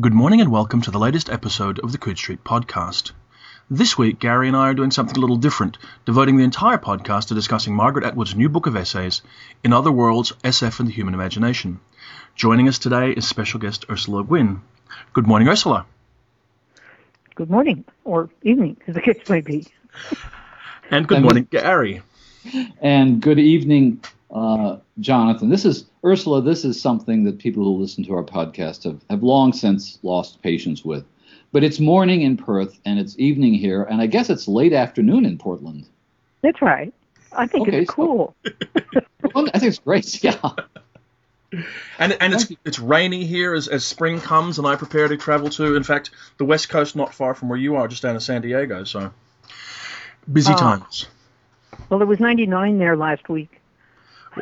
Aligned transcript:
Good 0.00 0.12
morning 0.12 0.42
and 0.42 0.52
welcome 0.52 0.82
to 0.82 0.90
the 0.90 0.98
latest 0.98 1.30
episode 1.30 1.78
of 1.78 1.92
the 1.92 1.98
Coode 1.98 2.18
Street 2.18 2.44
podcast. 2.44 3.12
This 3.70 3.96
week, 3.96 4.18
Gary 4.18 4.46
and 4.46 4.56
I 4.56 4.68
are 4.68 4.74
doing 4.74 4.90
something 4.90 5.16
a 5.16 5.20
little 5.20 5.38
different, 5.38 5.78
devoting 6.04 6.36
the 6.36 6.44
entire 6.44 6.76
podcast 6.76 7.28
to 7.28 7.34
discussing 7.34 7.74
Margaret 7.74 8.04
Atwood's 8.04 8.34
new 8.34 8.50
book 8.50 8.66
of 8.66 8.76
essays, 8.76 9.22
In 9.64 9.72
Other 9.72 9.90
Worlds, 9.90 10.32
SF 10.44 10.78
and 10.80 10.88
the 10.88 10.92
Human 10.92 11.14
Imagination. 11.14 11.80
Joining 12.36 12.68
us 12.68 12.78
today 12.78 13.12
is 13.12 13.26
special 13.26 13.60
guest 13.60 13.86
Ursula 13.90 14.18
Le 14.18 14.24
Guin. 14.24 14.60
Good 15.14 15.26
morning, 15.26 15.48
Ursula. 15.48 15.86
Good 17.34 17.50
morning, 17.50 17.84
or 18.04 18.28
evening, 18.42 18.76
as 18.86 18.94
the 18.94 19.00
case 19.00 19.28
may 19.28 19.40
be. 19.40 19.66
And 20.90 21.08
good 21.08 21.16
And 21.16 21.24
morning, 21.24 21.48
Gary. 21.50 22.02
And 22.80 23.20
good 23.22 23.38
evening, 23.38 24.02
uh, 24.30 24.76
Jonathan. 25.00 25.48
This 25.48 25.64
is 25.64 25.86
Ursula. 26.04 26.42
This 26.42 26.64
is 26.64 26.80
something 26.80 27.24
that 27.24 27.38
people 27.38 27.64
who 27.64 27.76
listen 27.80 28.04
to 28.04 28.14
our 28.14 28.22
podcast 28.24 28.84
have, 28.84 29.00
have 29.10 29.22
long 29.22 29.52
since 29.52 29.98
lost 30.02 30.42
patience 30.42 30.84
with. 30.84 31.04
But 31.52 31.64
it's 31.64 31.80
morning 31.80 32.22
in 32.22 32.36
Perth 32.36 32.78
and 32.84 32.98
it's 32.98 33.18
evening 33.18 33.54
here, 33.54 33.82
and 33.84 34.00
I 34.02 34.06
guess 34.06 34.28
it's 34.28 34.46
late 34.48 34.72
afternoon 34.74 35.24
in 35.24 35.38
Portland. 35.38 35.86
That's 36.42 36.60
right. 36.60 36.92
I 37.32 37.46
think 37.46 37.68
Okay, 37.68 37.80
it's 37.82 37.90
so- 37.90 37.94
cool. 37.94 38.34
Well, 39.34 39.46
I 39.52 39.58
think 39.58 39.70
it's 39.70 39.78
great. 39.80 40.22
Yeah. 40.24 40.38
And, 41.98 42.16
and 42.20 42.34
it's, 42.34 42.52
it's 42.64 42.78
rainy 42.78 43.24
here 43.24 43.54
as, 43.54 43.68
as 43.68 43.84
spring 43.84 44.20
comes, 44.20 44.58
and 44.58 44.66
I 44.66 44.76
prepare 44.76 45.08
to 45.08 45.16
travel 45.16 45.48
to, 45.50 45.76
in 45.76 45.82
fact, 45.82 46.10
the 46.36 46.44
west 46.44 46.68
coast, 46.68 46.94
not 46.94 47.14
far 47.14 47.34
from 47.34 47.48
where 47.48 47.58
you 47.58 47.76
are, 47.76 47.88
just 47.88 48.02
down 48.02 48.14
in 48.14 48.20
San 48.20 48.42
Diego. 48.42 48.84
So 48.84 49.10
busy 50.30 50.52
Ah. 50.52 50.56
times. 50.56 51.06
Well, 51.88 52.00
it 52.02 52.04
was 52.06 52.20
99 52.20 52.78
there 52.78 52.96
last 52.96 53.28
week. 53.28 53.57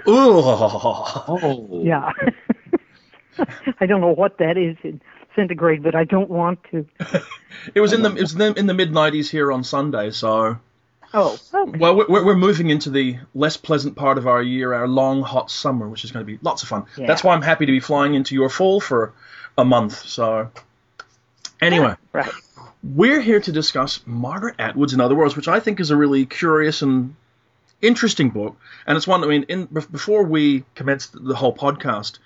Ooh. 0.09 0.42
Oh. 0.42 1.82
Yeah. 1.84 2.12
I 3.80 3.86
don't 3.86 4.00
know 4.00 4.14
what 4.14 4.38
that 4.38 4.56
is 4.56 4.77
in 4.82 5.00
centigrade, 5.34 5.82
but 5.82 5.95
I 5.95 6.05
don't 6.05 6.30
want 6.30 6.59
to. 6.70 6.86
It 7.74 7.80
was 7.80 7.92
in 7.92 8.02
the 8.02 8.14
it 8.14 8.20
was 8.20 8.32
in 8.32 8.38
the, 8.38 8.55
in 8.55 8.66
the 8.66 8.74
mid 8.74 8.92
90s 8.92 9.28
here 9.28 9.53
on 9.53 9.64
Sunday. 9.64 10.11
So 10.11 10.58
Oh, 11.14 11.38
okay. 11.55 11.78
well, 11.78 11.97
we're, 11.97 12.25
we're 12.25 12.36
moving 12.36 12.70
into 12.70 12.91
the 12.91 13.19
less 13.34 13.56
pleasant 13.56 13.97
part 13.97 14.19
of 14.19 14.27
our 14.27 14.42
year, 14.42 14.75
our 14.75 14.88
long 14.88 15.22
hot 15.22 15.50
summer, 15.50 15.88
which 15.88 16.05
is 16.05 16.12
going 16.12 16.27
to 16.27 16.31
be 16.31 16.38
lots 16.42 16.62
of 16.62 16.69
fun. 16.69 16.84
Yeah. 16.97 17.06
That's 17.06 17.22
why 17.22 17.34
I'm 17.34 17.42
happy 17.42 17.66
to 17.66 17.72
be 17.72 17.81
flying 17.81 18.14
into 18.14 18.34
your 18.34 18.48
fall 18.48 18.81
for 18.81 19.12
a 19.56 19.64
month. 19.64 19.97
So 20.06 20.50
anyway. 21.60 21.94
right. 22.12 22.31
We're 22.83 23.20
here 23.20 23.41
to 23.41 23.50
discuss 23.53 24.00
Margaret 24.06 24.56
Atwood's 24.58 24.92
In 24.92 25.00
Other 25.00 25.14
Worlds, 25.14 25.34
which 25.34 25.48
I 25.48 25.58
think 25.58 25.81
is 25.81 25.91
a 25.91 25.97
really 25.97 26.27
curious 26.27 26.83
and 26.83 27.16
interesting 27.82 28.30
book. 28.30 28.56
And 28.86 28.96
it's 28.96 29.06
one, 29.06 29.20
that 29.20 29.27
I 29.27 29.30
mean, 29.30 29.44
in, 29.44 29.66
before 29.66 30.24
we 30.24 30.64
commenced 30.74 31.12
the 31.12 31.34
whole 31.34 31.55
podcast, 31.55 32.19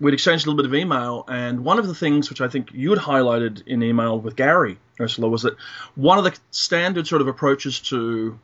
we'd 0.00 0.14
exchanged 0.14 0.46
a 0.46 0.50
little 0.50 0.62
bit 0.62 0.66
of 0.66 0.74
email. 0.74 1.24
And 1.28 1.64
one 1.64 1.78
of 1.78 1.86
the 1.86 1.94
things 1.94 2.30
which 2.30 2.40
I 2.40 2.48
think 2.48 2.72
you 2.72 2.90
had 2.90 2.98
highlighted 2.98 3.66
in 3.66 3.82
email 3.82 4.18
with 4.18 4.36
Gary, 4.36 4.78
Ursula, 4.98 5.28
was 5.28 5.42
that 5.42 5.56
one 5.94 6.18
of 6.18 6.24
the 6.24 6.36
standard 6.50 7.06
sort 7.06 7.20
of 7.20 7.28
approaches 7.28 7.80
to 7.80 8.38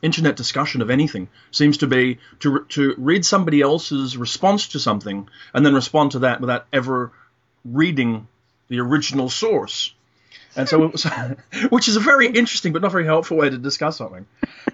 internet 0.00 0.34
discussion 0.34 0.82
of 0.82 0.90
anything 0.90 1.28
seems 1.52 1.78
to 1.78 1.86
be 1.86 2.18
to, 2.40 2.64
to 2.70 2.94
read 2.98 3.24
somebody 3.24 3.60
else's 3.60 4.16
response 4.16 4.68
to 4.68 4.80
something 4.80 5.28
and 5.54 5.64
then 5.64 5.74
respond 5.74 6.10
to 6.10 6.20
that 6.20 6.40
without 6.40 6.66
ever 6.72 7.12
reading 7.64 8.26
the 8.68 8.80
original 8.80 9.28
source. 9.28 9.94
And 10.54 10.68
so, 10.68 10.88
was, 10.88 11.04
which 11.70 11.88
is 11.88 11.96
a 11.96 12.00
very 12.00 12.26
interesting 12.26 12.72
but 12.72 12.82
not 12.82 12.92
very 12.92 13.06
helpful 13.06 13.36
way 13.36 13.48
to 13.48 13.58
discuss 13.58 13.96
something. 13.98 14.26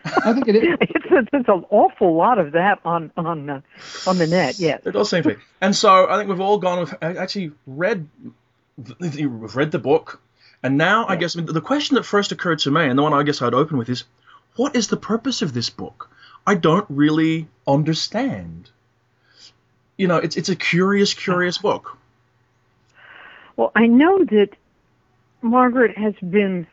I 0.04 0.32
think 0.32 0.48
it 0.48 0.56
is. 0.56 0.78
It's 1.10 1.48
an 1.48 1.64
awful 1.70 2.14
lot 2.14 2.38
of 2.38 2.52
that 2.52 2.80
on 2.84 3.10
on 3.16 3.48
uh, 3.48 3.60
on 4.06 4.18
the 4.18 4.26
net. 4.26 4.58
Yes. 4.58 4.82
It 4.84 4.92
does 4.92 5.10
seem 5.10 5.22
to 5.22 5.30
be. 5.30 5.36
And 5.60 5.74
so, 5.74 6.08
I 6.08 6.16
think 6.16 6.28
we've 6.28 6.40
all 6.40 6.58
gone. 6.58 6.80
We've 6.80 6.94
actually 7.00 7.52
read. 7.66 8.08
We've 9.00 9.56
read 9.56 9.72
the 9.72 9.78
book, 9.78 10.20
and 10.62 10.76
now 10.76 11.06
I 11.08 11.16
guess 11.16 11.36
I 11.36 11.40
mean, 11.40 11.52
the 11.52 11.60
question 11.60 11.96
that 11.96 12.04
first 12.04 12.30
occurred 12.30 12.60
to 12.60 12.70
me, 12.70 12.86
and 12.86 12.98
the 12.98 13.02
one 13.02 13.12
I 13.12 13.22
guess 13.24 13.42
I'd 13.42 13.54
open 13.54 13.76
with, 13.76 13.88
is, 13.88 14.04
what 14.56 14.76
is 14.76 14.88
the 14.88 14.96
purpose 14.96 15.42
of 15.42 15.52
this 15.52 15.70
book? 15.70 16.10
I 16.46 16.54
don't 16.54 16.86
really 16.88 17.48
understand. 17.66 18.70
You 19.96 20.06
know, 20.06 20.16
it's 20.16 20.36
it's 20.36 20.48
a 20.48 20.56
curious, 20.56 21.14
curious 21.14 21.58
book. 21.58 21.98
Well, 23.56 23.72
I 23.74 23.88
know 23.88 24.24
that 24.24 24.50
Margaret 25.42 25.98
has 25.98 26.14
been 26.22 26.68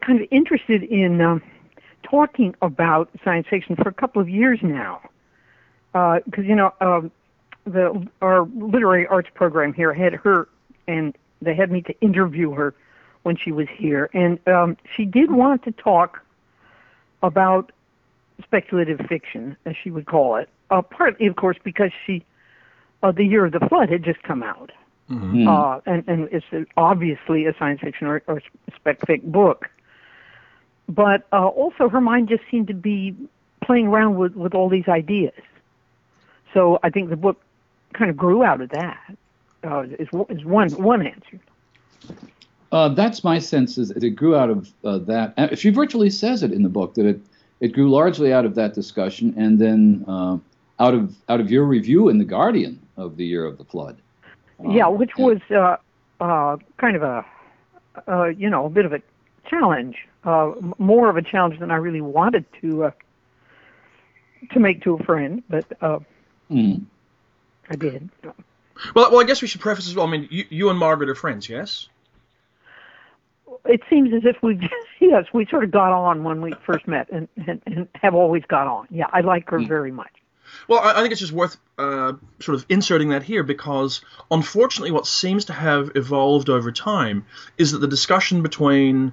kind 0.00 0.20
of 0.22 0.28
interested 0.30 0.82
in 0.82 1.20
um, 1.20 1.42
talking 2.10 2.54
about 2.62 3.10
science 3.24 3.46
fiction 3.48 3.76
for 3.76 3.88
a 3.88 3.92
couple 3.92 4.20
of 4.20 4.28
years 4.28 4.58
now. 4.62 5.00
Because 5.92 6.44
you 6.44 6.54
know, 6.54 6.72
um, 6.80 7.10
the 7.64 8.06
our 8.22 8.42
literary 8.54 9.06
arts 9.06 9.28
program 9.34 9.72
here 9.72 9.92
had 9.92 10.14
her, 10.14 10.48
and 10.86 11.16
they 11.42 11.54
had 11.54 11.70
me 11.70 11.82
to 11.82 12.00
interview 12.00 12.52
her 12.52 12.74
when 13.22 13.36
she 13.36 13.52
was 13.52 13.66
here, 13.76 14.08
and 14.14 14.38
um, 14.46 14.76
she 14.96 15.04
did 15.04 15.30
want 15.30 15.64
to 15.64 15.72
talk 15.72 16.24
about 17.22 17.72
speculative 18.42 19.00
fiction, 19.08 19.56
as 19.66 19.74
she 19.82 19.90
would 19.90 20.06
call 20.06 20.36
it. 20.36 20.48
Uh, 20.70 20.80
partly, 20.82 21.26
of 21.26 21.34
course, 21.34 21.56
because 21.64 21.90
she, 22.06 22.24
uh, 23.02 23.10
the 23.10 23.24
year 23.24 23.44
of 23.44 23.52
the 23.52 23.60
flood 23.68 23.88
had 23.88 24.04
just 24.04 24.22
come 24.22 24.42
out 24.42 24.70
Hmm. 25.08 25.48
uh, 25.48 25.80
and, 25.86 26.04
and 26.06 26.28
it's 26.30 26.68
obviously 26.76 27.46
a 27.46 27.54
science 27.58 27.80
fiction 27.80 28.06
or, 28.06 28.22
or 28.26 28.42
spec 28.76 29.00
fic 29.00 29.22
book. 29.22 29.70
But 30.88 31.26
uh, 31.32 31.46
also, 31.48 31.88
her 31.88 32.00
mind 32.00 32.28
just 32.28 32.42
seemed 32.50 32.68
to 32.68 32.74
be 32.74 33.14
playing 33.62 33.88
around 33.88 34.16
with, 34.16 34.34
with 34.34 34.54
all 34.54 34.68
these 34.68 34.88
ideas. 34.88 35.34
So 36.54 36.78
I 36.82 36.90
think 36.90 37.10
the 37.10 37.16
book 37.16 37.40
kind 37.92 38.10
of 38.10 38.16
grew 38.16 38.42
out 38.42 38.60
of 38.60 38.70
that. 38.70 39.16
Uh, 39.64 39.80
is, 39.98 40.08
one- 40.12 40.26
is 40.30 40.44
one 40.44 40.70
one 40.70 41.06
answer. 41.06 41.40
Uh, 42.70 42.88
that's 42.90 43.24
my 43.24 43.38
sense. 43.38 43.76
Is 43.76 43.90
it 43.90 44.10
grew 44.10 44.36
out 44.36 44.50
of 44.50 44.70
uh, 44.84 44.98
that. 44.98 45.34
and 45.36 45.58
She 45.58 45.70
virtually 45.70 46.10
says 46.10 46.42
it 46.42 46.52
in 46.52 46.62
the 46.62 46.68
book 46.68 46.94
that 46.94 47.06
it 47.06 47.20
it 47.60 47.72
grew 47.72 47.90
largely 47.90 48.32
out 48.32 48.44
of 48.44 48.54
that 48.54 48.72
discussion, 48.74 49.34
and 49.36 49.58
then 49.58 50.04
uh, 50.06 50.38
out 50.78 50.94
of 50.94 51.14
out 51.28 51.40
of 51.40 51.50
your 51.50 51.64
review 51.64 52.08
in 52.08 52.18
the 52.18 52.24
Guardian 52.24 52.80
of 52.96 53.16
the 53.16 53.26
year 53.26 53.44
of 53.44 53.58
the 53.58 53.64
flood. 53.64 53.96
Um, 54.60 54.70
yeah, 54.70 54.86
which 54.86 55.10
and- 55.16 55.26
was 55.26 55.38
uh, 55.50 55.76
uh, 56.22 56.56
kind 56.76 56.94
of 56.96 57.02
a 57.02 57.24
uh, 58.06 58.24
you 58.26 58.48
know 58.48 58.66
a 58.66 58.70
bit 58.70 58.84
of 58.84 58.92
a 58.92 59.02
challenge, 59.48 59.96
uh, 60.24 60.52
more 60.78 61.08
of 61.08 61.16
a 61.16 61.22
challenge 61.22 61.58
than 61.58 61.70
I 61.70 61.76
really 61.76 62.00
wanted 62.00 62.44
to 62.60 62.84
uh, 62.84 62.90
to 64.52 64.60
make 64.60 64.82
to 64.82 64.94
a 64.94 65.02
friend, 65.04 65.42
but 65.48 65.64
uh, 65.80 66.00
Mm. 66.50 66.86
I 67.68 67.76
did. 67.76 68.08
Well, 68.94 69.10
well, 69.10 69.20
I 69.20 69.24
guess 69.24 69.42
we 69.42 69.48
should 69.48 69.60
preface 69.60 69.86
as 69.86 69.94
well. 69.94 70.06
I 70.06 70.10
mean, 70.10 70.28
you, 70.30 70.46
you 70.48 70.70
and 70.70 70.78
Margaret 70.78 71.10
are 71.10 71.14
friends, 71.14 71.46
yes? 71.46 71.88
it 73.64 73.82
seems 73.90 74.12
as 74.14 74.22
if 74.24 74.36
we 74.42 74.58
yes 75.00 75.24
we 75.32 75.44
sort 75.46 75.64
of 75.64 75.70
got 75.70 75.92
on 75.92 76.24
when 76.24 76.40
we 76.40 76.52
first 76.64 76.86
met 76.88 77.08
and, 77.10 77.28
and, 77.46 77.60
and 77.66 77.88
have 77.94 78.14
always 78.14 78.42
got 78.48 78.66
on 78.66 78.86
yeah 78.90 79.06
i 79.12 79.20
like 79.20 79.50
her 79.50 79.58
very 79.58 79.90
much 79.90 80.12
Well, 80.68 80.80
I, 80.80 80.92
I 80.92 81.00
think 81.00 81.12
it's 81.12 81.20
just 81.20 81.32
worth 81.32 81.56
uh, 81.76 82.14
sort 82.40 82.54
of 82.54 82.64
inserting 82.68 83.10
that 83.10 83.22
here 83.22 83.42
because, 83.42 84.00
unfortunately, 84.30 84.92
what 84.92 85.06
seems 85.06 85.44
to 85.46 85.52
have 85.52 85.92
evolved 85.94 86.48
over 86.48 86.72
time 86.72 87.26
is 87.58 87.72
that 87.72 87.78
the 87.78 87.88
discussion 87.88 88.42
between 88.42 89.12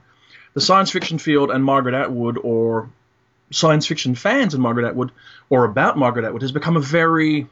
the 0.56 0.62
science 0.62 0.90
fiction 0.90 1.20
field 1.20 1.52
and 1.52 1.64
Margaret 1.64 1.94
Atwood, 1.94 2.40
or 2.42 2.90
science 3.52 3.86
fiction 3.86 4.16
fans 4.16 4.56
and 4.56 4.64
Margaret 4.64 4.88
Atwood, 4.88 5.12
or 5.50 5.66
about 5.66 5.98
Margaret 5.98 6.26
Atwood, 6.26 6.42
has 6.42 6.52
become 6.52 6.78
a 6.78 6.82
very 6.82 7.48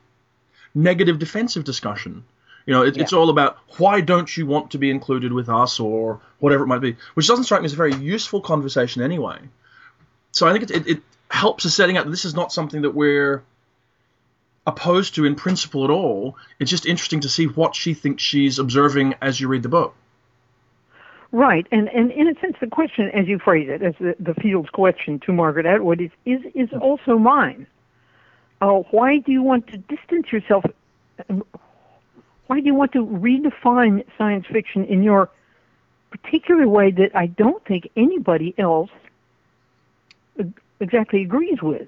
negative, 0.73 1.19
defensive 1.19 1.63
discussion. 1.63 2.23
You 2.65 2.73
know, 2.73 2.83
it, 2.83 2.97
it's 2.97 3.13
all 3.13 3.29
about 3.29 3.57
why 3.77 3.99
don't 3.99 4.35
you 4.35 4.45
want 4.45 4.71
to 4.71 4.77
be 4.77 4.89
included 4.89 5.33
with 5.33 5.49
us, 5.49 5.79
or 5.79 6.21
whatever 6.39 6.63
it 6.63 6.67
might 6.67 6.79
be, 6.79 6.95
which 7.13 7.27
doesn't 7.27 7.43
strike 7.43 7.61
me 7.61 7.65
as 7.65 7.73
a 7.73 7.77
very 7.77 7.93
useful 7.93 8.41
conversation 8.41 9.01
anyway. 9.01 9.37
So 10.31 10.47
I 10.47 10.53
think 10.53 10.63
it, 10.63 10.71
it, 10.71 10.87
it 10.87 11.01
helps 11.29 11.65
us 11.65 11.75
setting 11.75 11.97
up 11.97 12.05
that 12.05 12.11
this 12.11 12.25
is 12.25 12.33
not 12.33 12.53
something 12.53 12.83
that 12.83 12.91
we're 12.91 13.43
opposed 14.65 15.15
to 15.15 15.25
in 15.25 15.35
principle 15.35 15.83
at 15.83 15.89
all. 15.89 16.37
It's 16.57 16.71
just 16.71 16.85
interesting 16.85 17.19
to 17.21 17.29
see 17.29 17.47
what 17.47 17.75
she 17.75 17.93
thinks 17.93 18.23
she's 18.23 18.59
observing 18.59 19.15
as 19.21 19.39
you 19.39 19.49
read 19.49 19.63
the 19.63 19.69
book. 19.69 19.93
Right. 21.33 21.67
And 21.71 21.89
and 21.89 22.11
in 22.11 22.29
a 22.29 22.39
sense 22.39 22.55
the 22.61 22.67
question 22.67 23.09
as 23.09 23.27
you 23.27 23.39
phrase 23.39 23.67
it 23.69 23.81
as 23.81 23.95
the, 23.99 24.15
the 24.19 24.33
field's 24.35 24.69
question 24.69 25.19
to 25.25 25.33
margaret 25.33 25.65
atwood 25.65 25.99
is 25.99 26.11
is 26.25 26.39
is 26.55 26.69
also 26.79 27.17
mine? 27.17 27.67
Uh, 28.61 28.83
why 28.91 29.17
do 29.17 29.33
you 29.33 29.43
want 29.43 29.67
to 29.67 29.77
distance 29.77 30.31
yourself 30.31 30.63
um, 31.29 31.43
why 32.47 32.59
do 32.59 32.65
you 32.65 32.75
want 32.75 32.93
to 32.93 33.05
redefine 33.05 34.05
science 34.17 34.45
fiction 34.49 34.85
in 34.85 35.03
your 35.03 35.29
particular 36.11 36.67
way 36.69 36.91
that 36.91 37.13
i 37.15 37.25
don't 37.25 37.65
think 37.65 37.89
anybody 37.97 38.53
else 38.57 38.91
exactly 40.79 41.23
agrees 41.23 41.61
with? 41.61 41.87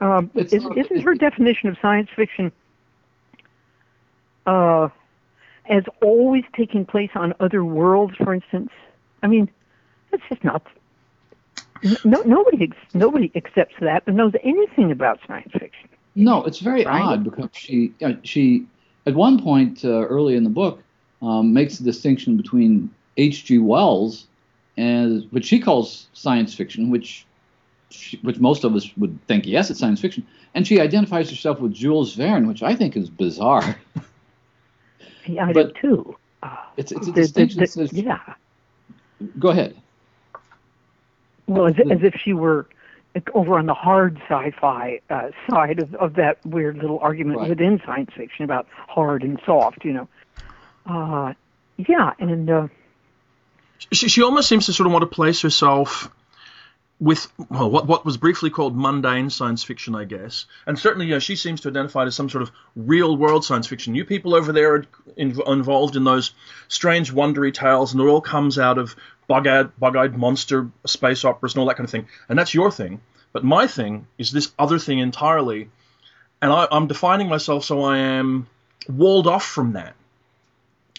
Um, 0.00 0.30
is, 0.34 0.52
not- 0.64 0.78
isn't 0.78 1.00
her 1.02 1.14
definition 1.14 1.68
of 1.68 1.76
science 1.82 2.08
fiction 2.16 2.50
uh, 4.48 4.88
as 5.68 5.84
always 6.02 6.44
taking 6.56 6.84
place 6.84 7.10
on 7.14 7.34
other 7.40 7.64
worlds, 7.64 8.14
for 8.16 8.34
instance? 8.34 8.70
I 9.22 9.26
mean, 9.26 9.50
that's 10.10 10.22
just 10.28 10.44
not. 10.44 10.66
No, 12.04 12.22
nobody 12.22 12.72
nobody 12.94 13.30
accepts 13.36 13.74
that 13.80 14.02
and 14.06 14.16
knows 14.16 14.32
anything 14.42 14.90
about 14.90 15.20
science 15.28 15.52
fiction. 15.52 15.88
No, 16.16 16.42
it's 16.44 16.58
very 16.58 16.84
Right? 16.84 17.02
odd 17.02 17.22
because 17.24 17.50
she 17.52 17.92
uh, 18.02 18.14
she 18.24 18.66
at 19.06 19.14
one 19.14 19.40
point 19.40 19.84
uh, 19.84 19.88
early 20.06 20.34
in 20.34 20.42
the 20.44 20.50
book, 20.50 20.82
um, 21.22 21.52
makes 21.52 21.78
a 21.78 21.84
distinction 21.84 22.36
between 22.36 22.90
H.G. 23.16 23.58
Wells 23.58 24.26
and 24.76 25.26
what 25.30 25.44
she 25.44 25.60
calls 25.60 26.08
science 26.12 26.54
fiction, 26.54 26.90
which 26.90 27.24
she, 27.90 28.16
which 28.18 28.38
most 28.38 28.64
of 28.64 28.74
us 28.74 28.90
would 28.96 29.18
think 29.26 29.46
yes, 29.46 29.70
it's 29.70 29.80
science 29.80 30.00
fiction, 30.00 30.26
and 30.54 30.66
she 30.66 30.80
identifies 30.80 31.30
herself 31.30 31.60
with 31.60 31.72
Jules 31.72 32.14
Verne, 32.14 32.46
which 32.48 32.62
I 32.62 32.74
think 32.74 32.96
is 32.96 33.08
bizarre. 33.08 33.76
Yeah, 35.28 35.46
I 35.46 35.52
but 35.52 35.74
do 35.74 35.80
too. 35.80 36.16
It's, 36.76 36.92
it's 36.92 37.08
a 37.08 37.12
distinction. 37.12 37.58
The, 37.58 37.66
the, 37.66 37.88
says, 37.88 37.92
yeah. 37.92 38.34
Go 39.38 39.48
ahead. 39.48 39.76
Well, 41.46 41.66
as, 41.66 41.74
as 41.90 42.02
if 42.02 42.14
she 42.14 42.32
were 42.32 42.68
over 43.34 43.58
on 43.58 43.66
the 43.66 43.74
hard 43.74 44.20
sci-fi 44.28 45.00
uh, 45.10 45.30
side 45.50 45.80
of, 45.80 45.94
of 45.96 46.14
that 46.14 46.44
weird 46.46 46.76
little 46.78 46.98
argument 47.00 47.40
right. 47.40 47.48
within 47.48 47.80
science 47.84 48.10
fiction 48.16 48.44
about 48.44 48.68
hard 48.70 49.22
and 49.22 49.40
soft, 49.44 49.84
you 49.84 49.92
know. 49.92 50.08
Uh, 50.86 51.34
yeah, 51.76 52.12
and 52.18 52.48
uh, 52.48 52.68
she 53.92 54.08
she 54.08 54.22
almost 54.22 54.48
seems 54.48 54.66
to 54.66 54.72
sort 54.72 54.86
of 54.86 54.92
want 54.92 55.02
to 55.02 55.06
place 55.06 55.42
herself 55.42 56.10
with 57.00 57.30
well, 57.48 57.70
what 57.70 57.86
what 57.86 58.04
was 58.04 58.16
briefly 58.16 58.50
called 58.50 58.76
mundane 58.76 59.30
science 59.30 59.62
fiction, 59.62 59.94
I 59.94 60.04
guess, 60.04 60.46
and 60.66 60.78
certainly 60.78 61.06
you 61.06 61.12
know, 61.12 61.18
she 61.18 61.36
seems 61.36 61.60
to 61.60 61.68
identify 61.68 62.04
as 62.04 62.16
some 62.16 62.28
sort 62.28 62.42
of 62.42 62.50
real 62.74 63.16
world 63.16 63.44
science 63.44 63.68
fiction. 63.68 63.94
You 63.94 64.04
people 64.04 64.34
over 64.34 64.52
there 64.52 64.74
are 64.74 64.86
in, 65.16 65.40
involved 65.46 65.94
in 65.94 66.04
those 66.04 66.32
strange 66.66 67.12
wondery 67.12 67.54
tales, 67.54 67.92
and 67.92 68.02
it 68.02 68.06
all 68.06 68.20
comes 68.20 68.58
out 68.58 68.78
of 68.78 68.96
bug-eyed, 69.28 69.78
bug-eyed 69.78 70.16
monster 70.16 70.70
space 70.86 71.24
operas 71.24 71.54
and 71.54 71.60
all 71.60 71.66
that 71.68 71.76
kind 71.76 71.84
of 71.84 71.90
thing, 71.90 72.08
and 72.28 72.38
that's 72.38 72.54
your 72.54 72.70
thing. 72.70 73.00
But 73.32 73.44
my 73.44 73.66
thing 73.66 74.06
is 74.16 74.32
this 74.32 74.50
other 74.58 74.78
thing 74.78 74.98
entirely, 74.98 75.70
and 76.42 76.52
I, 76.52 76.66
I'm 76.72 76.88
defining 76.88 77.28
myself 77.28 77.64
so 77.64 77.82
I 77.82 77.98
am 77.98 78.48
walled 78.88 79.28
off 79.28 79.44
from 79.44 79.74
that 79.74 79.94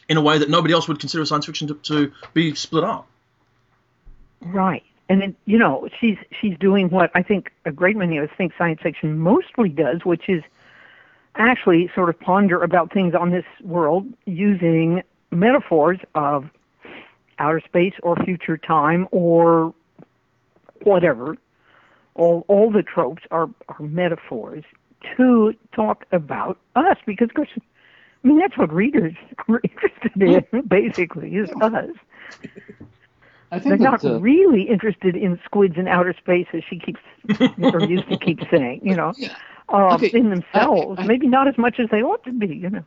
in 0.07 0.15
a 0.15 0.21
way 0.21 0.37
that 0.37 0.49
nobody 0.49 0.73
else 0.73 0.87
would 0.87 0.99
consider 0.99 1.25
science 1.25 1.45
fiction 1.45 1.67
to, 1.67 1.73
to 1.73 2.11
be 2.33 2.55
split 2.55 2.83
up. 2.83 3.07
Right 4.41 4.83
and 5.09 5.21
then 5.21 5.35
you 5.45 5.57
know 5.57 5.89
she's 5.99 6.17
she's 6.39 6.57
doing 6.59 6.89
what 6.89 7.11
I 7.15 7.23
think 7.23 7.51
a 7.65 7.71
great 7.71 7.97
many 7.97 8.17
of 8.17 8.29
us 8.29 8.35
think 8.37 8.53
science 8.57 8.79
fiction 8.81 9.17
mostly 9.17 9.69
does, 9.69 10.05
which 10.05 10.29
is 10.29 10.43
actually 11.35 11.89
sort 11.95 12.09
of 12.09 12.19
ponder 12.19 12.61
about 12.61 12.93
things 12.93 13.15
on 13.15 13.31
this 13.31 13.45
world 13.63 14.05
using 14.25 15.01
metaphors 15.31 15.99
of 16.15 16.49
outer 17.39 17.61
space 17.61 17.93
or 18.03 18.15
future 18.17 18.57
time 18.57 19.07
or 19.11 19.73
whatever. 20.83 21.37
All 22.13 22.45
all 22.47 22.71
the 22.71 22.83
tropes 22.83 23.23
are, 23.31 23.49
are 23.67 23.79
metaphors 23.79 24.63
to 25.17 25.53
talk 25.73 26.05
about 26.11 26.59
us 26.75 26.97
because 27.05 27.29
of 27.29 27.35
course 27.35 27.49
I 27.55 28.27
mean 28.27 28.37
that's 28.37 28.57
what 28.57 28.71
readers 28.71 29.15
are 29.47 29.61
interested 29.63 30.21
in 30.53 30.61
basically 30.67 31.35
is 31.35 31.49
us. 31.61 31.89
I 33.51 33.59
think 33.59 33.79
they're 33.79 33.91
not 33.91 34.05
uh, 34.05 34.19
really 34.19 34.63
interested 34.63 35.15
in 35.15 35.39
squids 35.43 35.75
in 35.77 35.87
outer 35.87 36.13
space, 36.13 36.47
as 36.53 36.63
she 36.69 36.79
keeps 36.79 36.99
or 37.61 37.81
used 37.81 38.07
to 38.09 38.17
keep 38.17 38.39
saying. 38.51 38.81
You 38.83 38.95
know, 38.95 39.13
uh, 39.69 39.95
okay. 39.95 40.11
in 40.13 40.29
themselves, 40.29 40.99
I, 40.99 41.03
I, 41.03 41.05
maybe 41.07 41.27
not 41.27 41.47
as 41.47 41.57
much 41.57 41.79
as 41.79 41.89
they 41.89 42.01
ought 42.01 42.23
to 42.25 42.31
be. 42.31 42.47
You 42.47 42.69
know. 42.69 42.83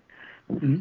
Mm-hmm. 0.50 0.80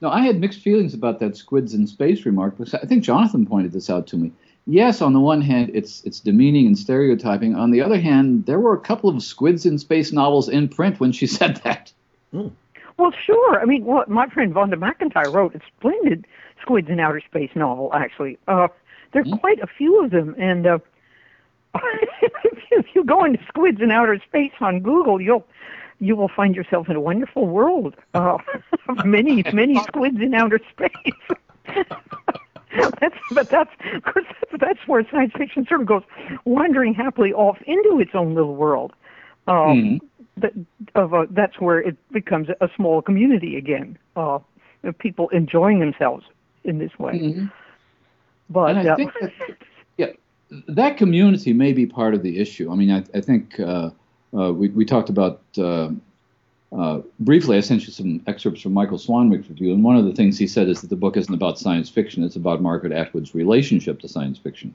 No, 0.00 0.08
I 0.08 0.22
had 0.22 0.40
mixed 0.40 0.60
feelings 0.60 0.94
about 0.94 1.20
that 1.20 1.36
squids 1.36 1.74
in 1.74 1.86
space 1.86 2.26
remark 2.26 2.58
because 2.58 2.74
I 2.74 2.86
think 2.86 3.04
Jonathan 3.04 3.46
pointed 3.46 3.72
this 3.72 3.88
out 3.88 4.08
to 4.08 4.16
me. 4.16 4.32
Yes, 4.66 5.00
on 5.00 5.12
the 5.12 5.20
one 5.20 5.40
hand, 5.40 5.70
it's 5.74 6.02
it's 6.04 6.20
demeaning 6.20 6.66
and 6.66 6.78
stereotyping. 6.78 7.54
On 7.54 7.70
the 7.70 7.82
other 7.82 8.00
hand, 8.00 8.46
there 8.46 8.58
were 8.58 8.74
a 8.74 8.80
couple 8.80 9.10
of 9.10 9.22
squids 9.22 9.66
in 9.66 9.78
space 9.78 10.12
novels 10.12 10.48
in 10.48 10.68
print 10.68 10.98
when 10.98 11.12
she 11.12 11.26
said 11.38 11.56
that. 11.58 11.92
Mm. 12.34 12.52
Well, 12.98 13.12
sure. 13.24 13.60
I 13.60 13.64
mean, 13.64 13.84
what 13.84 14.08
my 14.08 14.28
friend 14.28 14.54
Vonda 14.54 14.74
McIntyre 14.74 15.32
wrote 15.32 15.54
a 15.54 15.60
splendid 15.76 16.26
squids 16.60 16.88
in 16.88 17.00
outer 17.00 17.20
space 17.20 17.50
novel, 17.54 17.90
actually. 17.94 18.38
Uh, 18.46 18.68
there 19.12 19.22
are 19.22 19.24
mm-hmm. 19.24 19.36
quite 19.36 19.60
a 19.60 19.66
few 19.66 20.02
of 20.04 20.10
them, 20.10 20.34
and 20.38 20.66
uh, 20.66 20.78
if 22.70 22.86
you 22.94 23.04
go 23.04 23.24
into 23.24 23.42
squids 23.48 23.80
in 23.80 23.90
outer 23.90 24.20
space 24.26 24.52
on 24.60 24.80
Google, 24.80 25.20
you'll 25.20 25.46
you 26.00 26.16
will 26.16 26.28
find 26.28 26.56
yourself 26.56 26.88
in 26.88 26.96
a 26.96 27.00
wonderful 27.00 27.46
world 27.46 27.94
uh, 28.14 28.36
of 28.88 29.04
many 29.04 29.44
many 29.52 29.78
squids 29.84 30.20
in 30.20 30.34
outer 30.34 30.60
space. 30.70 31.14
that's 33.00 33.16
but 33.32 33.48
that's 33.50 33.70
of 33.94 34.02
course 34.02 34.26
that's, 34.40 34.60
that's 34.60 34.88
where 34.88 35.06
science 35.10 35.32
fiction 35.36 35.66
sort 35.66 35.80
of 35.80 35.86
goes 35.86 36.02
wandering 36.44 36.94
happily 36.94 37.32
off 37.32 37.58
into 37.66 38.00
its 38.00 38.12
own 38.14 38.34
little 38.34 38.56
world. 38.56 38.92
Um, 39.48 39.56
mm-hmm. 39.56 39.96
that, 40.36 40.52
of 40.94 41.12
a, 41.12 41.26
that's 41.30 41.60
where 41.60 41.80
it 41.80 41.96
becomes 42.12 42.48
a 42.60 42.68
small 42.76 43.02
community 43.02 43.56
again. 43.56 43.98
Uh, 44.16 44.38
of 44.84 44.98
people 44.98 45.28
enjoying 45.30 45.80
themselves 45.80 46.24
in 46.64 46.78
this 46.78 46.96
way. 46.98 47.12
Mm-hmm. 47.12 47.46
But 48.50 48.76
and 48.76 48.88
I 48.88 48.96
think 48.96 49.12
that, 49.20 49.32
yeah, 49.96 50.06
that 50.68 50.96
community 50.96 51.52
may 51.52 51.72
be 51.72 51.86
part 51.86 52.14
of 52.14 52.22
the 52.22 52.38
issue. 52.38 52.70
I 52.70 52.74
mean, 52.74 52.90
I, 52.90 53.04
I 53.14 53.20
think 53.20 53.58
uh, 53.58 53.90
uh, 54.36 54.52
we, 54.52 54.68
we 54.68 54.84
talked 54.84 55.08
about 55.08 55.40
uh, 55.58 55.90
uh, 56.76 57.00
briefly. 57.20 57.56
I 57.56 57.60
sent 57.60 57.86
you 57.86 57.92
some 57.92 58.22
excerpts 58.26 58.60
from 58.62 58.72
Michael 58.72 58.98
Swanwick's 58.98 59.48
review, 59.48 59.72
and 59.72 59.82
one 59.84 59.96
of 59.96 60.04
the 60.04 60.12
things 60.12 60.38
he 60.38 60.46
said 60.46 60.68
is 60.68 60.80
that 60.80 60.90
the 60.90 60.96
book 60.96 61.16
isn't 61.16 61.32
about 61.32 61.58
science 61.58 61.88
fiction; 61.88 62.24
it's 62.24 62.36
about 62.36 62.62
Margaret 62.62 62.92
Atwood's 62.92 63.34
relationship 63.34 64.00
to 64.00 64.08
science 64.08 64.38
fiction, 64.38 64.74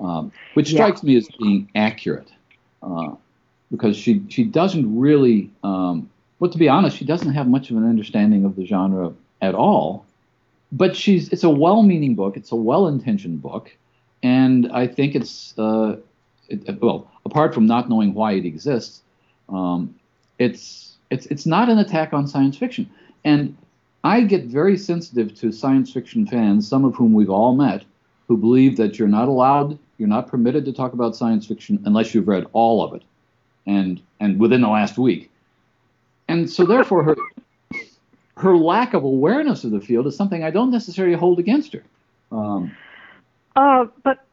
um, 0.00 0.32
which 0.54 0.70
strikes 0.70 1.02
yeah. 1.02 1.08
me 1.08 1.16
as 1.16 1.28
being 1.38 1.70
accurate 1.74 2.30
uh, 2.82 3.12
because 3.70 3.96
she 3.96 4.22
she 4.28 4.44
doesn't 4.44 4.98
really. 4.98 5.50
Um, 5.64 6.08
well, 6.38 6.50
to 6.50 6.58
be 6.58 6.68
honest, 6.68 6.96
she 6.96 7.04
doesn't 7.04 7.32
have 7.32 7.46
much 7.46 7.70
of 7.70 7.76
an 7.76 7.88
understanding 7.88 8.44
of 8.44 8.56
the 8.56 8.66
genre 8.66 9.12
at 9.40 9.54
all 9.54 10.04
but 10.72 10.96
she's 10.96 11.28
it's 11.28 11.44
a 11.44 11.50
well-meaning 11.50 12.14
book. 12.14 12.36
It's 12.36 12.50
a 12.50 12.56
well-intentioned 12.56 13.42
book, 13.42 13.70
and 14.22 14.72
I 14.72 14.86
think 14.86 15.14
it's 15.14 15.56
uh, 15.58 15.96
it, 16.48 16.80
well, 16.80 17.10
apart 17.24 17.54
from 17.54 17.66
not 17.66 17.88
knowing 17.88 18.14
why 18.14 18.32
it 18.32 18.46
exists, 18.46 19.02
um, 19.48 19.94
it's 20.38 20.96
it's 21.10 21.26
it's 21.26 21.46
not 21.46 21.68
an 21.68 21.78
attack 21.78 22.12
on 22.12 22.26
science 22.26 22.56
fiction. 22.56 22.90
And 23.24 23.56
I 24.02 24.22
get 24.22 24.46
very 24.46 24.76
sensitive 24.76 25.34
to 25.40 25.52
science 25.52 25.92
fiction 25.92 26.26
fans, 26.26 26.66
some 26.66 26.84
of 26.84 26.96
whom 26.96 27.12
we've 27.12 27.30
all 27.30 27.54
met, 27.54 27.84
who 28.26 28.36
believe 28.36 28.76
that 28.78 28.98
you're 28.98 29.06
not 29.06 29.28
allowed, 29.28 29.78
you're 29.98 30.08
not 30.08 30.26
permitted 30.26 30.64
to 30.64 30.72
talk 30.72 30.92
about 30.92 31.14
science 31.14 31.46
fiction 31.46 31.80
unless 31.84 32.14
you've 32.14 32.26
read 32.26 32.46
all 32.52 32.82
of 32.82 32.94
it, 32.94 33.02
and 33.66 34.00
and 34.20 34.40
within 34.40 34.62
the 34.62 34.68
last 34.68 34.98
week. 34.98 35.30
And 36.28 36.48
so 36.48 36.64
therefore, 36.64 37.02
her 37.02 37.16
her 38.36 38.56
lack 38.56 38.94
of 38.94 39.04
awareness 39.04 39.64
of 39.64 39.70
the 39.70 39.80
field 39.80 40.06
is 40.06 40.16
something 40.16 40.42
I 40.42 40.50
don't 40.50 40.70
necessarily 40.70 41.16
hold 41.16 41.38
against 41.38 41.72
her. 41.72 41.84
Um, 42.30 42.74
uh, 43.54 43.86
but 44.02 44.24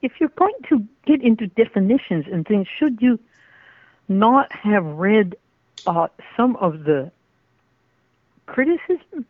if 0.00 0.12
you're 0.20 0.30
going 0.30 0.54
to 0.68 0.86
get 1.06 1.22
into 1.22 1.46
definitions 1.46 2.26
and 2.30 2.46
things, 2.46 2.66
should 2.78 2.98
you 3.00 3.18
not 4.08 4.52
have 4.52 4.84
read 4.84 5.36
uh, 5.86 6.08
some 6.36 6.56
of 6.56 6.84
the 6.84 7.10
criticism? 8.46 9.26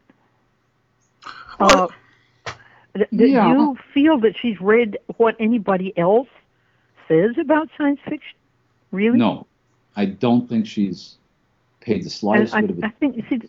Uh, 1.59 1.89
do 2.95 3.27
yeah. 3.27 3.53
you 3.53 3.77
feel 3.95 4.19
that 4.21 4.35
she's 4.41 4.61
read 4.61 4.99
what 5.17 5.37
anybody 5.39 5.97
else 5.97 6.29
says 7.09 7.37
about 7.39 7.69
science 7.77 8.01
fiction? 8.05 8.37
Really? 8.91 9.19
No, 9.19 9.47
I 9.97 10.07
don't 10.07 10.49
think 10.49 10.67
she's 10.67 11.17
paid 11.81 12.05
the 12.05 12.11
slightest 12.11 12.55
bit 12.55 12.71
of 12.71 12.79
it. 12.79 12.85
I 12.85 12.91
think 12.91 13.25
see, 13.29 13.41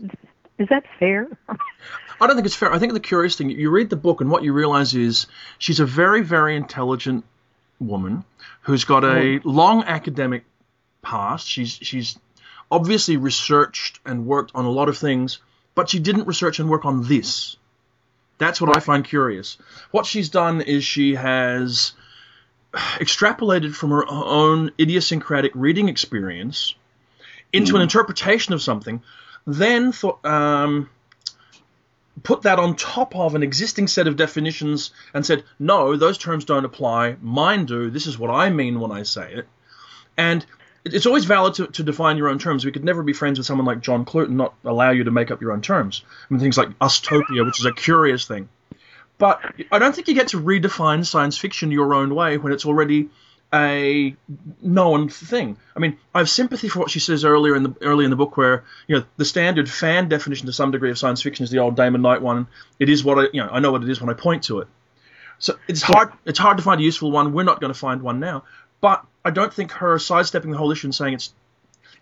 is 0.58 0.68
that 0.70 0.84
fair? 1.00 1.28
I 1.50 2.28
don't 2.28 2.36
think 2.36 2.46
it's 2.46 2.56
fair. 2.56 2.72
I 2.72 2.80
think 2.80 2.94
the 2.94 3.00
curious 3.00 3.36
thing, 3.36 3.50
you 3.50 3.70
read 3.70 3.90
the 3.90 3.96
book 3.96 4.22
and 4.22 4.30
what 4.30 4.44
you 4.44 4.54
realize 4.54 4.96
is 4.96 5.28
she's 5.58 5.80
a 5.80 5.86
very, 5.86 6.22
very 6.22 6.56
intelligent 6.56 7.26
woman 7.80 8.24
who's 8.62 8.86
got 8.86 9.04
a 9.04 9.38
oh. 9.38 9.40
long 9.44 9.84
academic 9.84 10.46
past. 11.02 11.48
She's 11.48 11.72
she's 11.72 12.18
obviously 12.72 13.18
researched 13.18 14.00
and 14.06 14.26
worked 14.26 14.52
on 14.56 14.66
a 14.66 14.72
lot 14.72 14.90
of 14.90 14.98
things, 14.98 15.40
but 15.76 15.90
she 15.90 16.00
didn't 16.00 16.28
research 16.28 16.60
and 16.60 16.70
work 16.70 16.86
on 16.86 17.08
this. 17.08 17.58
That's 18.38 18.62
what. 18.62 18.76
I 18.76 18.80
find 18.80 19.04
curious. 19.04 19.58
What 19.92 20.06
she's 20.06 20.30
done 20.30 20.62
is 20.62 20.84
she 20.84 21.16
has 21.16 21.94
extrapolated 22.74 23.76
from 23.76 23.92
her 23.92 24.06
own 24.10 24.72
idiosyncratic 24.80 25.52
reading 25.56 25.90
experience 25.90 26.74
into 27.52 27.74
mm. 27.74 27.76
an 27.76 27.82
interpretation 27.84 28.54
of 28.54 28.62
something 28.62 29.02
then 29.46 29.92
th- 29.92 30.14
um, 30.24 30.90
put 32.24 32.44
that 32.44 32.60
on 32.60 32.76
top 32.76 33.16
of 33.16 33.36
an 33.36 33.44
existing 33.44 33.88
set 33.88 34.08
of 34.08 34.16
definitions 34.16 34.92
and 35.14 35.26
said, 35.26 35.44
no, 35.60 35.96
those 35.98 36.18
terms 36.18 36.46
don't 36.46 36.66
apply, 36.66 37.18
mine 37.22 37.66
do, 37.66 37.90
this 37.90 38.08
is 38.08 38.18
what 38.18 38.30
I 38.30 38.50
mean 38.50 38.80
when 38.80 38.92
I 38.92 39.04
say 39.04 39.34
it. 39.34 39.48
And 40.18 40.46
it's 40.86 41.06
always 41.06 41.26
valid 41.26 41.56
to, 41.56 41.68
to 41.68 41.84
define 41.84 42.18
your 42.18 42.30
own 42.30 42.40
terms. 42.40 42.66
We 42.66 42.72
could 42.72 42.84
never 42.84 43.04
be 43.04 43.14
friends 43.14 43.40
with 43.40 43.48
someone 43.48 43.66
like 43.66 43.82
John 43.82 44.06
Clute 44.06 44.28
and 44.28 44.38
not 44.38 44.54
allow 44.64 44.92
you 44.92 45.06
to 45.06 45.12
make 45.12 45.32
up 45.32 45.42
your 45.42 45.52
own 45.54 45.62
terms. 45.62 46.04
I 46.30 46.34
mean, 46.34 46.42
things 46.42 46.58
like 46.58 46.78
ustopia, 46.80 47.46
which 47.46 47.60
is 47.60 47.66
a 47.66 47.74
curious 47.74 48.26
thing. 48.26 48.50
But 49.18 49.42
I 49.72 49.80
don't 49.80 49.96
think 49.96 50.08
you 50.08 50.14
get 50.14 50.30
to 50.30 50.42
redefine 50.42 51.06
science 51.06 51.38
fiction 51.38 51.72
your 51.72 51.94
own 51.94 52.14
way 52.14 52.38
when 52.38 52.52
it's 52.52 52.66
already 52.66 53.10
a 53.54 54.16
known 54.62 55.10
thing. 55.10 55.58
I 55.76 55.80
mean, 55.80 55.98
I 56.14 56.20
have 56.20 56.30
sympathy 56.30 56.68
for 56.68 56.80
what 56.80 56.90
she 56.90 57.00
says 57.00 57.24
earlier 57.24 57.56
in 57.56 57.64
the 57.64 57.76
early 57.82 58.04
in 58.04 58.10
the 58.10 58.16
book, 58.18 58.36
where 58.36 58.64
you 58.88 58.98
know 58.98 59.06
the 59.18 59.26
standard 59.26 59.70
fan 59.70 60.10
definition 60.10 60.48
to 60.48 60.54
some 60.54 60.72
degree 60.72 60.90
of 60.90 60.98
science 60.98 61.22
fiction 61.22 61.44
is 61.44 61.52
the 61.52 61.60
old 61.60 61.76
Damon 61.76 62.02
Knight 62.02 62.22
one. 62.22 62.48
It 62.80 62.90
is 62.90 63.04
what 63.04 63.20
I 63.20 63.28
you 63.34 63.42
know 63.44 63.50
I 63.52 63.60
know 63.60 63.72
what 63.72 63.84
it 63.84 63.90
is 63.90 64.02
when 64.02 64.10
I 64.10 64.14
point 64.14 64.44
to 64.46 64.60
it. 64.60 64.68
So 65.40 65.58
it's 65.68 65.82
hard 65.82 66.12
it's 66.26 66.40
hard 66.40 66.58
to 66.58 66.64
find 66.64 66.82
a 66.82 66.84
useful 66.84 67.12
one. 67.12 67.34
We're 67.34 67.44
not 67.44 67.60
going 67.62 67.72
to 67.74 67.80
find 67.80 68.02
one 68.02 68.20
now, 68.20 68.44
but 68.82 69.06
I 69.24 69.30
don't 69.32 69.54
think 69.54 69.72
her 69.74 70.00
sidestepping 70.00 70.52
the 70.52 70.58
whole 70.58 70.72
issue 70.72 70.88
and 70.88 70.96
saying 70.96 71.14
it's 71.14 71.34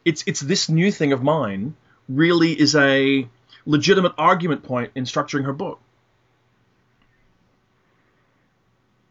it's 0.05 0.23
it's 0.27 0.39
this 0.39 0.69
new 0.69 0.91
thing 0.91 1.11
of 1.11 1.21
mine 1.21 1.75
really 2.07 2.57
is 2.57 2.75
a 2.75 3.27
legitimate 3.65 4.13
argument 4.17 4.63
point 4.63 4.91
in 4.95 5.03
structuring 5.03 5.45
her 5.45 5.53
book. 5.53 5.79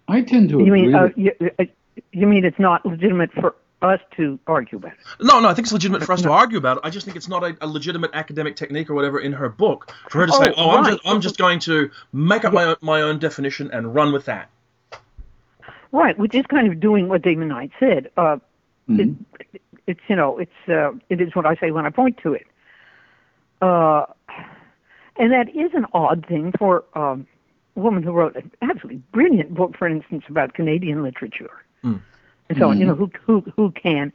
I 0.08 0.22
tend 0.22 0.48
to 0.50 0.58
You 0.58 0.74
agree. 0.74 0.82
mean 0.86 0.94
uh, 0.94 1.02
with- 1.04 1.18
you, 1.18 1.32
uh, 1.58 1.64
you 2.12 2.26
mean 2.26 2.44
it's 2.44 2.58
not 2.58 2.84
legitimate 2.84 3.32
for 3.32 3.54
us 3.82 4.00
to 4.16 4.38
argue 4.46 4.78
about 4.78 4.92
it? 4.92 4.98
No, 5.20 5.40
no, 5.40 5.48
I 5.48 5.54
think 5.54 5.66
it's 5.66 5.72
legitimate 5.72 6.04
for 6.04 6.12
us 6.12 6.22
to 6.22 6.30
argue 6.30 6.58
about 6.58 6.78
it. 6.78 6.80
I 6.84 6.90
just 6.90 7.06
think 7.06 7.16
it's 7.16 7.28
not 7.28 7.42
a, 7.42 7.56
a 7.60 7.66
legitimate 7.66 8.10
academic 8.12 8.56
technique 8.56 8.90
or 8.90 8.94
whatever 8.94 9.18
in 9.18 9.32
her 9.32 9.48
book 9.48 9.92
for 10.10 10.18
her 10.18 10.26
to 10.26 10.32
say, 10.32 10.50
Oh, 10.50 10.54
"Oh, 10.56 10.70
I'm 10.70 10.84
just 10.84 11.00
I'm 11.06 11.20
just 11.20 11.38
going 11.38 11.58
to 11.60 11.90
make 12.12 12.44
up 12.44 12.52
my 12.52 12.64
own, 12.64 12.76
my 12.82 13.00
own 13.02 13.18
definition 13.18 13.70
and 13.72 13.94
run 13.94 14.12
with 14.12 14.26
that." 14.26 14.50
Right, 15.92 16.16
which 16.18 16.34
is 16.34 16.46
kind 16.46 16.70
of 16.70 16.78
doing 16.78 17.08
what 17.08 17.22
Damon 17.22 17.48
Knight 17.48 17.72
said. 17.80 18.10
Uh, 18.16 18.36
Mhm. 18.88 19.16
it, 19.52 19.62
it's 19.86 20.00
you 20.08 20.16
know 20.16 20.38
it's 20.38 20.68
uh, 20.68 20.92
it 21.08 21.20
is 21.20 21.34
what 21.34 21.46
I 21.46 21.54
say 21.56 21.70
when 21.70 21.86
I 21.86 21.90
point 21.90 22.18
to 22.22 22.34
it. 22.34 22.46
Uh, 23.62 24.06
and 25.16 25.32
that 25.32 25.48
is 25.54 25.70
an 25.74 25.86
odd 25.92 26.26
thing 26.26 26.52
for 26.58 26.84
um, 26.94 27.26
a 27.76 27.80
woman 27.80 28.02
who 28.02 28.12
wrote 28.12 28.36
an 28.36 28.50
absolutely 28.62 29.02
brilliant 29.12 29.54
book, 29.54 29.76
for 29.76 29.86
instance, 29.86 30.24
about 30.28 30.54
Canadian 30.54 31.02
literature, 31.02 31.50
Mm. 31.84 32.00
and 32.48 32.58
so 32.58 32.70
on. 32.70 32.78
You 32.78 32.86
know 32.86 32.94
who 32.94 33.10
who 33.26 33.40
who 33.56 33.70
can, 33.72 34.12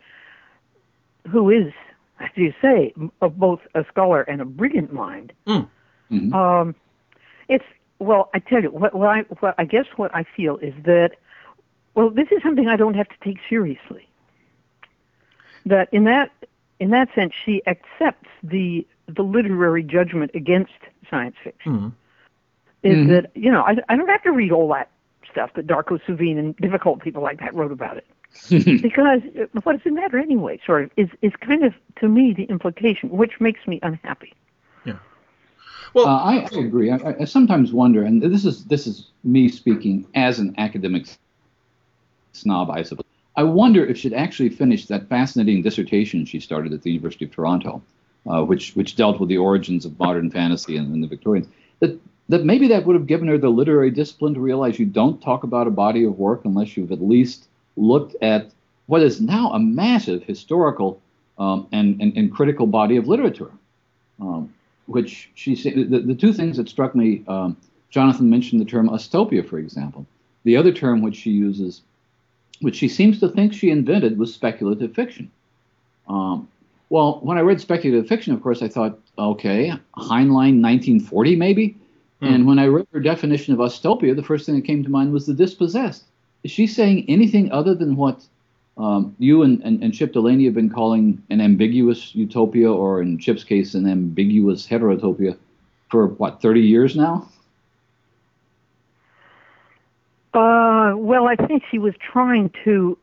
who 1.30 1.50
is, 1.50 1.74
as 2.20 2.30
you 2.36 2.54
say, 2.62 2.94
m- 2.98 3.12
of 3.22 3.38
both 3.40 3.62
a 3.74 3.84
scholar 3.88 4.22
and 4.22 4.42
a 4.42 4.46
brilliant 4.46 4.94
mind. 4.94 5.34
Mm. 5.48 5.68
Mhm. 6.12 6.34
Um, 6.34 6.76
it's 7.48 7.66
well, 8.00 8.30
I 8.34 8.40
tell 8.40 8.62
you 8.62 8.70
what, 8.70 8.94
what 8.94 9.10
I 9.10 9.22
what 9.40 9.56
I 9.58 9.66
guess 9.66 9.86
what 9.96 10.14
I 10.16 10.24
feel 10.36 10.58
is 10.58 10.74
that 10.84 11.12
well, 11.96 12.10
this 12.10 12.28
is 12.32 12.44
something 12.44 12.68
I 12.68 12.76
don't 12.76 12.96
have 12.96 13.08
to 13.10 13.16
take 13.24 13.38
seriously. 13.50 14.08
That 15.66 15.90
in 15.92 16.04
that 16.04 16.32
in 16.80 16.90
that 16.92 17.10
sense, 17.16 17.34
she 17.46 17.62
accepts 17.66 18.30
the 18.44 18.86
the 19.08 19.24
literary 19.24 19.84
judgment 19.84 20.32
against 20.34 20.74
science 21.10 21.36
fiction. 21.44 21.74
Mhm. 21.74 21.92
Is 22.84 22.98
Mhm. 22.98 23.08
that 23.10 23.32
you 23.36 23.52
know 23.52 23.62
I 23.62 23.78
I 23.90 23.96
don't 23.96 24.10
have 24.10 24.22
to 24.24 24.32
read 24.32 24.52
all 24.52 24.68
that 24.74 24.90
stuff 25.36 25.52
that 25.56 25.68
Darko 25.68 26.00
Suvin 26.08 26.40
and 26.40 26.56
difficult 26.58 27.02
people 27.02 27.22
like 27.22 27.40
that 27.42 27.54
wrote 27.54 27.72
about 27.74 27.98
it 27.98 28.08
because 28.82 29.22
uh, 29.40 29.46
what 29.64 29.74
does 29.74 29.82
it 29.86 29.94
matter 29.94 30.18
anyway? 30.18 30.60
Sort 30.66 30.84
of 30.86 30.92
is 30.98 31.10
is 31.22 31.34
kind 31.42 31.64
of 31.64 31.74
to 32.00 32.08
me 32.08 32.34
the 32.34 32.44
implication, 32.46 33.10
which 33.10 33.40
makes 33.42 33.60
me 33.68 33.80
unhappy. 33.84 34.34
Yeah. 34.86 34.94
Well, 35.94 36.08
Uh, 36.08 36.18
I, 36.32 36.36
I 36.54 36.60
agree. 36.60 36.90
I, 36.92 36.98
I- 36.98 37.16
I 37.22 37.26
sometimes 37.26 37.72
wonder, 37.74 38.04
and 38.04 38.22
this 38.22 38.46
is 38.46 38.66
this 38.66 38.88
is 38.88 38.96
me 39.24 39.48
speaking 39.50 40.06
as 40.16 40.40
an 40.40 40.56
academic 40.58 41.06
snob, 42.34 42.70
I 42.70 42.84
suppose. 42.84 43.06
I 43.38 43.44
wonder 43.44 43.86
if 43.86 43.98
she'd 43.98 44.14
actually 44.14 44.50
finished 44.50 44.88
that 44.90 45.10
fascinating 45.10 45.62
dissertation 45.62 46.26
she 46.26 46.40
started 46.40 46.72
at 46.74 46.82
the 46.84 46.92
University 46.92 47.26
of 47.26 47.32
Toronto, 47.32 47.82
uh, 48.30 48.44
which 48.44 48.74
which 48.76 48.96
dealt 48.96 49.20
with 49.20 49.30
the 49.30 49.38
origins 49.38 49.86
of 49.86 49.98
modern 50.00 50.30
fantasy 50.32 50.78
and, 50.78 50.94
and 50.94 51.04
the 51.04 51.08
Victorians. 51.08 51.48
That 51.80 52.00
that 52.30 52.44
maybe 52.44 52.68
that 52.68 52.86
would 52.86 52.96
have 52.96 53.08
given 53.08 53.28
her 53.28 53.38
the 53.38 53.50
literary 53.50 53.92
discipline 53.92 54.34
to 54.34 54.40
realize 54.40 54.80
you 54.80 54.86
don't 54.86 55.22
talk 55.22 55.44
about 55.44 55.68
a 55.68 55.72
body 55.72 56.04
of 56.04 56.18
work 56.18 56.46
unless 56.46 56.76
you've 56.76 56.92
at 56.92 57.02
least 57.02 57.48
looked 57.76 58.16
at 58.22 58.50
what 58.88 59.02
is 59.02 59.22
now 59.22 59.52
a 59.52 59.60
massive 59.60 60.24
historical 60.24 61.02
um, 61.38 61.68
and, 61.72 62.02
and 62.02 62.16
and 62.16 62.34
critical 62.34 62.66
body 62.66 62.98
of 62.98 63.08
literature. 63.08 63.52
Um, 64.20 64.54
which 64.88 65.30
she 65.34 65.56
the, 65.56 66.00
the 66.00 66.16
two 66.16 66.32
things 66.32 66.58
that 66.58 66.70
struck 66.70 66.96
me 66.96 67.24
um, 67.28 67.58
jonathan 67.90 68.30
mentioned 68.30 68.62
the 68.62 68.66
term 68.66 68.90
ustopia 68.90 69.48
for 69.48 69.58
example. 69.58 70.06
The 70.44 70.58
other 70.58 70.72
term 70.72 71.02
which 71.02 71.16
she 71.16 71.32
uses 71.32 71.82
which 72.62 72.76
she 72.76 72.88
seems 72.88 73.20
to 73.20 73.28
think 73.28 73.54
she 73.54 73.70
invented 73.70 74.18
was 74.18 74.34
speculative 74.34 74.94
fiction. 74.94 75.32
Um, 76.08 76.48
well 76.90 77.20
when 77.24 77.38
i 77.38 77.42
read 77.42 77.60
speculative 77.60 78.08
fiction 78.08 78.34
of 78.34 78.42
course 78.42 78.62
i 78.62 78.68
thought 78.68 79.00
okay 79.18 79.74
heinlein 79.98 80.62
1940 80.62 81.36
maybe 81.36 81.76
and 82.26 82.48
when 82.48 82.60
i 82.60 82.66
read 82.66 82.88
her 82.94 83.00
definition 83.00 83.54
of 83.54 83.60
ustopia 83.60 84.16
the 84.16 84.24
first 84.24 84.46
thing 84.46 84.56
that 84.56 84.66
came 84.66 84.84
to 84.84 84.90
mind 84.90 85.12
was 85.12 85.26
the 85.26 85.34
dispossessed 85.34 86.06
is 86.44 86.52
she 86.52 86.68
saying 86.68 87.06
anything 87.08 87.52
other 87.52 87.74
than 87.74 87.96
what 87.96 88.26
um, 88.78 89.16
you 89.20 89.44
and, 89.44 89.62
and, 89.64 89.82
and 89.82 89.94
Chip 89.94 90.14
Delany 90.14 90.46
have 90.46 90.54
been 90.54 90.70
calling 90.70 91.24
an 91.30 91.40
ambiguous 91.40 92.14
utopia, 92.14 92.72
or 92.72 93.02
in 93.02 93.18
Chip's 93.18 93.44
case, 93.44 93.74
an 93.74 93.88
ambiguous 93.88 94.68
heterotopia, 94.68 95.38
for 95.90 96.08
what, 96.08 96.42
30 96.42 96.62
years 96.62 96.96
now? 96.96 97.30
Uh, 100.34 100.94
well, 100.98 101.28
I 101.28 101.36
think 101.36 101.64
she 101.72 101.80
was 101.80 101.94
trying 102.00 102.52
to 102.66 102.98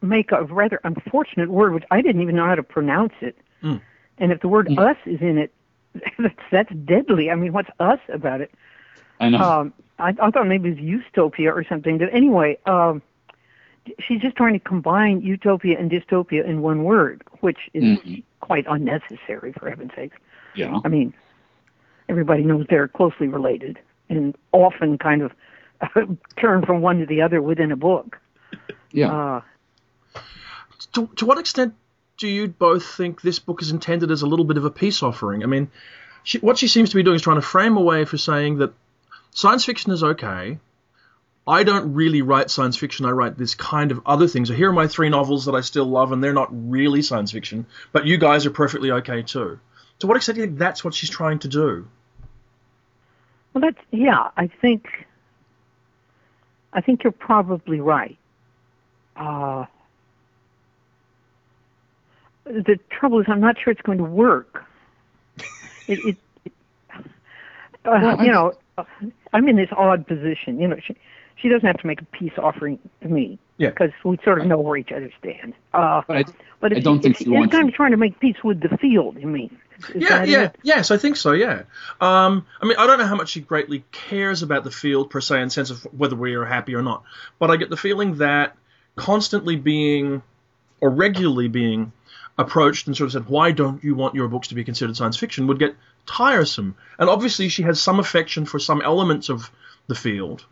make 0.00 0.30
a 0.30 0.44
rather 0.44 0.80
unfortunate 0.84 1.50
word, 1.50 1.74
which 1.74 1.84
I 1.90 2.00
didn't 2.00 2.22
even 2.22 2.36
know 2.36 2.46
how 2.46 2.54
to 2.54 2.62
pronounce 2.62 3.12
it. 3.20 3.36
Mm. 3.62 3.80
And 4.18 4.30
if 4.30 4.40
the 4.40 4.48
word 4.48 4.68
Mm. 4.68 4.78
"us" 4.78 4.96
is 5.06 5.20
in 5.20 5.38
it, 5.38 5.52
that's, 6.18 6.34
that's 6.50 6.72
deadly. 6.84 7.30
I 7.30 7.34
mean, 7.34 7.52
what's 7.52 7.70
"us" 7.80 7.98
about 8.08 8.40
it? 8.40 8.52
I 9.18 9.28
know. 9.28 9.38
Um, 9.38 9.74
I, 9.98 10.14
I 10.20 10.30
thought 10.30 10.46
maybe 10.46 10.68
it 10.70 10.76
was 10.76 10.80
utopia 10.80 11.52
or 11.52 11.64
something. 11.64 11.98
But 11.98 12.14
anyway, 12.14 12.58
um, 12.66 13.02
she's 13.98 14.20
just 14.20 14.36
trying 14.36 14.54
to 14.54 14.58
combine 14.60 15.20
utopia 15.20 15.78
and 15.78 15.90
dystopia 15.90 16.44
in 16.44 16.62
one 16.62 16.84
word, 16.84 17.22
which 17.40 17.58
is 17.74 17.98
Mhm. 17.98 18.22
quite 18.40 18.64
unnecessary, 18.68 19.52
for 19.52 19.68
heaven's 19.68 19.92
sakes. 19.94 20.16
yeah. 20.54 20.78
I 20.84 20.88
mean, 20.88 21.12
everybody 22.08 22.42
knows 22.44 22.66
they're 22.68 22.88
closely 22.88 23.28
related 23.28 23.78
and 24.08 24.34
often 24.52 24.96
kind 24.98 25.22
of 25.22 25.32
turn 26.36 26.64
from 26.64 26.80
one 26.80 26.98
to 27.00 27.06
the 27.06 27.20
other 27.22 27.40
within 27.42 27.70
a 27.72 27.76
book. 27.76 28.18
Yeah. 28.92 29.12
Uh, 29.12 29.40
to, 30.94 31.06
to 31.16 31.26
what 31.26 31.38
extent 31.38 31.74
do 32.20 32.28
you 32.28 32.48
both 32.48 32.84
think 32.84 33.22
this 33.22 33.38
book 33.38 33.62
is 33.62 33.70
intended 33.70 34.10
as 34.10 34.22
a 34.22 34.26
little 34.26 34.44
bit 34.44 34.58
of 34.58 34.64
a 34.66 34.70
peace 34.70 35.02
offering? 35.02 35.42
I 35.42 35.46
mean, 35.46 35.70
she, 36.22 36.38
what 36.38 36.58
she 36.58 36.68
seems 36.68 36.90
to 36.90 36.96
be 36.96 37.02
doing 37.02 37.16
is 37.16 37.22
trying 37.22 37.38
to 37.38 37.42
frame 37.42 37.76
a 37.76 37.80
way 37.80 38.04
for 38.04 38.18
saying 38.18 38.58
that 38.58 38.74
science 39.30 39.64
fiction 39.64 39.90
is 39.90 40.04
okay. 40.04 40.58
I 41.46 41.64
don't 41.64 41.94
really 41.94 42.20
write 42.20 42.50
science 42.50 42.76
fiction. 42.76 43.06
I 43.06 43.10
write 43.10 43.38
this 43.38 43.54
kind 43.54 43.90
of 43.90 44.02
other 44.04 44.28
things. 44.28 44.48
So 44.48 44.54
here 44.54 44.68
are 44.68 44.74
my 44.74 44.86
three 44.86 45.08
novels 45.08 45.46
that 45.46 45.54
I 45.54 45.62
still 45.62 45.86
love, 45.86 46.12
and 46.12 46.22
they're 46.22 46.34
not 46.34 46.50
really 46.52 47.00
science 47.00 47.32
fiction, 47.32 47.64
but 47.90 48.06
you 48.06 48.18
guys 48.18 48.44
are 48.44 48.50
perfectly 48.50 48.90
okay 48.90 49.22
too. 49.22 49.58
To 50.00 50.06
what 50.06 50.16
extent 50.18 50.36
do 50.36 50.42
you 50.42 50.46
think 50.48 50.58
that's 50.58 50.84
what 50.84 50.94
she's 50.94 51.10
trying 51.10 51.38
to 51.40 51.48
do? 51.48 51.88
well, 53.52 53.62
that's 53.62 53.84
yeah. 53.90 54.28
I 54.36 54.46
think 54.46 54.86
I 56.72 56.80
think 56.80 57.02
you're 57.02 57.12
probably 57.12 57.80
right. 57.80 58.18
Uh, 59.16 59.64
the 62.52 62.78
trouble 62.90 63.20
is, 63.20 63.26
I'm 63.28 63.40
not 63.40 63.56
sure 63.58 63.70
it's 63.72 63.82
going 63.82 63.98
to 63.98 64.04
work. 64.04 64.64
It, 65.86 65.98
it, 66.04 66.16
it 66.44 66.52
uh, 66.94 67.00
Well, 67.84 68.24
you 68.24 68.30
know, 68.32 68.52
uh, 68.78 68.84
I'm 69.32 69.48
in 69.48 69.56
this 69.56 69.70
odd 69.76 70.06
position. 70.06 70.60
You 70.60 70.68
know, 70.68 70.76
she 70.84 70.96
she 71.36 71.48
doesn't 71.48 71.66
have 71.66 71.78
to 71.78 71.86
make 71.86 72.02
a 72.02 72.04
peace 72.04 72.32
offering 72.36 72.78
to 73.02 73.08
me 73.08 73.38
Yeah. 73.56 73.70
because 73.70 73.90
we 74.04 74.18
sort 74.24 74.40
of 74.40 74.46
know 74.46 74.58
where 74.58 74.76
each 74.76 74.92
other 74.92 75.10
stand. 75.18 75.54
Uh, 75.72 76.02
But 76.06 76.16
I, 76.16 76.24
but 76.60 76.76
I 76.76 76.80
don't 76.80 76.98
she, 76.98 77.02
think 77.02 77.16
she 77.16 77.28
wants 77.30 77.52
kind 77.52 77.68
of 77.68 77.74
trying 77.74 77.92
to 77.92 77.96
make 77.96 78.20
peace 78.20 78.36
with 78.44 78.60
the 78.60 78.76
field. 78.76 79.16
You 79.18 79.26
mean? 79.26 79.56
Is 79.94 80.02
yeah, 80.02 80.24
yeah, 80.24 80.42
it? 80.42 80.56
yes, 80.62 80.90
I 80.90 80.98
think 80.98 81.16
so. 81.16 81.32
Yeah. 81.32 81.62
Um, 82.00 82.46
I 82.60 82.66
mean, 82.66 82.76
I 82.78 82.86
don't 82.86 82.98
know 82.98 83.06
how 83.06 83.16
much 83.16 83.30
she 83.30 83.40
greatly 83.40 83.82
cares 83.90 84.42
about 84.42 84.64
the 84.64 84.70
field 84.70 85.08
per 85.08 85.22
se, 85.22 85.40
in 85.40 85.48
sense 85.48 85.70
of 85.70 85.82
whether 85.96 86.14
we 86.16 86.34
are 86.34 86.44
happy 86.44 86.74
or 86.74 86.82
not. 86.82 87.04
But 87.38 87.50
I 87.50 87.56
get 87.56 87.70
the 87.70 87.78
feeling 87.78 88.16
that 88.16 88.56
constantly 88.96 89.56
being, 89.56 90.22
or 90.82 90.90
regularly 90.90 91.48
being, 91.48 91.92
approached 92.38 92.86
and 92.86 92.96
sort 92.96 93.06
of 93.06 93.12
said, 93.12 93.28
"Why 93.28 93.52
don't 93.52 93.82
you 93.84 93.94
want 93.94 94.14
your 94.14 94.28
books 94.28 94.48
to 94.48 94.54
be 94.54 94.64
considered 94.64 94.96
science 94.96 95.16
fiction?" 95.16 95.46
would 95.46 95.58
get 95.58 95.76
tiresome. 96.06 96.74
And 96.98 97.08
obviously, 97.10 97.48
she 97.48 97.62
has 97.62 97.80
some 97.80 98.00
affection 98.00 98.46
for 98.46 98.58
some 98.58 98.82
elements 98.82 99.28
of 99.28 99.50
the 99.86 99.94
field, 99.94 100.44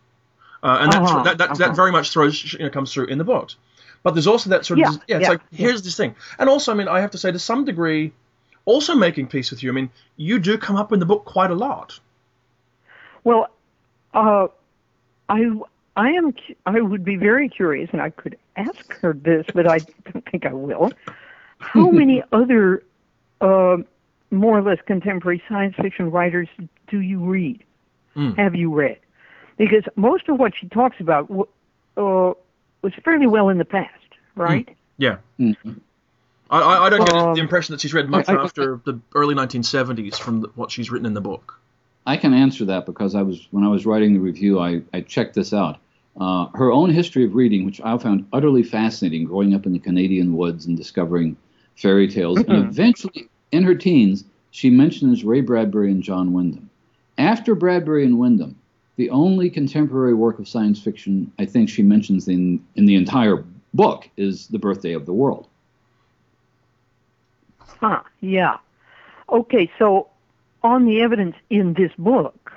uh, 0.63 0.79
and 0.81 0.95
Uh-huh, 0.95 1.23
that, 1.23 1.39
that, 1.39 1.59
that 1.59 1.77
very 1.77 1.93
much 1.93 2.11
throws 2.11 2.53
you 2.53 2.59
know, 2.61 2.71
comes 2.71 2.93
through 2.93 3.07
in 3.07 3.19
the 3.19 3.25
books. 3.25 3.57
But 4.03 4.15
there's 4.15 4.27
also 4.27 4.51
that 4.51 4.65
sort 4.65 4.81
of 4.81 4.87
Yeah, 4.87 4.99
yeah, 5.09 5.17
it's 5.17 5.23
yeah, 5.23 5.29
like 5.31 5.41
yeah. 5.51 5.59
here's 5.59 5.83
this 5.83 5.97
thing, 5.97 6.15
and 6.39 6.49
also 6.49 6.73
I 6.73 6.75
mean 6.75 6.89
I 6.89 7.01
have 7.01 7.13
to 7.13 7.19
say 7.19 7.33
to 7.33 7.39
some 7.39 7.65
degree 7.65 8.13
also 8.65 8.95
making 8.95 9.29
peace 9.29 9.51
with 9.51 9.63
you. 9.63 9.71
I 9.71 9.75
mean, 9.75 9.91
you 10.17 10.39
do 10.39 10.59
come 10.59 10.77
up 10.77 10.93
in 10.93 11.01
the 11.01 11.07
book 11.07 11.25
quite 11.25 11.51
a 11.51 11.55
lot. 11.55 11.99
Well, 13.25 13.49
uh, 14.15 14.49
I 15.29 15.51
I 15.97 16.11
am 16.11 16.35
I 16.67 16.81
would 16.81 17.05
be 17.05 17.17
very 17.17 17.49
curious, 17.49 17.91
and 17.93 18.01
I 18.01 18.11
could 18.11 18.37
ask 18.57 18.93
her 19.01 19.13
this, 19.13 19.47
but 19.55 19.67
I 19.67 19.79
don't 19.79 20.25
think 20.31 20.47
I 20.47 20.53
will. 20.53 20.93
How 21.59 21.91
many 21.91 22.23
other 22.33 22.83
uh, 23.41 23.79
more 24.31 24.59
or 24.59 24.63
less 24.63 24.79
contemporary 24.87 25.43
science 25.49 25.75
fiction 25.77 26.11
writers 26.11 26.49
do 26.89 27.01
you 27.01 27.21
read? 27.25 27.63
Mm. 28.17 28.37
Have 28.37 28.55
you 28.55 28.73
read? 28.75 28.99
Because 29.57 29.85
most 29.97 30.29
of 30.29 30.39
what 30.39 30.55
she 30.57 30.69
talks 30.69 31.01
about 31.01 31.29
w- 31.29 31.47
uh, 31.97 32.33
was 32.83 32.93
fairly 33.05 33.27
well 33.27 33.49
in 33.49 33.59
the 33.59 33.65
past, 33.65 33.93
right? 34.37 34.69
Yeah. 34.97 35.17
Mhm. 35.39 35.81
I, 36.51 36.61
I, 36.61 36.87
I 36.87 36.91
don't 36.91 37.05
get 37.05 37.15
Um, 37.15 37.35
the 37.35 37.41
impression 37.41 37.73
that 37.75 37.81
she's 37.81 37.93
read 37.93 38.09
much 38.09 38.29
I- 38.29 38.35
I- 38.35 38.45
after 38.45 38.81
the 38.85 38.99
early 39.15 39.35
1970s 39.35 40.19
from 40.19 40.41
the, 40.43 40.49
what 40.55 40.71
she's 40.71 40.91
written 40.91 41.07
in 41.07 41.15
the 41.15 41.21
book. 41.21 41.59
I 42.07 42.17
can 42.17 42.33
answer 42.33 42.65
that 42.67 42.87
because 42.87 43.15
I 43.15 43.21
was 43.23 43.47
when 43.51 43.65
I 43.65 43.69
was 43.69 43.85
writing 43.85 44.15
the 44.15 44.21
review, 44.21 44.59
I, 44.59 44.81
I 44.95 45.03
checked 45.03 45.35
this 45.35 45.53
out. 45.53 45.79
Uh, 46.19 46.47
her 46.55 46.73
own 46.73 46.91
history 46.91 47.25
of 47.25 47.35
reading, 47.35 47.67
which 47.67 47.81
I 47.83 47.97
found 47.99 48.27
utterly 48.33 48.63
fascinating, 48.63 49.25
growing 49.25 49.55
up 49.55 49.67
in 49.67 49.73
the 49.73 49.79
Canadian 49.79 50.35
woods 50.37 50.65
and 50.67 50.77
discovering 50.77 51.37
fairy 51.79 52.09
tales, 52.09 52.39
and 52.41 52.69
eventually 52.69 53.29
in 53.53 53.63
her 53.63 53.75
teens, 53.75 54.25
she 54.51 54.69
mentions 54.69 55.25
Ray 55.25 55.41
Bradbury 55.41 55.91
and 55.91 56.03
John 56.03 56.33
Wyndham. 56.33 56.69
After 57.17 57.55
Bradbury 57.55 58.05
and 58.05 58.19
Wyndham, 58.19 58.57
the 58.97 59.11
only 59.11 59.49
contemporary 59.49 60.15
work 60.15 60.41
of 60.41 60.49
science 60.49 60.83
fiction 60.83 61.33
I 61.39 61.47
think 61.47 61.69
she 61.69 61.83
mentions 61.83 62.27
in 62.27 62.65
in 62.75 62.85
the 62.87 62.97
entire 62.97 63.45
book 63.75 64.09
is 64.17 64.49
The 64.49 64.59
Birthday 64.59 64.93
of 64.93 65.07
the 65.07 65.13
World. 65.13 65.47
Huh, 67.59 68.03
yeah. 68.21 68.57
Okay, 69.31 69.71
so 69.79 70.09
on 70.65 70.85
the 70.85 71.01
evidence 71.01 71.37
in 71.49 71.75
this 71.75 71.93
book, 71.97 72.53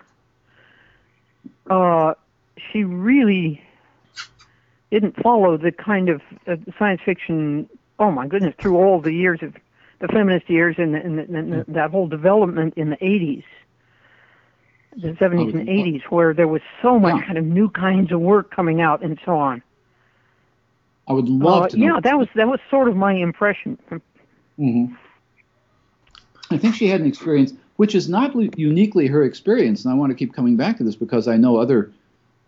uh, 1.70 2.16
she 2.58 2.84
really 2.84 3.62
didn't 4.90 5.16
follow 5.22 5.58
the 5.58 5.72
kind 5.72 6.10
of 6.10 6.22
uh, 6.48 6.56
science 6.80 7.01
fiction, 7.06 7.70
oh 8.01 8.12
my 8.12 8.27
goodness, 8.27 8.55
through 8.60 8.77
all 8.77 9.00
the 9.00 9.13
years 9.13 9.39
of 9.43 9.53
the 10.00 10.08
feminist 10.08 10.50
years 10.50 10.75
and, 10.79 10.96
and, 10.96 11.20
and, 11.20 11.53
and 11.53 11.65
that 11.75 11.91
whole 11.91 12.08
development 12.08 12.74
in 12.75 12.89
the 12.89 12.98
80s, 12.98 13.43
the 14.98 15.10
70s 15.10 15.53
and 15.53 15.70
Oh, 15.70 15.72
80s, 15.72 16.01
where 16.10 16.34
there 16.34 16.48
was 16.48 16.62
so 16.81 17.00
much 17.00 17.15
Yeah. 17.15 17.25
kind 17.27 17.38
of 17.38 17.46
new 17.46 17.70
kinds 17.70 18.12
of 18.12 18.20
work 18.20 18.53
coming 18.53 18.81
out 18.81 19.03
and 19.03 19.20
so 19.24 19.38
on. 19.38 19.62
I 21.08 21.13
would 21.13 21.29
love 21.29 21.65
Uh, 21.65 21.67
to 21.70 21.77
know. 21.77 21.86
yeah, 21.86 22.00
that 22.01 22.17
was 22.17 22.27
that 22.36 22.48
was 22.48 22.60
sort 22.70 22.88
of 22.88 22.96
my 22.96 23.13
impression. 23.13 23.77
hmm 24.58 24.86
I 26.50 26.58
think 26.58 26.75
she 26.75 26.88
had 26.88 27.01
an 27.01 27.08
experience, 27.08 27.53
which 27.77 27.96
is 27.96 28.10
not 28.10 28.36
uniquely 28.58 29.08
her 29.08 29.24
experience, 29.24 29.86
and 29.86 29.93
I 29.93 29.96
want 29.96 30.12
to 30.12 30.15
keep 30.15 30.34
coming 30.34 30.58
back 30.58 30.77
to 30.77 30.84
this 30.84 30.96
because 30.96 31.27
I 31.27 31.38
know 31.38 31.58
other 31.58 31.93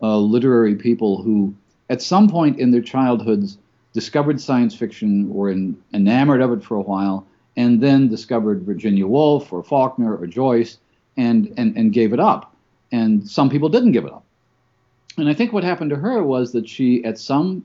uh, 0.02 0.18
literary 0.18 0.74
people 0.74 1.22
who, 1.22 1.54
at 1.88 2.02
some 2.02 2.28
point 2.28 2.58
in 2.58 2.70
their 2.70 2.82
childhoods, 2.82 3.56
discovered 3.94 4.40
science 4.40 4.74
fiction, 4.74 5.32
were 5.32 5.50
in, 5.50 5.80
enamored 5.94 6.42
of 6.42 6.52
it 6.52 6.62
for 6.62 6.74
a 6.74 6.82
while, 6.82 7.26
and 7.56 7.80
then 7.80 8.08
discovered 8.08 8.62
Virginia 8.62 9.06
Woolf 9.06 9.52
or 9.52 9.62
Faulkner 9.62 10.16
or 10.16 10.26
Joyce, 10.26 10.78
and 11.16 11.54
and 11.56 11.76
and 11.76 11.92
gave 11.92 12.12
it 12.12 12.20
up. 12.20 12.54
And 12.92 13.26
some 13.28 13.48
people 13.48 13.68
didn't 13.68 13.92
give 13.92 14.04
it 14.04 14.12
up. 14.12 14.24
And 15.16 15.28
I 15.28 15.34
think 15.34 15.52
what 15.52 15.64
happened 15.64 15.90
to 15.90 15.96
her 15.96 16.22
was 16.22 16.52
that 16.52 16.68
she, 16.68 17.04
at 17.04 17.18
some 17.18 17.64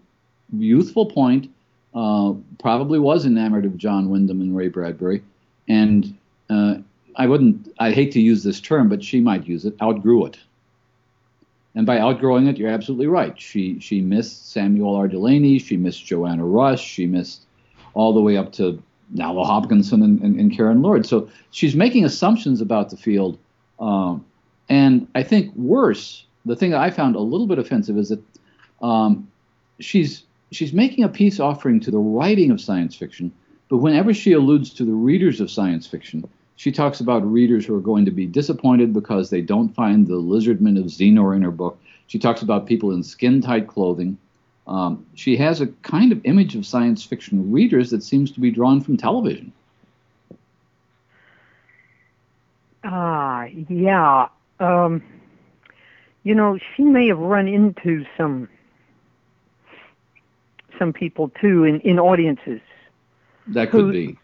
youthful 0.56 1.08
point, 1.08 1.52
uh, 1.96 2.34
probably 2.60 3.00
was 3.00 3.26
enamored 3.26 3.66
of 3.66 3.78
John 3.78 4.10
Wyndham 4.10 4.42
and 4.42 4.56
Ray 4.56 4.68
Bradbury, 4.68 5.24
and 5.68 6.16
uh, 6.50 6.76
I 7.16 7.26
wouldn't. 7.26 7.74
I 7.80 7.92
hate 7.92 8.12
to 8.14 8.22
use 8.22 8.44
this 8.44 8.62
term, 8.62 8.88
but 8.88 9.04
she 9.04 9.20
might 9.20 9.48
use 9.48 9.66
it. 9.66 9.76
Outgrew 9.82 10.28
it, 10.28 10.38
and 11.76 11.86
by 11.86 12.00
outgrowing 12.00 12.48
it, 12.48 12.58
you're 12.58 12.70
absolutely 12.70 13.08
right. 13.08 13.40
She 13.40 13.80
she 13.80 14.02
missed 14.02 14.52
Samuel 14.52 14.96
R. 14.96 15.08
Delany. 15.08 15.60
She 15.60 15.78
missed 15.78 16.06
Joanna 16.06 16.46
Russ. 16.46 16.80
She 16.80 17.06
missed 17.06 17.44
all 17.94 18.14
the 18.14 18.22
way 18.22 18.38
up 18.38 18.52
to 18.54 18.82
Nalo 19.16 19.46
Hopkinson 19.46 20.02
and, 20.04 20.22
and, 20.22 20.40
and 20.40 20.56
Karen 20.56 20.82
Lord. 20.82 21.06
So 21.06 21.30
she's 21.52 21.76
making 21.76 22.06
assumptions 22.06 22.62
about 22.62 22.90
the 22.90 22.98
field, 22.98 23.38
um, 23.80 24.26
and 24.68 25.08
I 25.16 25.24
think 25.24 25.56
worse. 25.56 26.26
The 26.46 26.56
thing 26.56 26.72
that 26.72 26.80
I 26.80 26.90
found 26.90 27.16
a 27.16 27.20
little 27.20 27.48
bit 27.48 27.60
offensive 27.60 27.98
is 27.98 28.10
that 28.10 28.24
um, 28.82 29.30
she's 29.80 30.24
she's 30.52 30.74
making 30.74 31.04
a 31.04 31.10
peace 31.10 31.40
offering 31.40 31.80
to 31.82 31.92
the 31.92 32.00
writing 32.00 32.50
of 32.50 32.60
science 32.60 32.96
fiction, 32.96 33.32
but 33.70 33.78
whenever 33.78 34.14
she 34.14 34.34
alludes 34.34 34.74
to 34.76 34.86
the 34.86 34.94
readers 34.94 35.40
of 35.40 35.52
science 35.52 35.86
fiction, 35.86 36.28
she 36.60 36.74
talks 36.74 37.00
about 37.00 37.26
readers 37.26 37.66
who 37.66 37.74
are 37.74 37.80
going 37.80 38.04
to 38.04 38.12
be 38.12 38.26
disappointed 38.26 38.92
because 38.92 39.30
they 39.30 39.40
don't 39.40 39.74
find 39.74 40.06
the 40.06 40.16
lizardmen 40.16 40.78
of 40.78 40.88
Xenor 40.88 41.34
in 41.34 41.42
her 41.42 41.52
book. 41.52 41.80
She 42.08 42.20
talks 42.20 42.42
about 42.42 42.66
people 42.66 42.92
in 42.92 43.02
skin 43.02 43.40
tight 43.42 43.66
clothing. 43.66 44.18
Um, 44.68 45.06
she 45.16 45.38
has 45.38 45.62
a 45.62 45.68
kind 45.84 46.12
of 46.12 46.20
image 46.26 46.58
of 46.58 46.66
science 46.66 47.02
fiction 47.02 47.50
readers 47.50 47.92
that 47.92 48.04
seems 48.04 48.30
to 48.32 48.42
be 48.42 48.52
drawn 48.52 48.82
from 48.82 48.98
television. 48.98 49.54
Ah, 52.84 53.46
yeah. 53.70 54.28
Um, 54.60 55.02
you 56.26 56.36
know, 56.36 56.60
she 56.76 56.84
may 56.84 57.08
have 57.08 57.20
run 57.20 57.48
into 57.48 58.06
some 58.18 58.50
some 60.78 60.92
people 60.92 61.32
too 61.42 61.64
in, 61.64 61.80
in 61.82 62.00
audiences 62.00 62.60
That 63.48 63.72
could 63.72 63.86
Who- 63.86 63.92
be. 63.94 64.19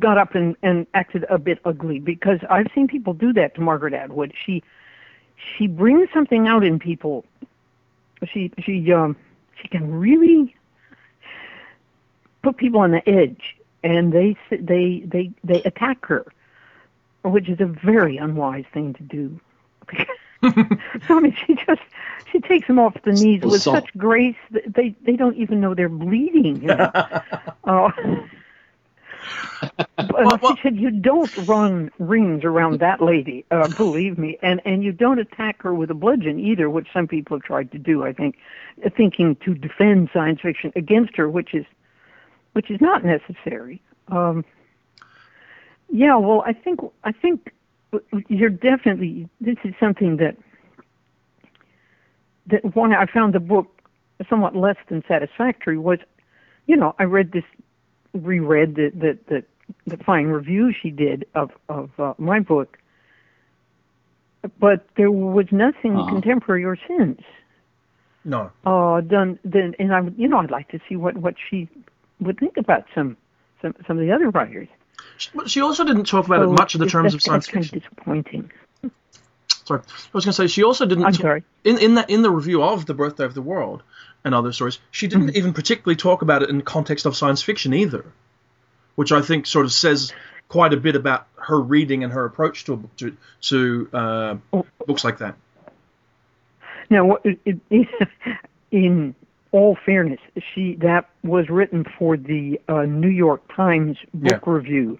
Got 0.00 0.18
up 0.18 0.34
and, 0.34 0.56
and 0.62 0.86
acted 0.94 1.24
a 1.28 1.38
bit 1.38 1.58
ugly 1.64 1.98
because 1.98 2.38
I've 2.50 2.68
seen 2.74 2.88
people 2.88 3.14
do 3.14 3.32
that 3.34 3.54
to 3.56 3.60
Margaret 3.60 3.94
Atwood. 3.94 4.32
She 4.44 4.62
she 5.56 5.66
brings 5.66 6.08
something 6.12 6.46
out 6.46 6.64
in 6.64 6.78
people. 6.78 7.24
She 8.24 8.52
she 8.58 8.92
um 8.92 9.16
she 9.60 9.68
can 9.68 9.92
really 9.92 10.54
put 12.42 12.56
people 12.56 12.80
on 12.80 12.90
the 12.90 13.08
edge 13.08 13.56
and 13.82 14.12
they 14.12 14.36
they 14.50 15.02
they 15.06 15.30
they 15.44 15.62
attack 15.62 16.04
her, 16.06 16.26
which 17.24 17.48
is 17.48 17.60
a 17.60 17.66
very 17.66 18.16
unwise 18.16 18.64
thing 18.72 18.94
to 18.94 19.02
do. 19.02 19.40
so 19.92 20.04
I 21.08 21.20
mean, 21.20 21.36
she 21.46 21.54
just 21.54 21.82
she 22.30 22.40
takes 22.40 22.66
them 22.66 22.78
off 22.78 22.96
the 23.04 23.12
knees 23.12 23.42
with 23.42 23.62
such 23.62 23.96
grace 23.96 24.36
that 24.50 24.74
they 24.74 24.94
they 25.02 25.16
don't 25.16 25.36
even 25.36 25.60
know 25.60 25.74
they're 25.74 25.88
bleeding. 25.88 26.62
You 26.62 26.68
know? 26.68 26.90
uh, 27.64 27.90
Well, 30.12 30.38
well- 30.42 30.56
she 30.56 30.62
said, 30.62 30.76
"You 30.76 30.90
don't 30.90 31.30
run 31.46 31.90
rings 31.98 32.44
around 32.44 32.80
that 32.80 33.00
lady, 33.00 33.44
uh, 33.50 33.68
believe 33.76 34.18
me, 34.18 34.38
and 34.42 34.60
and 34.64 34.82
you 34.82 34.92
don't 34.92 35.18
attack 35.18 35.62
her 35.62 35.74
with 35.74 35.90
a 35.90 35.94
bludgeon 35.94 36.40
either, 36.40 36.68
which 36.68 36.88
some 36.92 37.06
people 37.06 37.36
have 37.36 37.44
tried 37.44 37.70
to 37.72 37.78
do. 37.78 38.04
I 38.04 38.12
think, 38.12 38.36
thinking 38.96 39.36
to 39.44 39.54
defend 39.54 40.10
science 40.12 40.40
fiction 40.40 40.72
against 40.76 41.16
her, 41.16 41.28
which 41.28 41.54
is 41.54 41.64
which 42.52 42.70
is 42.70 42.80
not 42.80 43.04
necessary. 43.04 43.80
Um, 44.08 44.44
yeah, 45.90 46.16
well, 46.16 46.42
I 46.46 46.52
think 46.52 46.80
I 47.04 47.12
think 47.12 47.52
you're 48.28 48.50
definitely 48.50 49.28
this 49.40 49.56
is 49.64 49.74
something 49.78 50.16
that 50.18 50.36
that 52.46 52.74
one 52.74 52.92
I 52.92 53.06
found 53.06 53.34
the 53.34 53.40
book 53.40 53.66
somewhat 54.28 54.56
less 54.56 54.76
than 54.88 55.02
satisfactory 55.06 55.78
was, 55.78 55.98
you 56.66 56.76
know, 56.76 56.94
I 56.98 57.04
read 57.04 57.32
this, 57.32 57.44
reread 58.14 58.74
the 58.74 58.90
the 58.94 59.18
the, 59.28 59.44
the 59.86 59.96
fine 60.04 60.26
review 60.26 60.72
she 60.72 60.90
did 60.90 61.26
of 61.34 61.50
of 61.68 61.90
uh, 61.98 62.14
my 62.18 62.40
book, 62.40 62.78
but 64.58 64.86
there 64.96 65.10
was 65.10 65.46
nothing 65.50 65.96
Uh-huh. 65.96 66.10
contemporary 66.12 66.64
or 66.64 66.76
since 66.88 67.20
No. 68.24 68.50
uh 68.66 69.00
done 69.00 69.38
then 69.44 69.74
and 69.78 69.94
I 69.94 70.00
would 70.00 70.14
you 70.18 70.28
know 70.28 70.38
I'd 70.38 70.50
like 70.50 70.68
to 70.70 70.80
see 70.88 70.96
what 70.96 71.16
what 71.16 71.34
she 71.48 71.68
would 72.20 72.38
think 72.38 72.56
about 72.56 72.84
some 72.94 73.16
some 73.60 73.74
some 73.86 73.98
of 73.98 74.04
the 74.04 74.12
other 74.12 74.30
writers. 74.30 74.68
She, 75.16 75.30
but 75.34 75.50
she 75.50 75.60
also 75.60 75.84
didn't 75.84 76.04
talk 76.04 76.26
about 76.26 76.42
it 76.42 76.48
much 76.48 76.74
in 76.74 76.80
the 76.80 76.86
terms 76.86 77.14
of 77.14 77.22
science 77.22 77.46
that's 77.46 77.52
kind 77.54 77.64
of 77.64 77.70
disappointing. 77.82 78.50
Sorry, 79.64 79.80
I 79.80 80.08
was 80.12 80.24
going 80.24 80.32
to 80.32 80.40
say 80.42 80.46
she 80.48 80.64
also 80.64 80.86
didn't. 80.86 81.04
I'm 81.04 81.12
talk- 81.12 81.20
sorry. 81.22 81.44
In 81.64 81.78
in 81.78 81.94
that 81.94 82.10
in 82.10 82.22
the 82.22 82.30
review 82.30 82.62
of 82.62 82.84
the 82.86 82.94
Birthday 82.94 83.24
of 83.24 83.34
the 83.34 83.42
World 83.42 83.82
and 84.24 84.34
other 84.34 84.52
stories, 84.52 84.78
she 84.90 85.06
didn't 85.08 85.28
Mm-hmm. 85.28 85.36
even 85.36 85.52
particularly 85.52 85.96
talk 85.96 86.22
about 86.22 86.42
it 86.42 86.50
in 86.50 86.58
the 86.58 86.62
context 86.62 87.06
of 87.06 87.16
science 87.16 87.42
fiction 87.42 87.74
either, 87.74 88.04
which 88.94 89.12
I 89.12 89.20
think 89.22 89.46
sort 89.46 89.64
of 89.66 89.72
says 89.72 90.12
quite 90.48 90.72
a 90.72 90.76
bit 90.76 90.94
about 90.96 91.26
her 91.36 91.58
reading 91.60 92.04
and 92.04 92.12
her 92.12 92.24
approach 92.24 92.64
to 92.64 92.88
to, 92.98 93.16
to 93.42 93.88
uh, 93.92 94.36
Oh. 94.52 94.66
books 94.86 95.02
like 95.04 95.18
that. 95.18 95.34
Now, 96.90 97.04
what- 97.06 97.24
it, 97.24 97.60
it, 97.70 97.88
in 98.70 99.14
all 99.50 99.76
fairness, 99.84 100.20
she 100.54 100.74
that 100.76 101.08
was 101.22 101.48
written 101.50 101.84
for 101.98 102.16
the 102.16 102.60
uh, 102.68 102.82
New 102.82 103.08
York 103.08 103.42
Times 103.54 103.98
book 104.14 104.46
review, 104.46 104.98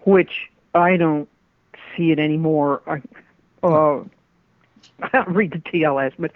which 0.00 0.50
I 0.74 0.96
don't 0.96 1.28
see 1.96 2.10
it 2.12 2.18
anymore. 2.18 2.82
I, 2.86 3.00
uh, 3.66 4.04
I 5.02 5.08
don't 5.12 5.28
read 5.28 5.52
the 5.52 5.58
TLS, 5.58 6.12
but 6.18 6.32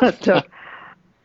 but 0.00 0.28
uh, 0.28 0.42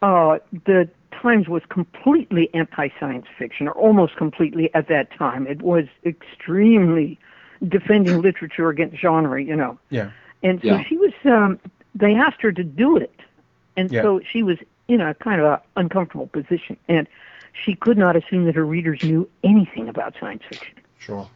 uh, 0.01 0.39
the 0.65 0.89
Times 1.21 1.47
was 1.47 1.63
completely 1.69 2.53
anti-science 2.53 3.25
fiction, 3.39 3.67
or 3.67 3.71
almost 3.71 4.15
completely 4.17 4.71
at 4.75 4.87
that 4.87 5.11
time. 5.11 5.47
It 5.47 5.63
was 5.63 5.85
extremely 6.05 7.17
defending 7.67 8.21
literature 8.21 8.69
against 8.69 8.97
genre, 8.97 9.41
you 9.41 9.55
know. 9.55 9.79
Yeah. 9.89 10.11
And 10.43 10.61
so 10.61 10.67
Yeah. 10.67 10.83
she 10.83 10.95
was. 10.97 11.13
Um, 11.25 11.59
they 11.95 12.13
asked 12.13 12.41
her 12.43 12.51
to 12.51 12.63
do 12.63 12.97
it, 12.97 13.19
and 13.75 13.91
Yeah. 13.91 14.03
so 14.03 14.19
she 14.19 14.43
was 14.43 14.59
in 14.87 15.01
a 15.01 15.15
kind 15.15 15.41
of 15.41 15.47
a 15.47 15.61
uncomfortable 15.75 16.27
position, 16.27 16.77
and 16.87 17.07
she 17.53 17.73
could 17.73 17.97
not 17.97 18.15
assume 18.15 18.45
that 18.45 18.53
her 18.53 18.65
readers 18.65 19.03
knew 19.03 19.27
anything 19.43 19.89
about 19.89 20.13
science 20.19 20.43
fiction. 20.47 20.75
Sure. 20.99 21.27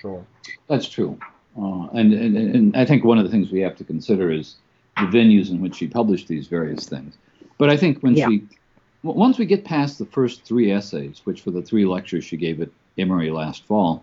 Sure. 0.00 0.24
That's 0.68 0.88
true. 0.88 1.18
Uh, 1.58 1.88
and, 1.94 2.12
and, 2.12 2.36
and 2.36 2.76
I 2.76 2.84
think 2.84 3.02
one 3.02 3.18
of 3.18 3.24
the 3.24 3.30
things 3.30 3.50
we 3.50 3.60
have 3.60 3.74
to 3.76 3.84
consider 3.84 4.30
is 4.30 4.54
the 4.98 5.06
venues 5.06 5.50
in 5.50 5.60
which 5.60 5.74
she 5.74 5.88
published 5.88 6.28
these 6.28 6.46
various 6.46 6.86
things. 6.88 7.16
But 7.58 7.70
I 7.70 7.76
think 7.76 8.02
when 8.02 8.16
Yeah. 8.16 8.28
she 8.28 8.42
once 9.02 9.38
we 9.38 9.46
get 9.46 9.64
past 9.64 9.98
the 9.98 10.06
first 10.06 10.42
three 10.42 10.72
essays, 10.72 11.20
which 11.24 11.46
were 11.46 11.52
the 11.52 11.62
three 11.62 11.86
lectures 11.86 12.24
she 12.24 12.36
gave 12.36 12.60
at 12.60 12.68
Emory 12.98 13.30
last 13.30 13.62
fall, 13.64 14.02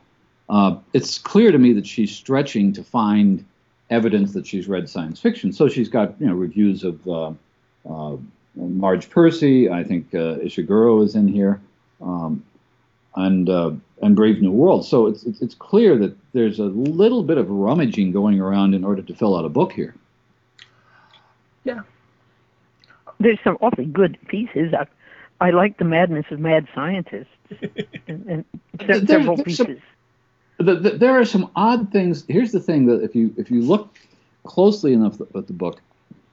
uh, 0.50 0.78
it's 0.94 1.18
clear 1.18 1.52
to 1.52 1.58
me 1.58 1.74
that 1.74 1.86
she's 1.86 2.12
stretching 2.12 2.72
to 2.74 2.84
find 2.84 3.44
evidence 3.90 4.34
that 4.34 4.48
she's 4.48 4.68
read 4.68 4.90
science 4.90 5.20
fiction. 5.20 5.52
So 5.52 5.68
she's 5.68 5.90
got 5.90 6.20
you 6.20 6.28
know 6.28 6.34
reviews 6.34 6.84
of 6.84 7.06
uh, 7.08 7.34
uh, 7.90 8.18
Marge 8.56 9.10
Piercy. 9.10 9.70
I 9.70 9.84
think 9.84 10.14
uh, 10.14 10.38
Ishiguro 10.38 11.04
is 11.04 11.16
in 11.16 11.28
here, 11.28 11.60
um, 12.02 12.44
and 13.16 13.50
uh, 13.50 13.72
and 14.02 14.16
Brave 14.16 14.42
New 14.42 14.52
World. 14.52 14.86
So 14.86 15.08
it's, 15.08 15.24
it's 15.24 15.42
it's 15.42 15.56
clear 15.56 15.98
that 15.98 16.16
there's 16.34 16.60
a 16.60 16.66
little 16.66 17.24
bit 17.24 17.38
of 17.38 17.50
rummaging 17.50 18.12
going 18.12 18.40
around 18.40 18.74
in 18.74 18.84
order 18.84 19.02
to 19.02 19.14
fill 19.14 19.38
out 19.38 19.46
a 19.46 19.50
book 19.50 19.74
here. 19.74 19.96
Yeah, 21.66 21.82
there's 23.20 23.40
some 23.44 23.58
awfully 23.62 23.86
good 23.86 24.18
pieces. 24.28 24.74
I, 24.74 24.86
I 25.42 25.50
like 25.52 25.78
the 25.78 25.86
madness 25.86 26.26
of 26.32 26.40
mad 26.40 26.68
scientists 26.74 27.28
and, 28.08 28.26
and 28.28 28.46
There- 28.88 29.06
several 29.06 29.38
there's 29.38 29.58
some- 29.58 29.68
pieces. 29.68 29.82
the, 30.58 30.76
the, 30.76 30.90
there 30.92 31.20
are 31.20 31.26
some 31.26 31.50
odd 31.56 31.92
things. 31.92 32.26
Here's 32.28 32.52
the 32.52 32.60
thing 32.60 32.86
that 32.88 33.04
if 33.04 33.16
you 33.16 33.34
if 33.38 33.50
you 33.52 33.62
look 33.62 33.96
closely 34.46 34.94
enough 34.94 35.20
at 35.22 35.48
the 35.48 35.54
book, 35.54 35.82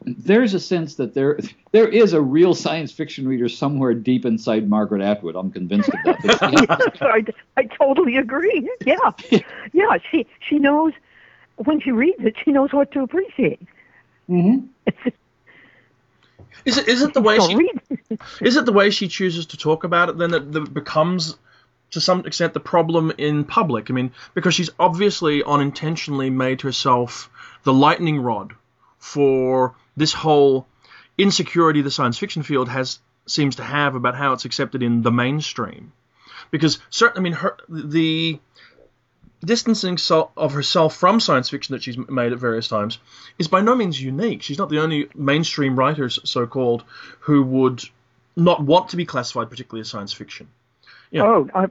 there's 0.05 0.55
a 0.55 0.61
sense 0.61 0.95
that 0.97 1.15
there 1.15 1.39
there 1.73 1.89
is 1.89 2.13
a 2.13 2.21
real 2.21 2.55
science 2.55 2.93
fiction 2.93 3.27
reader 3.27 3.49
somewhere 3.49 3.95
deep 3.95 4.25
inside 4.25 4.69
Margaret 4.69 5.03
Atwood. 5.03 5.37
I'm 5.37 5.51
convinced 5.51 5.89
of 5.89 5.95
that. 6.05 6.23
That 6.23 6.39
she 6.51 6.67
has- 6.69 6.79
yes, 6.95 7.35
I, 7.57 7.61
I 7.61 7.65
totally 7.65 8.17
agree. 8.17 8.69
Yeah, 8.85 8.97
yeah. 9.73 9.99
She 10.11 10.27
she 10.41 10.59
knows 10.59 10.93
when 11.57 11.81
she 11.81 11.91
reads 11.93 12.21
it, 12.21 12.37
she 12.43 12.53
knows 12.53 12.73
what 12.73 12.91
to 12.93 13.01
appreciate. 13.03 13.61
Mm-hmm. 14.31 14.67
It's 14.87 15.17
is 16.65 16.79
it 16.79 16.89
is 16.89 17.03
it 17.03 17.15
the 17.15 17.21
way 17.21 17.39
she 17.39 17.71
is 18.41 18.57
it 18.57 18.67
the 18.67 18.73
way 18.73 18.91
she 18.91 19.09
chooses 19.09 19.47
to 19.47 19.57
talk 19.57 19.85
about 19.85 20.09
it 20.09 20.19
then 20.19 20.31
that, 20.31 20.53
that 20.53 20.73
becomes 20.73 21.37
to 21.91 22.01
some 22.01 22.25
extent 22.27 22.55
the 22.55 22.61
problem 22.61 23.13
in 23.19 23.45
public? 23.45 23.91
I 23.91 23.93
mean, 23.93 24.13
because 24.35 24.55
she's 24.55 24.71
obviously 24.79 25.43
unintentionally 25.43 26.31
made 26.31 26.61
herself 26.63 27.31
the 27.65 27.73
lightning 27.73 28.21
rod 28.21 28.55
for 28.99 29.75
this 29.97 30.13
whole 30.13 30.67
insecurity 31.19 31.83
the 31.83 31.91
science 31.91 32.19
fiction 32.19 32.43
field 32.43 32.69
has 32.69 33.01
seems 33.27 33.57
to 33.57 33.65
have 33.65 33.95
about 33.95 34.17
how 34.17 34.33
it's 34.33 34.45
accepted 34.45 34.83
in 34.83 35.03
the 35.03 35.13
mainstream. 35.13 35.93
Because 36.51 36.79
certainly, 36.91 37.21
I 37.21 37.23
mean, 37.31 37.33
her 37.35 37.57
the 37.69 38.41
distancing 39.45 39.99
so- 39.99 40.31
of 40.37 40.53
herself 40.53 40.97
from 40.97 41.21
science 41.21 41.49
fiction 41.49 41.75
that 41.75 41.83
she's 41.83 41.97
made 41.97 42.33
at 42.33 42.39
various 42.39 42.69
times 42.69 42.99
is 43.39 43.49
by 43.49 43.61
no 43.61 43.75
means 43.75 44.01
unique. 44.01 44.43
She's 44.43 44.59
not 44.59 44.69
the 44.69 44.81
only 44.81 45.09
mainstream 45.15 45.79
writer, 45.79 46.09
so 46.09 46.47
called, 46.47 46.85
who 47.21 47.43
would 47.43 47.83
not 48.37 48.63
want 48.63 48.91
to 48.91 48.97
be 48.97 49.05
classified 49.05 49.51
particularly 49.51 49.81
as 49.81 49.89
science 49.89 50.13
fiction. 50.13 50.49
Yeah. 51.11 51.23
Oh, 51.25 51.49
I, 51.55 51.67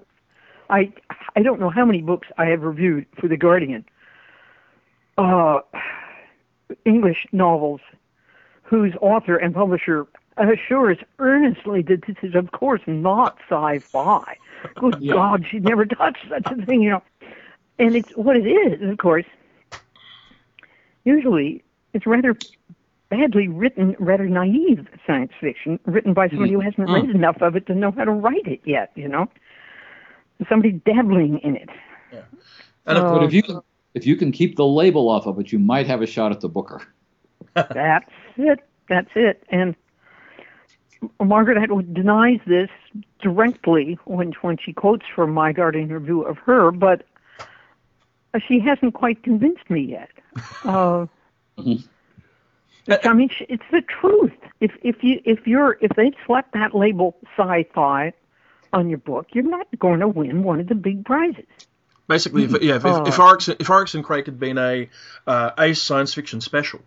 I 0.69 0.93
I 1.36 1.41
don't 1.41 1.60
know 1.60 1.69
how 1.69 1.86
many 1.86 2.01
books 2.01 2.27
I 2.38 2.45
have 2.47 2.63
reviewed 2.63 3.05
for 3.19 3.27
the 3.27 3.38
Guardian. 3.38 3.86
Uh, 5.17 5.60
English 6.86 7.27
novels 7.32 7.82
whose 8.63 8.93
author 9.01 9.36
and 9.36 9.53
publisher 9.53 10.05
assures 10.38 10.97
earnestly 11.17 11.82
that 11.82 12.05
this 12.05 12.15
is, 12.21 12.36
of 12.36 12.51
course, 12.51 12.82
not 12.86 13.38
sci-fi. 13.49 14.38
Good 14.75 14.97
Yeah. 14.99 15.13
God, 15.13 15.45
she'd 15.49 15.63
never 15.63 15.86
touched 15.86 16.25
such 16.29 16.51
a 16.51 16.65
thing, 16.65 16.82
you 16.84 16.91
know. 16.91 17.03
And 17.80 17.96
it's 17.96 18.12
what 18.12 18.36
it 18.36 18.46
is, 18.46 18.82
of 18.89 18.98
course. 18.98 19.26
Usually, 21.06 21.63
it's 21.94 22.06
rather 22.06 22.38
badly 23.10 23.48
written, 23.48 23.96
rather 24.00 24.28
naive 24.28 24.88
science 25.08 25.32
fiction, 25.39 25.80
written 25.86 26.13
by 26.13 26.28
somebody 26.30 26.52
who 26.52 26.60
mm. 26.60 26.65
hasn't 26.65 26.89
mm. 26.89 26.94
read 26.94 27.15
enough 27.15 27.42
of 27.42 27.56
it 27.56 27.65
to 27.68 27.76
know 27.76 27.92
how 27.92 28.04
to 28.04 28.12
write 28.12 28.46
it 28.46 28.62
yet, 28.65 28.92
you 28.96 29.08
know. 29.08 29.28
Somebody 30.48 30.74
dabbling 30.74 31.39
in 31.39 31.56
it. 31.56 31.70
Yeah. 32.13 32.22
And 32.86 32.98
of 32.98 33.13
but 33.13 33.24
if 33.24 33.34
you 33.34 33.42
can, 33.42 33.62
if 33.94 34.06
you 34.06 34.15
can 34.15 34.32
keep 34.32 34.56
the 34.56 34.65
label 34.65 35.10
off 35.10 35.26
of 35.26 35.39
it, 35.39 35.52
you 35.52 35.60
might 35.60 35.88
have 35.88 36.02
a 36.02 36.06
shot 36.06 36.32
at 36.32 36.42
the 36.42 36.50
Booker. 36.50 36.82
That's 37.54 38.10
it. 38.38 38.60
That's 38.88 39.10
it. 39.15 39.44
And 39.50 39.76
Margaret 41.24 41.58
Atwood 41.58 41.94
denies 41.94 42.39
this 42.46 42.70
directly 43.22 43.98
when 44.06 44.34
when 44.42 44.58
she 44.58 44.74
quotes 44.74 45.06
from 45.13 45.34
my 45.34 45.52
Guardian 45.52 45.89
review 45.89 46.22
of 46.22 46.38
her, 46.39 46.72
but 46.72 47.04
she 48.48 48.60
hasn't 48.60 48.94
quite 48.94 49.24
convinced 49.24 49.70
me 49.70 49.82
yet. 49.82 50.10
Uh, 50.63 51.06
I 53.04 53.13
mean, 53.13 53.30
it's 53.42 53.63
the 53.72 53.82
truth. 53.82 54.32
If 54.62 54.72
if 54.82 55.04
you 55.04 55.22
if 55.26 55.46
you're 55.46 55.78
if 55.82 55.92
they 55.96 56.12
slap 56.26 56.52
that 56.54 56.74
label 56.74 57.18
sci-fi 57.38 58.13
on 58.72 58.89
your 58.89 58.98
book, 59.00 59.28
you're 59.34 59.44
not 59.44 59.68
going 59.78 60.00
to 60.00 60.08
win 60.08 60.44
one 60.44 60.60
of 60.60 60.68
the 60.68 60.76
big 60.76 61.06
prizes. 61.06 61.46
basically, 62.08 62.46
if, 62.46 62.62
yeah, 62.62 62.78
if, 62.78 62.86
if, 62.86 63.08
if 63.10 63.20
Oryx 63.20 63.50
if 63.50 63.70
Oryx 63.70 63.94
and 63.94 64.04
Crake 64.04 64.26
had 64.26 64.39
been 64.39 64.58
a 64.58 64.89
uh, 65.28 65.52
a 65.58 65.74
science 65.74 66.13
fiction 66.13 66.42
special, 66.42 66.80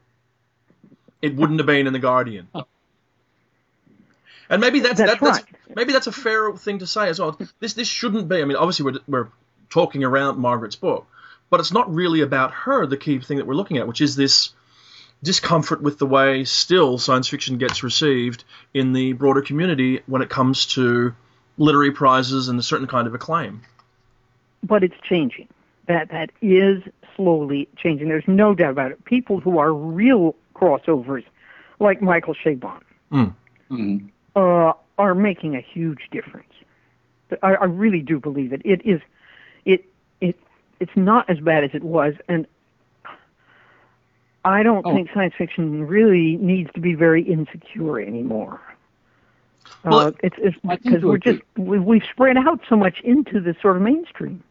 it 1.21 1.37
wouldn't 1.37 1.61
have 1.61 1.67
been 1.67 1.87
in 1.87 1.93
the 1.93 1.99
Guardian. 1.99 2.49
And 4.49 4.61
maybe 4.61 4.81
that's, 4.81 4.99
That's 4.99 5.13
that, 5.13 5.21
that's 5.21 5.39
right. 5.39 5.77
maybe 5.77 5.93
that's 5.93 6.09
a 6.09 6.13
fair 6.13 6.53
thing 6.53 6.81
to 6.81 6.87
say 6.87 7.09
as 7.09 7.19
well. 7.21 7.39
This 7.61 7.75
this 7.75 7.89
shouldn't 7.89 8.29
be. 8.29 8.43
I 8.43 8.45
mean, 8.45 8.57
obviously 8.57 8.85
we're 8.85 8.99
we're 9.07 9.29
talking 9.71 10.05
around 10.05 10.39
Margaret's 10.39 10.77
book, 10.77 11.07
but 11.53 11.61
it's 11.61 11.71
not 11.71 11.95
really 11.95 12.23
about 12.23 12.51
her. 12.51 12.87
The 12.87 12.97
key 12.97 13.19
thing 13.21 13.37
that 13.37 13.47
we're 13.47 13.53
looking 13.55 13.77
at, 13.77 13.87
which 13.87 14.01
is 14.01 14.17
this 14.17 14.55
discomfort 15.23 15.83
with 15.83 15.99
the 15.99 16.07
way 16.07 16.45
still 16.45 16.97
science 16.97 17.29
fiction 17.29 17.59
gets 17.59 17.83
received 17.83 18.43
in 18.73 18.95
the 18.95 19.13
broader 19.13 19.43
community 19.43 20.01
when 20.07 20.23
it 20.23 20.31
comes 20.31 20.65
to 20.67 21.15
literary 21.59 21.93
prizes 21.93 22.49
and 22.49 22.59
a 22.59 22.63
certain 22.63 22.87
kind 22.87 23.07
of 23.07 23.15
acclaim. 23.15 23.61
but 24.65 24.83
it's 24.83 24.95
changing. 25.03 25.47
That 25.89 26.09
that 26.11 26.31
is 26.41 26.83
slowly 27.17 27.69
changing. 27.77 28.09
There's 28.09 28.27
no 28.29 28.55
doubt 28.55 28.71
about 28.71 28.91
it. 28.93 29.05
People 29.05 29.39
who 29.41 29.59
are 29.59 29.75
real 29.75 30.35
crossovers, 30.55 31.25
like 31.81 32.01
Michael 32.01 32.35
Chabon, 32.35 32.81
Mhm. 33.13 34.09
uh, 34.37 34.73
are 34.99 35.15
making 35.15 35.55
a 35.57 35.61
huge 35.61 36.09
difference. 36.11 36.53
I, 37.43 37.55
I 37.57 37.65
really 37.65 38.01
do 38.01 38.19
believe 38.21 38.53
it. 38.55 38.63
It 38.65 38.81
is, 38.87 39.01
it 39.67 39.85
it 39.85 39.92
it's 40.83 40.97
not 40.97 41.31
as 41.31 41.39
bad 41.39 41.63
as 41.65 41.71
it 41.75 41.85
was, 41.85 42.15
and 42.29 42.47
I 44.45 44.63
don't 44.65 44.85
Oh. 44.85 44.93
think 44.93 45.09
science 45.15 45.35
fiction 45.39 45.87
really 45.87 46.37
needs 46.39 46.71
to 46.75 46.81
be 46.81 46.95
very 46.95 47.23
insecure 47.23 48.01
anymore. 48.01 48.61
Well, 49.85 49.99
uh, 50.09 50.13
it's 50.23 50.37
it's 50.39 50.57
because 50.83 51.03
we're 51.05 51.19
just 51.19 51.41
we, 51.57 51.79
we've 51.79 52.03
spread 52.13 52.37
out 52.37 52.61
so 52.69 52.77
much 52.77 53.01
into 53.03 53.41
the 53.41 53.55
sort 53.63 53.77
of 53.77 53.83
mainstream. 53.83 54.43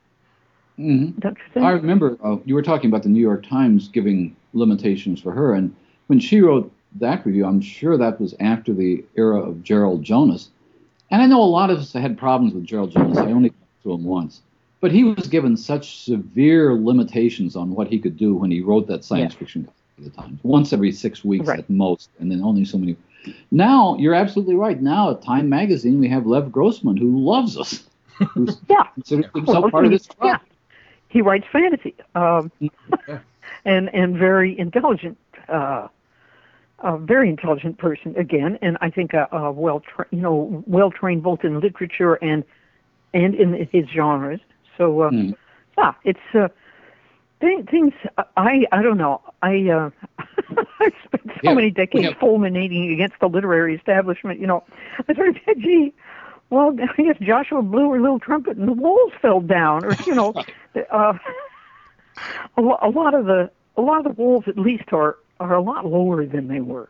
Mhm. 0.80 1.22
Think? 1.22 1.66
I 1.66 1.72
remember 1.72 2.18
uh, 2.24 2.38
you 2.46 2.56
were 2.56 2.62
talking 2.62 2.90
about 2.90 3.04
the 3.04 3.10
New 3.10 3.20
York 3.20 3.46
Times 3.46 3.90
giving 3.90 4.36
limitations 4.54 5.20
for 5.22 5.32
her, 5.34 5.54
and 5.54 5.76
when 6.08 6.20
she 6.20 6.40
wrote 6.42 6.72
that 7.00 7.26
review, 7.26 7.46
I'm 7.46 7.62
sure 7.62 7.98
that 7.98 8.20
was 8.20 8.34
after 8.40 8.74
the 8.74 9.04
era 9.16 9.40
of 9.42 9.62
Gerald 9.64 10.04
Jonas. 10.04 10.50
And 11.10 11.22
I 11.22 11.26
know 11.28 11.42
a 11.42 11.54
lot 11.60 11.70
of 11.70 11.78
us 11.80 11.92
had 11.92 12.18
problems 12.18 12.54
with 12.54 12.64
Gerald 12.66 12.92
Jonas. 12.92 13.18
I 13.18 13.32
only 13.32 13.50
talked 13.50 13.84
to 13.84 13.92
him 13.94 14.06
once, 14.06 14.42
but 14.82 14.92
he 14.92 15.04
was 15.04 15.28
given 15.28 15.56
such 15.56 16.00
severe 16.00 16.74
limitations 16.74 17.56
on 17.56 17.74
what 17.74 17.88
he 17.88 18.00
could 18.00 18.18
do 18.18 18.34
when 18.34 18.52
he 18.52 18.62
wrote 18.62 18.88
that 18.88 19.06
science 19.06 19.34
Yes. 19.34 19.40
fiction 19.40 19.70
at 19.98 20.04
the 20.04 20.10
Times, 20.10 20.40
once 20.44 20.74
every 20.74 20.92
six 20.92 21.24
weeks 21.24 21.48
Right. 21.48 21.60
at 21.60 21.70
most, 21.70 22.10
and 22.20 22.30
then 22.32 22.42
only 22.42 22.66
so 22.66 22.78
many. 22.78 22.98
Now 23.52 23.96
you're 23.98 24.16
absolutely 24.16 24.56
right. 24.56 24.82
Now 24.82 25.12
at 25.12 25.22
Time 25.22 25.48
Magazine, 25.48 26.00
we 26.00 26.10
have 26.10 26.26
Lev 26.26 26.52
Grossman, 26.52 26.98
who 26.98 27.20
loves 27.20 27.58
us, 27.58 27.88
who's 28.34 28.60
Yeah. 28.68 28.84
considers 28.96 29.26
himself 29.34 29.62
Well, 29.64 29.72
part 29.72 29.86
of 29.86 29.92
this 29.92 30.08
club. 30.08 30.28
Yeah, 30.28 30.38
he 31.10 31.22
writes 31.22 31.46
fantasy, 31.52 31.94
um, 32.16 32.52
and 33.66 33.94
and 33.94 34.18
very 34.18 34.58
intelligent, 34.58 35.18
uh, 35.48 35.88
a 36.80 36.98
very 36.98 37.30
intelligent 37.30 37.78
person 37.78 38.16
again, 38.18 38.58
and 38.64 38.76
I 38.82 38.90
think 38.90 39.14
a, 39.14 39.28
a 39.32 39.52
well, 39.52 39.82
tra- 39.82 40.08
you 40.10 40.22
know, 40.22 40.64
well 40.66 40.90
trained 40.90 41.22
both 41.22 41.44
in 41.46 41.60
literature 41.60 42.16
and 42.16 42.44
and 43.14 43.36
in 43.36 43.68
his 43.72 43.88
genres. 43.88 44.40
So 44.78 45.02
uh, 45.02 45.10
Mm. 45.12 45.36
yeah, 45.78 45.94
it's 46.04 46.20
uh, 46.34 46.48
thing, 47.40 47.66
things. 47.70 47.94
I 48.38 48.66
I 48.72 48.82
don't 48.82 48.98
know. 48.98 49.22
I 49.42 49.70
uh, 49.70 49.90
I 50.80 50.92
spent 51.06 51.26
so 51.28 51.34
Yeah, 51.44 51.54
many 51.54 51.72
decades 51.72 52.06
have- 52.06 52.18
fulminating 52.18 52.92
against 52.92 53.20
the 53.20 53.28
literary 53.30 53.76
establishment. 53.76 54.40
You 54.40 54.48
know, 54.48 54.64
I 55.08 55.14
sort 55.14 55.30
of 55.30 55.38
said, 55.46 55.60
gee. 55.60 55.94
Well, 56.50 56.76
I 56.98 57.02
guess 57.02 57.18
Joshua 57.22 57.62
blew 57.62 57.90
her 57.92 58.02
little 58.02 58.20
trumpet 58.20 58.58
and 58.58 58.68
the 58.68 58.74
walls 58.74 59.14
fell 59.22 59.40
down, 59.40 59.86
or 59.86 59.96
you 60.06 60.14
know, 60.16 60.34
uh, 60.92 61.14
a, 62.58 62.62
lo- 62.62 62.80
a 62.82 62.90
lot 62.90 63.14
of 63.14 63.26
the 63.26 63.50
a 63.78 63.82
lot 63.82 64.06
of 64.06 64.16
the 64.16 64.22
walls 64.22 64.44
at 64.48 64.58
least 64.58 64.92
are 64.92 65.18
are 65.40 65.56
a 65.56 65.62
lot 65.62 65.86
lower 65.88 66.24
than 66.26 66.48
they 66.50 66.60
were. 66.62 66.88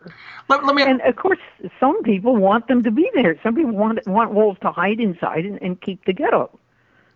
Let, 0.49 0.65
let 0.65 0.75
me 0.75 0.83
And 0.83 0.99
of 1.01 1.15
course, 1.15 1.39
some 1.79 2.01
people 2.03 2.35
want 2.35 2.67
them 2.67 2.83
to 2.83 2.91
be 2.91 3.09
there. 3.13 3.39
Some 3.43 3.55
people 3.55 3.71
want 3.71 4.05
want 4.07 4.31
walls 4.33 4.57
to 4.61 4.71
hide 4.71 4.99
inside 4.99 5.45
and, 5.45 5.61
and 5.61 5.79
keep 5.79 6.03
the 6.05 6.11
ghetto, 6.13 6.49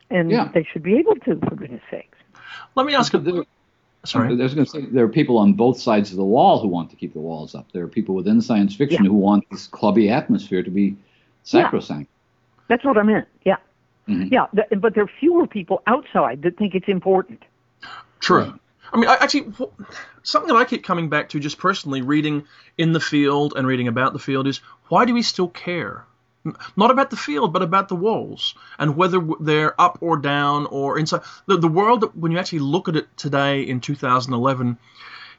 and 0.10 0.30
Yeah. 0.32 0.50
they 0.54 0.63
should 0.63 0.84
be 0.84 0.98
able 0.98 1.15
to, 1.15 1.39
for 1.48 1.56
goodness 1.56 1.82
sakes. 1.89 2.18
let 2.76 2.86
me 2.86 2.94
ask 2.96 3.12
There- 3.12 3.22
you. 3.22 3.46
Sorry. 4.04 4.28
I 4.28 4.36
was 4.44 4.54
going 4.54 4.65
to 4.65 4.70
say 4.72 4.82
there 4.86 5.04
are 5.06 5.10
people 5.10 5.39
on 5.39 5.54
both 5.54 5.80
sides 5.80 6.12
of 6.12 6.18
the 6.18 6.24
wall 6.24 6.60
who 6.62 6.68
want 6.68 6.91
to 6.91 6.96
keep 6.96 7.13
the 7.13 7.20
walls 7.20 7.56
up. 7.56 7.72
There 7.72 7.84
are 7.84 7.88
people 7.88 8.13
within 8.13 8.39
science 8.39 8.76
fiction 8.76 9.04
Yeah. 9.04 9.10
who 9.10 9.18
want 9.18 9.46
this 9.50 9.65
clubby 9.65 10.12
atmosphere 10.12 10.62
to 10.62 10.70
be 10.70 10.96
sacrosanct. 11.41 12.08
That's 12.68 12.84
what 12.86 12.98
I 13.00 13.04
meant. 13.04 13.28
Yeah. 13.46 13.56
Mhm. 14.08 14.32
Yeah, 14.32 14.46
th- 14.54 14.80
but 14.80 14.94
there 14.94 15.04
are 15.06 15.10
fewer 15.20 15.48
people 15.48 15.82
outside 15.88 16.44
that 16.44 16.56
think 16.58 16.76
it's 16.76 16.88
important. 16.88 17.41
True. 18.20 18.54
I 18.94 18.98
mean, 18.98 19.10
I, 19.10 19.15
actually, 19.15 19.52
something 20.22 20.50
that 20.54 20.60
I 20.60 20.65
keep 20.65 20.84
coming 20.84 21.10
back 21.10 21.30
to 21.30 21.39
just 21.39 21.58
personally 21.58 22.04
reading 22.04 22.44
in 22.78 22.91
the 22.94 23.00
field 23.00 23.54
and 23.58 23.65
reading 23.65 23.88
about 23.88 24.13
the 24.13 24.20
field 24.20 24.46
is 24.46 24.60
why 24.89 25.06
do 25.06 25.15
we 25.15 25.24
still 25.24 25.48
care? 25.48 26.06
Not 26.75 26.91
about 26.91 27.10
the 27.10 27.17
field, 27.17 27.53
but 27.53 27.62
about 27.62 27.88
the 27.88 27.95
walls 27.95 28.53
and 28.77 28.95
whether 28.95 29.19
they're 29.39 29.79
up 29.81 29.97
or 30.01 30.17
down 30.17 30.67
or 30.67 30.99
inside. 30.99 31.21
The, 31.47 31.58
the 31.58 31.67
world, 31.67 32.12
when 32.13 32.31
you 32.31 32.38
actually 32.38 32.60
look 32.60 32.88
at 32.88 32.95
it 32.95 33.08
today 33.17 33.62
in 33.62 33.79
2011, 33.79 34.77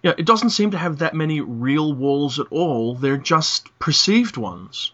yeah, 0.03 0.15
it 0.19 0.27
doesn't 0.27 0.51
seem 0.51 0.73
to 0.73 0.79
have 0.79 0.99
that 0.99 1.15
many 1.15 1.41
real 1.41 1.93
walls 1.93 2.41
at 2.41 2.47
all. 2.51 2.95
They're 2.95 3.17
just 3.17 3.77
perceived 3.79 4.37
ones. 4.37 4.93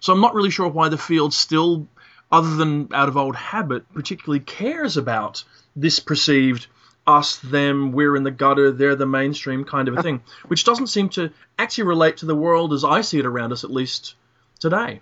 So 0.00 0.12
I'm 0.12 0.20
not 0.20 0.34
really 0.34 0.50
sure 0.50 0.68
why 0.68 0.88
the 0.88 0.98
field 0.98 1.32
still, 1.32 1.86
other 2.30 2.56
than 2.56 2.88
out 2.92 3.08
of 3.08 3.16
old 3.16 3.36
habit, 3.36 3.92
particularly 3.94 4.40
cares 4.40 4.96
about 4.96 5.44
this 5.76 6.00
perceived 6.00 6.66
us, 7.06 7.36
them, 7.38 7.92
we're 7.92 8.16
in 8.16 8.22
the 8.22 8.30
gutter, 8.30 8.70
they're 8.70 8.96
the 8.96 9.06
mainstream 9.06 9.64
kind 9.64 9.88
of 9.88 9.96
a 9.96 10.02
thing, 10.02 10.22
which 10.48 10.64
doesn't 10.64 10.88
seem 10.88 11.08
to 11.10 11.30
actually 11.58 11.84
relate 11.84 12.18
to 12.18 12.26
the 12.26 12.34
world 12.34 12.72
as 12.72 12.84
I 12.84 13.00
see 13.00 13.18
it 13.18 13.26
around 13.26 13.52
us, 13.52 13.64
at 13.64 13.70
least 13.70 14.14
today. 14.58 15.00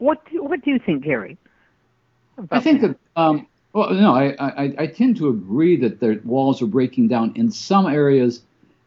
What 0.00 0.24
do, 0.30 0.42
what 0.42 0.62
do 0.62 0.70
you 0.70 0.78
think, 0.78 1.04
Gary? 1.04 1.36
I 2.50 2.60
think 2.60 2.80
that, 2.80 2.96
um, 3.16 3.46
well, 3.72 3.90
no, 3.90 4.14
I, 4.14 4.34
I, 4.38 4.74
I 4.78 4.86
tend 4.86 5.18
to 5.18 5.28
agree 5.28 5.76
that 5.76 6.00
the 6.00 6.20
walls 6.24 6.62
are 6.62 6.66
breaking 6.66 7.08
down. 7.08 7.32
In 7.36 7.52
some 7.52 7.86
areas, 7.86 8.42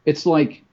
it's 0.05 0.25
like, 0.25 0.63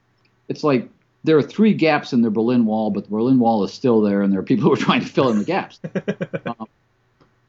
it's 0.49 0.65
like 0.65 0.89
there 1.25 1.37
are 1.37 1.43
three 1.43 1.75
gaps 1.75 2.13
in 2.13 2.23
the 2.23 2.31
Berlin 2.31 2.65
Wall, 2.65 2.91
but 2.91 3.05
the 3.05 3.11
Berlin 3.11 3.39
Wall 3.39 3.63
is 3.65 3.73
still 3.73 4.01
there, 4.01 4.23
and 4.23 4.33
there 4.33 4.41
are 4.41 4.45
people 4.45 4.65
who 4.65 4.73
are 4.73 4.77
trying 4.77 5.03
to 5.03 5.07
fill 5.07 5.29
in 5.29 5.39
the 5.39 5.45
gaps. 5.45 5.79
um, 6.47 6.67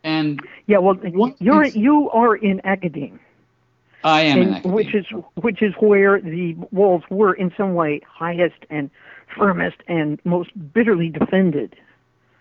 and 0.04 0.42
Yeah, 0.68 0.80
well, 0.80 1.00
you're 1.40 1.66
you 1.66 2.10
are 2.10 2.36
in 2.36 2.60
academe, 2.66 3.20
I 4.04 4.22
am 4.24 4.42
an 4.42 4.54
and, 4.56 4.74
which 4.74 4.94
is 4.94 5.06
which 5.36 5.62
is 5.62 5.74
where 5.80 6.20
the 6.20 6.56
walls 6.72 7.04
were 7.10 7.34
in 7.34 7.54
some 7.56 7.74
way 7.74 8.02
highest 8.08 8.66
and 8.70 8.90
firmest 9.38 9.78
and 9.88 10.20
most 10.26 10.50
bitterly 10.74 11.10
defended. 11.10 11.76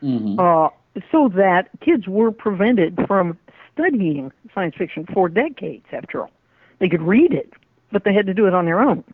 Mhm. 0.02 0.38
uh, 0.38 0.70
so 1.12 1.28
that 1.28 1.68
kids 1.80 2.08
were 2.08 2.30
prevented 2.32 2.98
from 3.06 3.36
studying 3.72 4.32
science 4.54 4.74
fiction 4.76 5.06
for 5.12 5.28
decades. 5.28 5.84
After 5.92 6.22
all, 6.22 6.30
they 6.78 6.88
could 6.88 7.02
read 7.02 7.32
it, 7.32 7.52
but 7.92 8.04
they 8.04 8.12
had 8.12 8.26
to 8.26 8.34
do 8.34 8.46
it 8.46 8.54
on 8.54 8.64
their 8.64 8.80
own. 8.80 9.04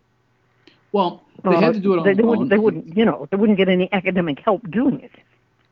Well, 0.93 1.23
they 1.45 1.51
Uh, 1.51 1.61
had 1.61 1.75
to 1.75 1.81
do 1.81 1.93
it 1.95 1.99
on 1.99 2.05
they, 2.05 2.11
their 2.15 2.17
they 2.17 2.23
wouldn't. 2.23 2.43
own. 2.45 2.49
They 2.49 2.59
wouldn't. 2.59 2.97
You 2.97 3.05
know, 3.05 3.27
they 3.31 3.37
wouldn't 3.37 3.59
get 3.59 3.69
any 3.69 3.93
academic 3.93 4.41
help 4.41 4.69
doing 4.71 5.01
it. 5.01 5.13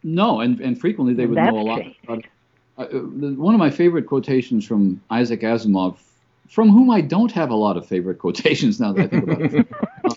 No, 0.03 0.40
and, 0.40 0.61
and 0.61 0.79
frequently 0.79 1.14
they 1.14 1.27
would 1.27 1.38
That's 1.38 1.53
know 1.53 1.61
a 1.61 1.62
lot. 1.62 1.83
About. 2.05 2.24
Uh, 2.77 2.83
uh, 2.83 2.98
one 3.37 3.55
of 3.55 3.59
my 3.59 3.70
favorite 3.70 4.07
quotations 4.07 4.66
from 4.66 5.00
Isaac 5.11 5.40
Asimov, 5.40 5.96
from 6.48 6.68
whom 6.68 6.90
I 6.90 7.00
don't 7.00 7.33
have 7.33 7.50
a 7.50 7.55
lot 7.55 7.77
of 7.79 7.87
favorite 7.87 8.18
quotations 8.18 8.81
now 8.81 8.92
that 8.92 9.05
I 9.05 9.07
think 9.07 9.24
about 9.24 9.40
it. 9.40 9.66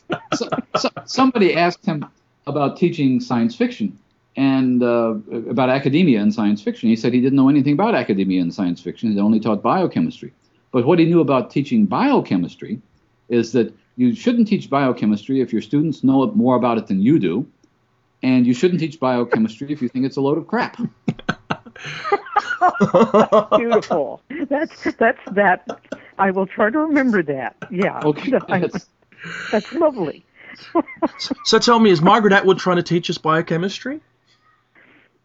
Uh, 0.10 0.36
so, 0.36 0.50
so, 0.78 0.90
somebody 1.06 1.56
asked 1.56 1.86
him 1.86 2.06
about 2.48 2.76
teaching 2.78 3.20
science 3.22 3.56
fiction 3.56 3.98
and 4.38 4.84
uh, 4.84 5.16
about 5.50 5.70
academia 5.70 6.22
and 6.22 6.34
science 6.34 6.62
fiction. 6.62 6.88
He 6.90 6.96
said 6.96 7.12
he 7.14 7.20
didn't 7.20 7.36
know 7.36 7.50
anything 7.50 7.74
about 7.74 7.96
academia 7.96 8.42
and 8.42 8.54
science 8.54 8.80
fiction. 8.80 9.12
He 9.12 9.20
only 9.20 9.40
taught 9.40 9.64
biochemistry. 9.64 10.32
But 10.72 10.86
what 10.86 11.00
he 11.00 11.06
knew 11.06 11.22
about 11.22 11.50
teaching 11.50 11.86
biochemistry 11.88 12.80
is 13.30 13.52
that 13.54 13.74
you 13.96 14.14
shouldn't 14.14 14.48
teach 14.48 14.70
biochemistry 14.70 15.42
if 15.42 15.52
your 15.52 15.62
students 15.64 16.04
know 16.04 16.32
more 16.34 16.56
about 16.56 16.78
it 16.78 16.86
than 16.88 17.02
you 17.02 17.18
do, 17.20 17.48
and 18.22 18.46
you 18.46 18.54
shouldn't 18.54 18.80
teach 18.80 19.00
biochemistry 19.00 19.72
if 19.74 19.82
you 19.82 19.90
think 19.90 20.06
it's 20.06 20.18
a 20.18 20.22
load 20.22 20.38
of 20.38 20.46
crap. 20.48 20.78
Beautiful. 23.58 24.22
that's 24.50 24.84
that's 24.98 25.20
that. 25.32 25.80
I 26.20 26.32
will 26.32 26.48
try 26.48 26.70
to 26.70 26.80
remember 26.80 27.24
that. 27.24 27.56
Yeah. 27.72 28.00
Okay, 28.04 28.32
that's- 28.50 28.88
that's 29.52 29.72
lovely. 29.74 30.24
So 31.44 31.60
tell 31.60 31.80
me, 31.80 31.92
is 31.92 32.02
Margaret 32.02 32.34
Atwood 32.34 32.58
trying 32.58 32.78
to 32.78 32.84
teach 32.84 33.10
us 33.10 33.18
biochemistry? 33.18 34.00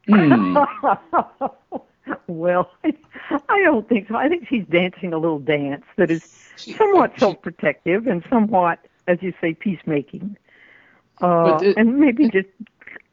Hmm. 0.09 0.57
well, 2.27 2.71
I 2.85 3.61
don't 3.63 3.89
think 3.89 4.09
so. 4.09 4.17
I 4.17 4.29
think 4.29 4.49
she's 4.49 4.65
dancing 4.67 5.13
a 5.13 5.19
little 5.19 5.39
dance 5.39 5.85
that 5.97 6.11
is 6.11 6.25
somewhat 6.57 7.19
self-protective 7.19 8.07
and 8.07 8.25
somewhat, 8.29 8.81
as 9.07 9.19
you 9.23 9.33
say, 9.41 9.55
peacemaking. 9.55 10.37
Uh, 11.21 11.59
it- 11.63 11.77
and 11.77 11.99
maybe 11.99 12.29
just, 12.29 12.49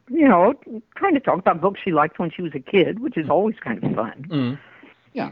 you 0.09 0.27
know, 0.27 0.53
trying 0.95 1.13
to 1.13 1.19
talk 1.19 1.39
about 1.39 1.61
books 1.61 1.79
she 1.83 1.91
liked 1.91 2.17
when 2.19 2.31
she 2.31 2.41
was 2.41 2.53
a 2.55 2.59
kid, 2.59 2.99
which 2.99 3.17
is 3.17 3.29
always 3.29 3.55
kind 3.59 3.83
of 3.83 3.93
fun. 3.95 4.25
Mm. 4.29 4.59
Yeah. 5.13 5.31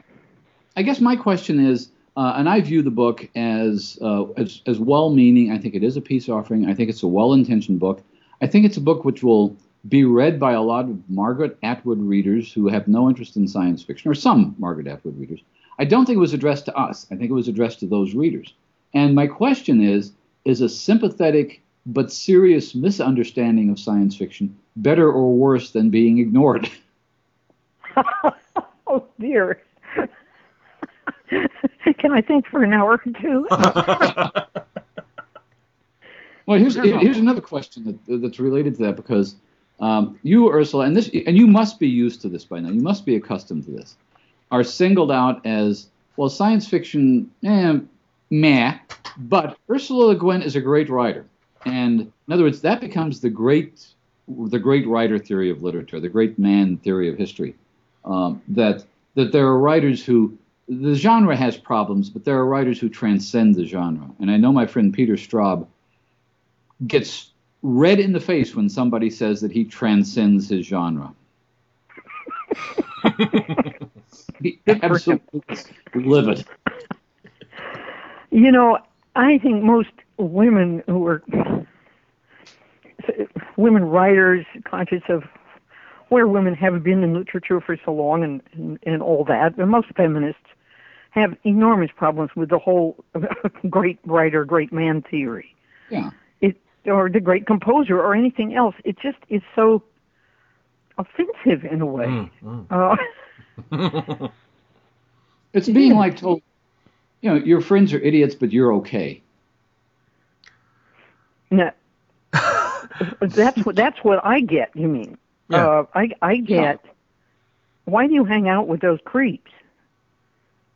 I 0.76 0.84
guess 0.84 1.02
my 1.02 1.15
question 1.15 1.60
is, 1.65 1.89
uh, 2.15 2.34
and 2.36 2.48
I 2.48 2.62
view 2.62 2.82
the 2.84 2.91
book 2.91 3.28
as, 3.36 3.98
uh, 4.02 4.26
as 4.38 4.62
as 4.65 4.80
well-meaning. 4.80 5.52
I 5.52 5.58
think 5.58 5.76
it 5.76 5.84
is 5.84 5.98
a 5.98 6.02
peace 6.02 6.30
offering. 6.30 6.67
I 6.67 6.74
think 6.74 6.89
it's 6.89 7.04
a 7.04 7.08
well-intentioned 7.08 7.80
book. 7.80 8.04
I 8.41 8.48
think 8.48 8.65
it's 8.65 8.78
a 8.78 8.82
book 8.82 9.06
which 9.06 9.24
will 9.24 9.56
be 9.88 10.04
read 10.04 10.39
by 10.39 10.54
a 10.54 10.62
lot 10.62 10.86
of 10.86 11.10
Margaret 11.10 11.58
Atwood 11.63 12.00
readers 12.02 12.52
who 12.52 12.67
have 12.67 12.88
no 12.88 13.10
interest 13.10 13.36
in 13.36 13.47
science 13.47 13.84
fiction, 13.84 14.10
or 14.10 14.15
some 14.15 14.56
Margaret 14.58 14.88
Atwood 14.88 15.19
readers. 15.19 15.41
I 15.80 15.86
don't 15.86 16.06
think 16.06 16.17
it 16.17 16.21
was 16.21 16.34
addressed 16.34 16.65
to 16.65 16.76
us. 16.76 17.06
I 17.12 17.15
think 17.15 17.30
it 17.30 17.34
was 17.34 17.47
addressed 17.47 17.80
to 17.82 17.88
those 17.88 18.13
readers. 18.13 18.54
And 18.93 19.15
my 19.15 19.28
question 19.28 19.82
is: 19.82 20.12
Is 20.45 20.62
a 20.62 20.69
sympathetic 20.69 21.62
but 21.86 22.12
serious 22.12 22.76
misunderstanding 22.76 23.69
of 23.69 23.80
science 23.80 24.15
fiction 24.15 24.58
better 24.76 25.12
or 25.12 25.34
worse 25.34 25.71
than 25.71 25.89
being 25.89 26.17
ignored? 26.17 26.69
oh 28.88 29.06
dear. 29.19 29.62
Can 31.30 32.12
I 32.12 32.21
think 32.21 32.47
for 32.47 32.63
an 32.63 32.73
hour 32.73 33.02
or 33.06 33.12
two? 33.21 33.47
Well, 36.47 36.58
here's 36.58 36.76
here's 36.76 37.17
another 37.17 37.41
question 37.41 37.84
that, 38.08 38.21
that's 38.21 38.39
related 38.39 38.78
to 38.78 38.84
that 38.84 38.95
because 38.95 39.36
um, 39.80 40.20
you, 40.24 40.50
Ursula, 40.52 40.86
and 40.86 40.96
this, 40.96 41.10
and 41.26 41.38
you 41.38 41.48
must 41.48 41.80
be 41.80 41.88
used 41.88 42.22
to 42.22 42.30
this 42.30 42.46
by 42.46 42.60
now. 42.60 42.70
You 42.70 42.82
must 42.82 43.06
be 43.06 43.16
accustomed 43.16 43.66
to 43.66 43.72
this. 43.72 43.96
Are 44.52 44.63
singled 44.63 45.12
out 45.12 45.46
as 45.46 45.88
well, 46.16 46.30
science 46.30 46.68
fiction, 46.68 47.30
eh, 47.44 47.80
meh. 48.32 48.78
But 49.18 49.58
Ursula 49.70 50.06
Le 50.06 50.16
Guin 50.16 50.42
is 50.42 50.56
a 50.56 50.62
great 50.62 50.90
writer, 50.90 51.26
and 51.66 52.02
in 52.02 52.34
other 52.34 52.44
words, 52.44 52.62
that 52.62 52.82
becomes 52.82 53.20
the 53.20 53.30
great, 53.30 53.86
the 54.28 54.60
great 54.60 54.88
writer 54.88 55.20
theory 55.20 55.50
of 55.50 55.63
literature, 55.63 56.00
the 56.00 56.10
great 56.10 56.40
man 56.40 56.78
theory 56.78 57.10
of 57.10 57.18
history. 57.18 57.56
Um, 58.06 58.42
that 58.50 58.86
that 59.16 59.32
there 59.32 59.48
are 59.48 59.60
writers 59.60 60.06
who 60.06 60.38
the 60.68 60.96
genre 60.96 61.36
has 61.36 61.58
problems, 61.58 62.10
but 62.10 62.26
there 62.26 62.38
are 62.38 62.46
writers 62.46 62.80
who 62.80 62.90
transcend 62.90 63.56
the 63.56 63.66
genre. 63.66 64.10
And 64.20 64.30
I 64.30 64.38
know 64.38 64.52
my 64.52 64.66
friend 64.66 64.94
Peter 64.94 65.13
Straub 65.13 65.66
gets 66.86 67.32
red 67.67 67.99
in 67.99 68.13
the 68.13 68.19
face 68.19 68.56
when 68.56 68.69
somebody 68.69 69.10
says 69.10 69.41
that 69.41 69.51
he 69.51 69.65
transcends 69.65 70.47
his 70.47 70.65
genre. 70.65 71.13
he 74.41 74.60
Good 74.65 74.80
for 74.80 74.97
him. 74.97 75.21
absolutely 75.43 75.58
livid. 75.93 76.45
You 78.32 78.51
know, 78.51 78.77
I 79.15 79.38
think 79.39 79.63
most 79.63 79.89
women 80.17 80.82
who 80.86 81.06
are 81.08 81.23
women 83.58 83.84
writers 83.86 84.45
conscious 84.63 85.03
of 85.10 85.23
where 86.08 86.25
women 86.25 86.53
have 86.53 86.84
been 86.84 87.03
in 87.03 87.13
literature 87.13 87.60
for 87.60 87.77
so 87.84 87.91
long 87.91 88.23
and, 88.23 88.41
and, 88.53 88.80
and 88.84 89.01
all 89.01 89.25
that, 89.25 89.58
and 89.58 89.69
most 89.69 89.88
feminists 89.97 90.39
have 91.12 91.36
enormous 91.43 91.91
problems 91.93 92.32
with 92.36 92.49
the 92.49 92.60
whole 92.60 93.03
great 93.69 93.99
writer, 94.06 94.45
great 94.45 94.71
man 94.71 95.01
theory. 95.01 95.53
Yeah. 95.89 96.12
It 96.88 96.91
or 96.91 97.10
the 97.10 97.19
great 97.19 97.45
composer 97.45 98.00
or 98.00 98.15
anything 98.15 98.56
else. 98.56 98.76
It 98.86 98.97
just 99.00 99.17
is 99.30 99.41
so 99.56 99.84
offensive 100.97 101.65
in 101.65 101.82
a 101.82 101.86
way. 101.86 102.06
Mm, 102.43 102.65
Uh, 102.69 104.28
It's 105.54 105.67
being 105.69 105.95
like 105.95 106.17
told, 106.17 106.41
you 107.21 107.30
know, 107.30 107.36
your 107.38 107.62
friends 107.62 107.93
are 107.93 108.00
idiots, 108.00 108.36
but 108.36 108.52
you're 108.52 108.73
okay. 108.76 109.21
No. 111.50 111.71
that's 113.21 113.65
what 113.65 113.76
that's 113.76 114.04
what 114.04 114.23
I 114.26 114.41
get. 114.41 114.76
You 114.76 114.88
mean? 114.88 115.17
Yeah. 115.50 115.65
Uh, 115.65 115.86
I 115.95 116.12
I 116.21 116.38
get. 116.38 116.84
Why 117.86 118.08
do 118.08 118.13
you 118.13 118.26
hang 118.26 118.50
out 118.50 118.67
with 118.67 118.82
those 118.82 119.00
creeps? 119.06 119.52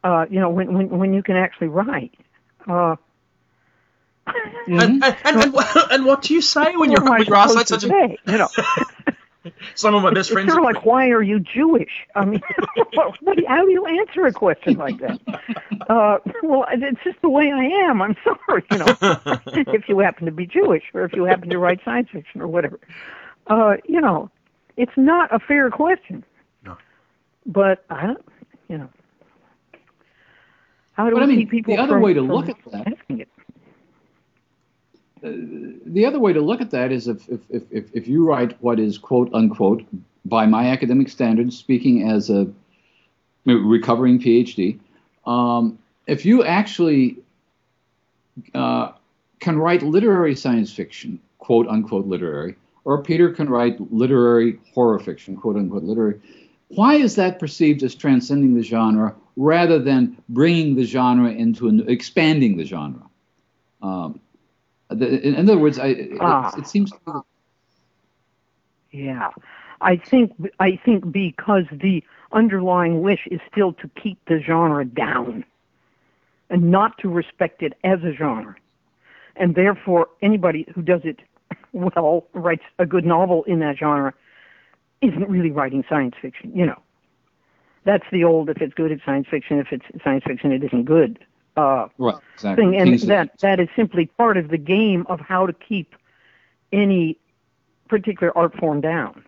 Uh, 0.04 0.26
you 0.30 0.39
know, 0.39 0.50
when 0.50 0.74
when 0.74 0.89
when 0.89 1.13
you 1.13 1.21
can 1.21 1.36
actually 1.36 1.67
write. 1.67 2.13
Uh, 2.67 2.95
And, 4.28 4.82
and, 4.82 5.04
and, 5.04 5.42
and, 5.44 5.54
what- 5.54 5.92
and 5.92 6.06
what 6.06 6.22
do 6.22 6.34
you 6.34 6.42
say 6.42 6.76
when 6.76 6.92
you're, 6.92 7.02
what 7.02 7.08
am 7.08 7.14
I 7.14 7.18
when 7.20 7.28
you're 7.28 7.36
asked 7.36 7.56
that 7.56 7.68
such 7.68 7.84
a, 7.84 7.88
say? 7.88 8.18
You 8.28 8.38
know, 8.38 8.48
some 9.76 9.96
of 9.96 10.04
my 10.04 10.12
best 10.14 10.30
it's 10.30 10.34
friends 10.34 10.52
sort 10.54 10.60
of 10.60 10.64
like, 10.76 10.86
why 10.86 11.10
are 11.10 11.22
you 11.24 11.40
Jewish? 11.40 11.92
I 12.16 12.26
mean, 12.26 12.42
what, 12.94 13.40
how 13.48 13.66
do 13.66 13.72
you 13.72 13.86
answer 13.86 14.26
a 14.28 14.32
question 14.32 14.76
like 14.76 15.00
that? 15.00 15.20
Uh, 15.90 16.20
well, 16.44 16.66
it's 16.72 17.04
just 17.04 17.20
the 17.22 17.30
way 17.30 17.52
I 17.52 17.64
am. 17.90 18.02
I'm 18.02 18.16
sorry, 18.24 18.64
you 18.72 18.78
know. 18.78 18.86
if 19.48 19.90
you 19.90 20.00
happen 20.00 20.26
to 20.28 20.32
be 20.32 20.46
Jewish 20.46 20.84
or 20.94 21.04
if 21.06 21.14
you 21.14 21.24
happen 21.24 21.50
to 21.50 21.58
write 21.58 21.80
science 21.84 22.10
fiction 22.12 22.40
or 22.42 22.48
whatever. 22.48 22.80
Uh, 23.48 23.78
you 23.86 24.00
know, 24.00 24.30
it's 24.78 24.96
not 24.96 25.34
a 25.34 25.40
fair 25.40 25.70
question. 25.72 26.24
No. 26.64 26.78
But 27.48 27.84
I 27.90 28.06
don't, 28.08 28.26
you 28.70 28.78
know. 28.78 28.90
How 30.94 31.06
do 31.10 31.16
But 31.16 31.20
we 31.20 31.24
I 31.24 31.26
mean, 31.28 31.40
keep 31.40 31.50
people 31.50 31.76
the 31.76 31.82
other 31.82 31.94
from- 31.94 32.02
way 32.04 32.14
to 32.14 32.22
look 32.22 32.48
at 32.50 32.56
that- 32.72 32.88
asking 32.88 33.20
it? 33.22 33.30
The 35.22 36.06
other 36.06 36.20
way 36.20 36.34
to 36.34 36.42
look 36.42 36.62
at 36.62 36.72
that 36.72 36.92
is 36.92 37.08
if, 37.08 37.30
if, 37.30 37.40
if, 37.50 37.64
if, 37.72 37.86
if 37.94 38.08
you 38.08 38.26
write 38.26 38.62
what 38.62 38.80
is 38.80 38.98
quote 38.98 39.32
unquote 39.34 39.84
by 40.26 40.46
my 40.46 40.68
academic 40.68 41.10
standards, 41.10 41.58
speaking 41.58 42.10
as 42.10 42.30
a 42.30 42.48
recovering 43.46 44.20
PhD, 44.20 44.80
um, 45.26 45.78
if 46.08 46.26
you 46.26 46.44
actually 46.44 47.18
uh, 48.54 48.92
can 49.40 49.58
write 49.58 49.84
literary 49.84 50.36
science 50.36 50.74
fiction, 50.74 51.20
quote 51.38 51.68
unquote 51.68 52.08
literary, 52.08 52.56
or 52.84 53.04
Peter 53.04 53.30
can 53.32 53.48
write 53.48 53.80
literary 53.94 54.60
horror 54.74 55.00
fiction, 55.00 55.36
quote 55.36 55.56
unquote 55.56 55.84
literary, 55.84 56.20
why 56.70 56.96
is 56.96 57.16
that 57.16 57.38
perceived 57.38 57.84
as 57.84 57.94
transcending 57.94 58.56
the 58.56 58.64
genre 58.64 59.14
rather 59.36 59.78
than 59.78 60.18
bringing 60.30 60.76
the 60.76 60.84
genre 60.84 61.30
into 61.30 61.68
an 61.68 61.88
expanding 61.88 62.58
the 62.58 62.66
genre? 62.66 63.04
Um, 63.84 64.20
the, 64.93 65.25
in, 65.27 65.36
in 65.36 65.49
other 65.49 65.58
words, 65.60 65.80
I, 65.80 65.88
it, 65.88 66.17
Ah. 66.19 66.54
it 66.58 66.67
seems 66.67 66.91
to 66.91 67.23
Yeah, 68.91 69.30
I 69.82 69.95
think 69.97 70.34
I 70.60 70.75
think 70.84 71.12
because 71.12 71.65
the 71.71 72.04
underlying 72.32 73.01
wish 73.01 73.27
is 73.30 73.39
still 73.51 73.73
to 73.73 73.89
keep 74.01 74.23
the 74.25 74.39
genre 74.41 74.86
down, 74.86 75.43
and 76.49 76.71
not 76.71 76.97
to 76.99 77.10
respect 77.10 77.63
it 77.63 77.73
as 77.84 78.04
a 78.04 78.13
genre, 78.13 78.56
and 79.36 79.56
therefore 79.56 80.10
anybody 80.21 80.65
who 80.73 80.82
does 80.82 81.01
it 81.04 81.19
well 81.73 82.27
writes 82.34 82.63
a 82.80 82.86
good 82.86 83.06
novel 83.06 83.43
in 83.45 83.60
that 83.60 83.77
genre 83.77 84.13
isn't 85.01 85.30
really 85.30 85.51
writing 85.51 85.84
science 85.89 86.15
fiction. 86.21 86.51
You 86.56 86.67
know, 86.67 86.82
that's 87.86 88.06
the 88.12 88.23
old 88.23 88.49
if 88.49 88.62
it's 88.62 88.73
good 88.73 88.91
it's 88.91 89.04
science 89.04 89.27
fiction 89.30 89.60
if 89.60 89.67
it's 89.71 89.86
science 90.04 90.23
fiction 90.25 90.51
it 90.51 90.63
isn't 90.63 90.86
good 90.86 91.19
uh, 91.58 91.88
right, 91.98 92.16
exactly. 92.36 92.64
thing, 92.66 92.76
and 92.78 92.90
Kingsley- 92.92 93.08
that 93.10 93.40
that 93.40 93.60
is 93.60 93.68
simply 93.76 94.06
part 94.06 94.38
of 94.38 94.50
the 94.50 94.58
game 94.58 95.06
of 95.10 95.20
how 95.20 95.46
to 95.46 95.54
keep 95.54 95.96
any 96.72 97.18
particular 97.88 98.36
art 98.38 98.56
form 98.58 98.80
down, 98.82 99.24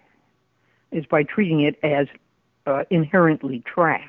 is 0.92 1.06
by 1.06 1.24
treating 1.24 1.62
it 1.62 1.78
as 1.84 2.08
uh, 2.66 2.84
inherently 2.90 3.60
trash. 3.66 4.08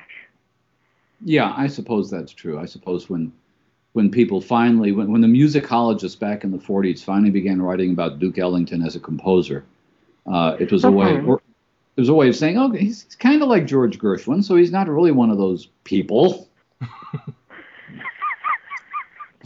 Yeah, 1.21 1.53
I 1.57 1.67
suppose 1.67 2.09
that's 2.09 2.31
true. 2.31 2.59
I 2.59 2.65
suppose 2.65 3.09
when 3.09 3.31
when 3.93 4.09
people 4.11 4.41
finally 4.41 4.91
when, 4.91 5.11
when 5.11 5.21
the 5.21 5.27
musicologists 5.27 6.19
back 6.19 6.43
in 6.43 6.51
the 6.51 6.57
40s 6.57 7.03
finally 7.03 7.31
began 7.31 7.61
writing 7.61 7.91
about 7.91 8.19
Duke 8.19 8.37
Ellington 8.37 8.81
as 8.81 8.95
a 8.95 8.99
composer, 8.99 9.65
uh, 10.25 10.55
it 10.59 10.71
was 10.71 10.83
a 10.83 10.91
way 10.91 11.13
Mhm. 11.13 11.39
it 11.97 12.01
was 12.01 12.09
a 12.09 12.13
way 12.13 12.27
of 12.27 12.35
saying, 12.35 12.57
oh, 12.57 12.69
he's 12.71 13.03
kind 13.19 13.41
of 13.41 13.47
like 13.47 13.65
George 13.65 13.97
Gershwin, 13.99 14.43
so 14.43 14.55
he's 14.55 14.71
not 14.71 14.89
really 14.89 15.11
one 15.11 15.29
of 15.29 15.37
those 15.37 15.67
people. 15.85 16.47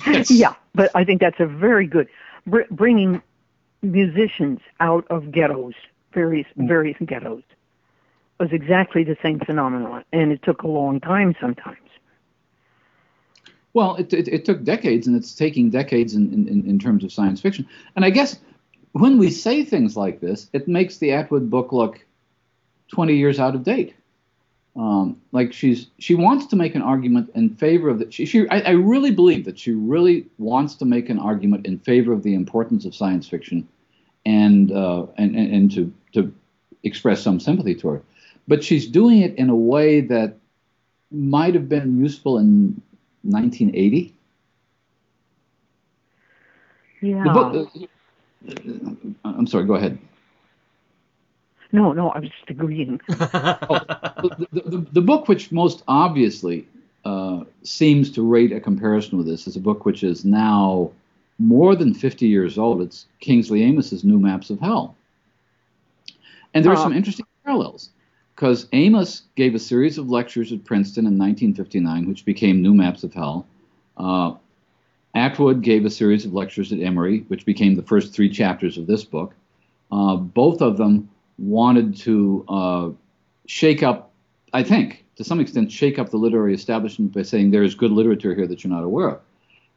Yes. 0.05 0.31
Yeah, 0.31 0.53
but 0.73 0.91
I 0.95 1.03
think 1.03 1.21
that's 1.21 1.39
a 1.39 1.45
very 1.45 1.87
good 1.87 2.07
br- 2.45 2.69
bringing 2.71 3.21
musicians 3.81 4.59
out 4.79 5.05
of 5.09 5.31
ghettos, 5.31 5.73
various 6.13 6.47
mm. 6.57 6.67
various 6.67 6.97
ghettos, 7.05 7.43
was 8.39 8.51
exactly 8.51 9.03
the 9.03 9.17
same 9.21 9.39
phenomenon, 9.39 10.03
and 10.11 10.31
it 10.31 10.41
took 10.43 10.63
a 10.63 10.67
long 10.67 10.99
time 10.99 11.35
sometimes. 11.39 11.77
Well, 13.73 13.95
it, 13.97 14.11
it, 14.13 14.27
it 14.27 14.45
took 14.45 14.63
decades, 14.63 15.07
and 15.07 15.15
it's 15.15 15.33
taking 15.35 15.69
decades 15.69 16.15
in, 16.15 16.33
in, 16.33 16.67
in 16.67 16.79
terms 16.79 17.03
of 17.03 17.11
science 17.11 17.39
fiction. 17.39 17.67
And 17.95 18.03
I 18.03 18.09
guess 18.09 18.39
when 18.93 19.17
we 19.17 19.29
say 19.29 19.63
things 19.63 19.95
like 19.95 20.19
this, 20.19 20.49
it 20.53 20.67
makes 20.67 20.97
the 20.97 21.11
Atwood 21.11 21.49
book 21.49 21.71
look 21.71 22.03
20 22.91 23.15
years 23.15 23.39
out 23.39 23.55
of 23.55 23.63
date. 23.63 23.93
Um, 24.79 25.21
like 25.33 25.51
she's 25.51 25.87
she 25.99 26.15
wants 26.15 26.45
to 26.45 26.55
make 26.55 26.73
an 26.73 26.81
argument 26.81 27.31
in 27.35 27.49
favor 27.49 27.89
of 27.89 27.99
that. 27.99 28.13
She, 28.13 28.25
she 28.25 28.47
I, 28.47 28.61
I 28.61 28.69
really 28.69 29.11
believe 29.11 29.43
that 29.43 29.59
she 29.59 29.73
really 29.73 30.25
wants 30.37 30.75
to 30.75 30.85
make 30.85 31.09
an 31.09 31.19
argument 31.19 31.65
in 31.65 31.79
favor 31.79 32.13
of 32.13 32.23
the 32.23 32.33
importance 32.33 32.85
of 32.85 32.95
science 32.95 33.27
fiction, 33.27 33.67
and 34.25 34.71
uh, 34.71 35.05
and, 35.17 35.35
and 35.35 35.53
and 35.53 35.71
to 35.73 35.93
to 36.13 36.33
express 36.83 37.21
some 37.21 37.41
sympathy 37.41 37.75
toward 37.75 37.99
it. 37.99 38.05
But 38.47 38.63
she's 38.63 38.87
doing 38.87 39.21
it 39.21 39.35
in 39.35 39.49
a 39.49 39.55
way 39.55 39.99
that 39.99 40.37
might 41.11 41.55
have 41.55 41.67
been 41.67 41.99
useful 41.99 42.37
in 42.37 42.81
1980. 43.23 44.15
Yeah. 47.01 47.23
The 47.25 47.29
book. 47.31 47.69
uh, 48.47 49.33
I'm 49.37 49.45
sorry. 49.45 49.65
Go 49.65 49.73
ahead. 49.73 49.99
No, 51.71 51.93
no, 51.93 52.09
I 52.09 52.19
was 52.19 52.29
just 52.29 52.49
agreeing. 52.49 52.99
the, 53.07 54.47
the, 54.51 54.61
the, 54.69 54.77
the 54.91 55.01
book 55.01 55.27
which 55.27 55.51
most 55.51 55.83
obviously 55.87 56.67
uh, 57.05 57.43
seems 57.63 58.11
to 58.11 58.21
rate 58.27 58.51
a 58.51 58.59
comparison 58.59 59.17
with 59.17 59.27
this 59.27 59.47
is 59.47 59.55
a 59.55 59.59
book 59.59 59.85
which 59.85 60.03
is 60.03 60.25
now 60.25 60.91
more 61.37 61.75
than 61.75 61.93
50 61.93 62.27
years 62.27 62.57
old. 62.57 62.81
It's 62.81 63.05
Kingsley 63.19 63.63
Amis's 63.63 64.03
New 64.03 64.19
Maps 64.19 64.49
of 64.49 64.59
Hell. 64.59 64.95
And 66.53 66.65
there 66.65 66.71
are 66.71 66.77
Ah. 66.77 66.83
some 66.83 66.93
interesting 66.93 67.25
parallels 67.45 67.89
because 68.35 68.67
Amis 68.73 69.23
gave 69.35 69.53
a 69.53 69.59
series 69.59 69.97
of 69.97 70.09
lectures 70.09 70.51
at 70.51 70.63
Princeton 70.65 71.05
in 71.05 71.17
1959, 71.17 72.07
which 72.07 72.25
became 72.25 72.61
New 72.61 72.73
Maps 72.73 73.03
of 73.03 73.13
Hell. 73.13 73.45
Uh, 73.97 74.33
Atwood 75.13 75.61
gave 75.61 75.85
a 75.85 75.89
series 75.89 76.25
of 76.25 76.33
lectures 76.33 76.71
at 76.71 76.79
Emory, 76.79 77.25
which 77.27 77.45
became 77.45 77.75
the 77.75 77.81
first 77.83 78.13
three 78.13 78.29
chapters 78.29 78.77
of 78.77 78.87
this 78.87 79.03
book. 79.03 79.33
Uh, 79.91 80.15
both 80.15 80.61
of 80.61 80.77
them 80.77 81.09
wanted 81.39 81.95
to 81.97 82.45
uh, 82.47 82.89
shake 83.47 83.83
up, 83.83 84.11
I 84.53 84.63
think, 84.63 85.05
to 85.15 85.23
some 85.23 85.39
extent, 85.39 85.71
shake 85.71 85.99
up 85.99 86.09
the 86.09 86.17
literary 86.17 86.53
establishment 86.53 87.13
by 87.13 87.23
saying 87.23 87.51
there 87.51 87.63
is 87.63 87.75
good 87.75 87.91
literature 87.91 88.33
here 88.35 88.47
that 88.47 88.63
you're 88.63 88.73
not 88.73 88.83
aware 88.83 89.09
of. 89.09 89.19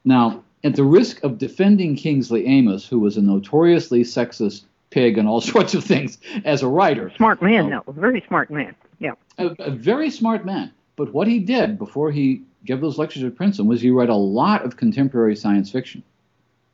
Now, 0.04 0.42
at 0.64 0.76
the 0.76 0.84
risk 0.84 1.22
of 1.24 1.38
defending 1.38 1.96
Kingsley 1.96 2.46
Amis, 2.46 2.86
who 2.86 2.98
was 2.98 3.16
a 3.16 3.22
notoriously 3.22 4.02
sexist 4.02 4.64
pig 4.90 5.18
and 5.18 5.28
all 5.28 5.40
sorts 5.54 5.74
of 5.74 5.84
things 5.84 6.18
as 6.44 6.62
a 6.62 6.68
writer, 6.68 7.10
Smart 7.16 7.42
man, 7.42 7.64
Oh. 7.72 7.82
no, 7.86 7.92
very 7.92 8.22
smart 8.28 8.50
man. 8.50 8.74
Yeah. 8.98 9.12
a, 9.38 9.46
a 9.58 9.70
very 9.70 10.10
smart 10.10 10.44
man. 10.44 10.72
But 10.96 11.12
what 11.12 11.26
he 11.26 11.38
did 11.40 11.78
before 11.78 12.12
he 12.12 12.42
gave 12.64 12.80
those 12.80 12.98
lectures 12.98 13.24
at 13.24 13.34
Princeton 13.34 13.66
was 13.66 13.80
he 13.80 13.90
read 13.90 14.08
a 14.08 14.14
lot 14.14 14.64
of 14.64 14.76
contemporary 14.76 15.34
science 15.34 15.70
fiction. 15.70 16.02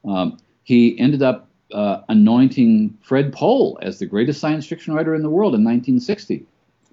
Um, 0.04 0.38
he 0.64 0.98
ended 0.98 1.22
up 1.22 1.47
uh, 1.72 2.02
anointing 2.08 2.96
Fred 3.02 3.32
Pohl 3.32 3.78
as 3.82 3.98
the 3.98 4.06
greatest 4.06 4.40
science 4.40 4.66
fiction 4.66 4.94
writer 4.94 5.14
in 5.14 5.22
the 5.22 5.30
world 5.30 5.54
in 5.54 5.62
1960, 5.62 6.44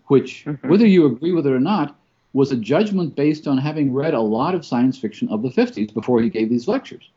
which, 0.07 0.45
Mhm. 0.45 0.69
whether 0.69 0.85
you 0.85 1.05
agree 1.05 1.31
with 1.31 1.47
it 1.47 1.53
or 1.53 1.59
not, 1.59 1.95
was 2.33 2.51
a 2.51 2.57
judgment 2.57 3.15
based 3.15 3.47
on 3.47 3.57
having 3.57 3.93
read 3.93 4.13
a 4.13 4.19
lot 4.19 4.53
of 4.53 4.65
science 4.65 4.97
fiction 4.97 5.29
of 5.29 5.41
the 5.41 5.49
50s 5.49 5.93
before 5.93 6.21
he 6.21 6.29
gave 6.29 6.49
these 6.49 6.67
lectures. 6.67 7.09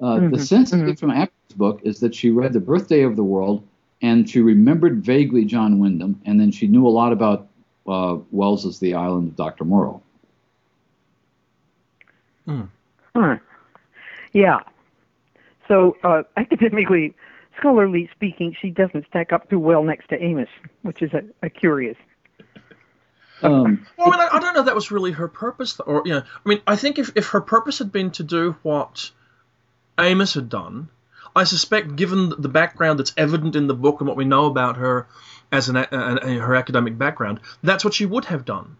Uh, 0.00 0.18
The 0.18 0.36
Mhm, 0.36 0.40
sense 0.40 0.72
I 0.74 0.78
mhm. 0.78 0.86
get 0.86 0.98
from 0.98 1.10
Atwood's 1.10 1.54
book 1.56 1.80
is 1.84 2.00
that 2.00 2.14
she 2.14 2.30
read 2.30 2.52
The 2.52 2.60
Birthday 2.60 3.02
of 3.02 3.16
the 3.16 3.24
World 3.24 3.62
and 4.02 4.28
she 4.28 4.40
remembered 4.40 5.04
vaguely 5.04 5.44
John 5.44 5.78
Wyndham, 5.78 6.20
and 6.26 6.38
then 6.40 6.50
she 6.50 6.66
knew 6.66 6.86
a 6.86 6.90
lot 6.90 7.12
about 7.12 7.48
uh, 7.86 8.18
Wells's 8.30 8.78
The 8.78 8.94
Island 8.94 9.28
of 9.28 9.36
Dr. 9.36 9.64
Moreau. 9.64 10.00
Huh. 12.46 13.36
Yeah. 14.32 14.60
So 15.72 15.96
uh, 16.04 16.22
academically, 16.36 17.14
scholarly 17.58 18.10
speaking, 18.14 18.54
she 18.60 18.68
doesn't 18.68 19.06
stack 19.08 19.32
up 19.32 19.48
too 19.48 19.58
well 19.58 19.82
next 19.82 20.08
to 20.08 20.22
Amis, 20.22 20.50
which 20.82 21.00
is 21.00 21.10
a, 21.14 21.22
a 21.42 21.48
curious. 21.48 21.96
Um, 23.42 23.86
Well, 23.96 24.08
I 24.08 24.10
mean, 24.10 24.20
I, 24.20 24.36
I 24.36 24.38
don't 24.40 24.52
know 24.52 24.60
if 24.60 24.66
that 24.66 24.74
was 24.74 24.90
really 24.90 25.12
her 25.12 25.28
purpose, 25.28 25.80
or 25.80 26.02
you 26.04 26.12
know, 26.12 26.22
I 26.44 26.48
mean, 26.48 26.60
I 26.66 26.76
think 26.76 26.98
if, 26.98 27.12
if 27.16 27.28
her 27.28 27.40
purpose 27.40 27.78
had 27.78 27.90
been 27.90 28.10
to 28.12 28.22
do 28.22 28.54
what 28.62 29.10
Amis 29.96 30.34
had 30.34 30.50
done, 30.50 30.90
I 31.34 31.44
suspect, 31.44 31.96
given 31.96 32.34
the 32.36 32.50
background 32.50 32.98
that's 32.98 33.14
evident 33.16 33.56
in 33.56 33.66
the 33.66 33.74
book 33.74 34.00
and 34.00 34.08
what 34.08 34.18
we 34.18 34.26
know 34.26 34.44
about 34.44 34.76
her 34.76 35.06
as 35.50 35.70
an, 35.70 35.76
a, 35.76 35.88
a- 35.90 36.38
her 36.38 36.54
academic 36.54 36.98
background, 36.98 37.40
that's 37.62 37.82
what 37.82 37.94
she 37.94 38.04
would 38.04 38.26
have 38.26 38.44
done. 38.44 38.76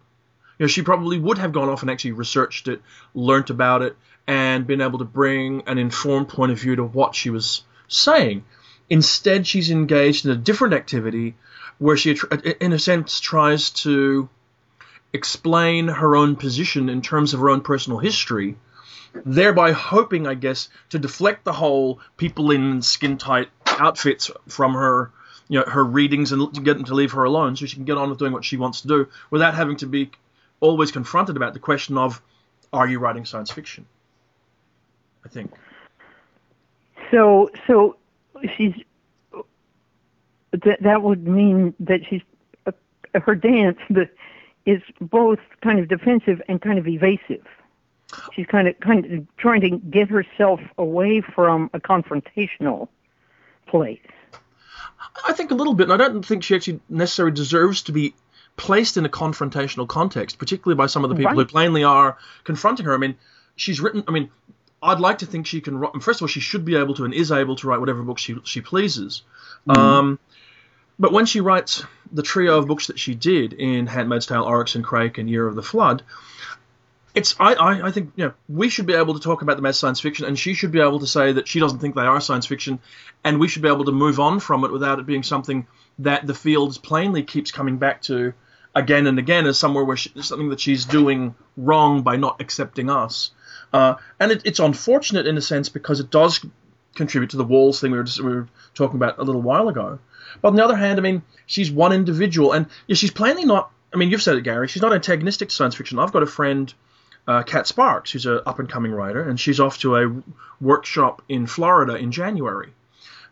You 0.58 0.64
know, 0.64 0.68
she 0.68 0.82
probably 0.82 1.18
would 1.18 1.38
have 1.38 1.52
gone 1.52 1.70
off 1.70 1.80
and 1.80 1.90
actually 1.90 2.12
researched 2.12 2.68
it, 2.68 2.82
learnt 3.14 3.48
about 3.48 3.80
it, 3.80 3.96
and 4.26 4.66
been 4.66 4.80
able 4.80 4.98
to 4.98 5.04
bring 5.04 5.62
an 5.66 5.78
informed 5.78 6.28
point 6.28 6.52
of 6.52 6.58
view 6.58 6.76
to 6.76 6.84
what 6.84 7.14
she 7.14 7.30
was 7.30 7.64
saying. 7.88 8.44
Instead, 8.88 9.46
she's 9.46 9.70
engaged 9.70 10.24
in 10.24 10.30
a 10.30 10.36
different 10.36 10.74
activity 10.74 11.34
where 11.78 11.96
she, 11.96 12.16
in 12.60 12.72
a 12.72 12.78
sense, 12.78 13.20
tries 13.20 13.70
to 13.70 14.28
explain 15.12 15.88
her 15.88 16.16
own 16.16 16.36
position 16.36 16.88
in 16.88 17.02
terms 17.02 17.34
of 17.34 17.40
her 17.40 17.50
own 17.50 17.60
personal 17.60 17.98
history, 17.98 18.56
thereby 19.24 19.72
hoping, 19.72 20.26
I 20.26 20.34
guess, 20.34 20.68
to 20.90 20.98
deflect 20.98 21.44
the 21.44 21.52
whole 21.52 22.00
people 22.16 22.50
in 22.50 22.82
skin 22.82 23.18
tight 23.18 23.48
outfits 23.66 24.30
from 24.48 24.74
her, 24.74 25.10
you 25.48 25.58
know, 25.58 25.66
her 25.66 25.84
readings 25.84 26.32
and 26.32 26.54
to 26.54 26.60
get 26.60 26.74
them 26.74 26.84
to 26.84 26.94
leave 26.94 27.12
her 27.12 27.24
alone 27.24 27.56
so 27.56 27.66
she 27.66 27.76
can 27.76 27.84
get 27.84 27.98
on 27.98 28.10
with 28.10 28.18
doing 28.18 28.32
what 28.32 28.44
she 28.44 28.56
wants 28.56 28.82
to 28.82 28.88
do 28.88 29.08
without 29.30 29.54
having 29.54 29.76
to 29.76 29.86
be 29.86 30.10
always 30.60 30.92
confronted 30.92 31.36
about 31.36 31.52
the 31.52 31.60
question 31.60 31.98
of, 31.98 32.22
are 32.72 32.86
you 32.86 32.98
writing 32.98 33.24
science 33.24 33.50
fiction? 33.50 33.86
I 35.24 35.28
think. 35.28 35.52
So, 37.10 37.50
so 37.66 37.96
she's 38.56 38.74
that 40.52 40.82
that 40.82 41.02
would 41.02 41.26
mean 41.26 41.74
that 41.80 42.00
she's 42.08 42.22
uh, 42.66 42.72
her 43.14 43.34
dance 43.34 43.78
the, 43.90 44.08
is 44.66 44.82
both 45.00 45.38
kind 45.62 45.78
of 45.78 45.88
defensive 45.88 46.40
and 46.48 46.60
kind 46.60 46.78
of 46.78 46.86
evasive. 46.86 47.46
She's 48.32 48.46
kind 48.46 48.68
of 48.68 48.78
kind 48.80 49.04
of 49.06 49.36
trying 49.38 49.62
to 49.62 49.70
get 49.78 50.08
herself 50.08 50.60
away 50.76 51.22
from 51.22 51.70
a 51.72 51.80
confrontational 51.80 52.88
place. 53.66 53.98
I 55.26 55.32
think 55.32 55.50
a 55.50 55.54
little 55.54 55.74
bit, 55.74 55.90
and 55.90 56.00
I 56.00 56.08
don't 56.08 56.24
think 56.24 56.42
she 56.42 56.54
actually 56.54 56.80
necessarily 56.88 57.34
deserves 57.34 57.82
to 57.82 57.92
be 57.92 58.14
placed 58.56 58.96
in 58.96 59.04
a 59.04 59.08
confrontational 59.08 59.88
context, 59.88 60.38
particularly 60.38 60.76
by 60.76 60.86
some 60.86 61.04
of 61.04 61.10
the 61.10 61.16
people 61.16 61.32
Right. 61.32 61.38
who 61.38 61.44
plainly 61.46 61.84
are 61.84 62.18
confronting 62.44 62.86
her. 62.86 62.94
I 62.94 62.98
mean, 62.98 63.16
she's 63.56 63.80
written. 63.80 64.04
I 64.06 64.10
mean, 64.10 64.30
I'd 64.82 65.00
like 65.00 65.18
to 65.18 65.26
think 65.26 65.46
she 65.46 65.60
can. 65.60 65.78
write- 65.78 66.02
First 66.02 66.20
of 66.20 66.22
all, 66.24 66.28
she 66.28 66.40
should 66.40 66.64
be 66.64 66.76
able 66.76 66.94
to 66.94 67.04
and 67.04 67.14
is 67.14 67.30
able 67.30 67.56
to 67.56 67.66
write 67.68 67.80
whatever 67.80 68.02
book 68.02 68.18
she 68.18 68.36
she 68.44 68.60
pleases. 68.60 69.22
Um, 69.68 70.18
but 70.98 71.12
when 71.12 71.26
she 71.26 71.40
writes 71.40 71.84
the 72.12 72.22
trio 72.22 72.58
of 72.58 72.66
books 72.66 72.88
that 72.88 72.98
she 72.98 73.14
did 73.14 73.52
in 73.52 73.86
*Handmaid's 73.86 74.26
Tale*, 74.26 74.42
*Oryx 74.42 74.74
and 74.74 74.84
Crake*, 74.84 75.18
and 75.18 75.30
*Year 75.30 75.46
of 75.46 75.54
the 75.54 75.62
Flood*, 75.62 76.02
it's 77.14 77.36
I, 77.38 77.54
I, 77.54 77.86
I 77.88 77.90
think 77.92 78.12
you 78.16 78.26
know 78.26 78.32
we 78.48 78.68
should 78.68 78.86
be 78.86 78.94
able 78.94 79.14
to 79.14 79.20
talk 79.20 79.42
about 79.42 79.56
them 79.56 79.66
as 79.66 79.78
science 79.78 80.00
fiction, 80.00 80.26
and 80.26 80.38
she 80.38 80.54
should 80.54 80.72
be 80.72 80.80
able 80.80 81.00
to 81.00 81.06
say 81.06 81.32
that 81.32 81.46
she 81.46 81.60
doesn't 81.60 81.78
think 81.78 81.94
they 81.94 82.02
are 82.02 82.20
science 82.20 82.46
fiction, 82.46 82.78
and 83.24 83.38
we 83.38 83.48
should 83.48 83.62
be 83.62 83.68
able 83.68 83.84
to 83.84 83.92
move 83.92 84.18
on 84.18 84.40
from 84.40 84.64
it 84.64 84.72
without 84.72 84.98
it 84.98 85.06
being 85.06 85.22
something 85.22 85.66
that 86.00 86.26
the 86.26 86.34
field 86.34 86.82
plainly 86.82 87.22
keeps 87.22 87.52
coming 87.52 87.76
back 87.76 88.02
to 88.02 88.32
again 88.74 89.06
and 89.06 89.18
again 89.18 89.46
as 89.46 89.58
somewhere 89.58 89.84
where 89.84 89.96
she, 89.96 90.10
something 90.22 90.48
that 90.48 90.60
she's 90.60 90.86
doing 90.86 91.34
wrong 91.56 92.02
by 92.02 92.16
not 92.16 92.40
accepting 92.40 92.88
us. 92.88 93.30
Uh, 93.72 93.94
and 94.20 94.32
it, 94.32 94.42
it's 94.44 94.60
unfortunate 94.60 95.26
in 95.26 95.36
a 95.36 95.40
sense 95.40 95.68
because 95.68 96.00
it 96.00 96.10
does 96.10 96.44
contribute 96.94 97.30
to 97.30 97.36
the 97.36 97.44
walls 97.44 97.80
thing 97.80 97.90
we 97.90 97.98
were, 97.98 98.04
just, 98.04 98.20
we 98.20 98.34
were 98.34 98.48
talking 98.74 98.96
about 98.96 99.18
a 99.18 99.22
little 99.22 99.40
while 99.40 99.68
ago. 99.68 99.98
But 100.40 100.48
on 100.48 100.56
the 100.56 100.64
other 100.64 100.76
hand, 100.76 100.98
I 100.98 101.02
mean, 101.02 101.22
she's 101.46 101.70
one 101.70 101.92
individual, 101.92 102.52
and 102.52 102.66
yeah, 102.86 102.96
she's 102.96 103.10
plainly 103.10 103.44
not. 103.44 103.70
I 103.92 103.96
mean, 103.96 104.10
you've 104.10 104.22
said 104.22 104.36
it, 104.36 104.42
Gary. 104.42 104.68
She's 104.68 104.82
not 104.82 104.92
antagonistic 104.92 105.50
to 105.50 105.54
science 105.54 105.74
fiction. 105.74 105.98
I've 105.98 106.12
got 106.12 106.22
a 106.22 106.26
friend, 106.26 106.72
uh, 107.26 107.42
Cat 107.42 107.66
Sparks, 107.66 108.10
who's 108.10 108.26
an 108.26 108.40
up 108.46 108.58
and 108.58 108.68
coming 108.68 108.92
writer, 108.92 109.22
and 109.28 109.38
she's 109.38 109.60
off 109.60 109.78
to 109.80 109.96
a 109.96 110.22
workshop 110.60 111.22
in 111.28 111.46
Florida 111.46 111.96
in 111.96 112.12
January. 112.12 112.72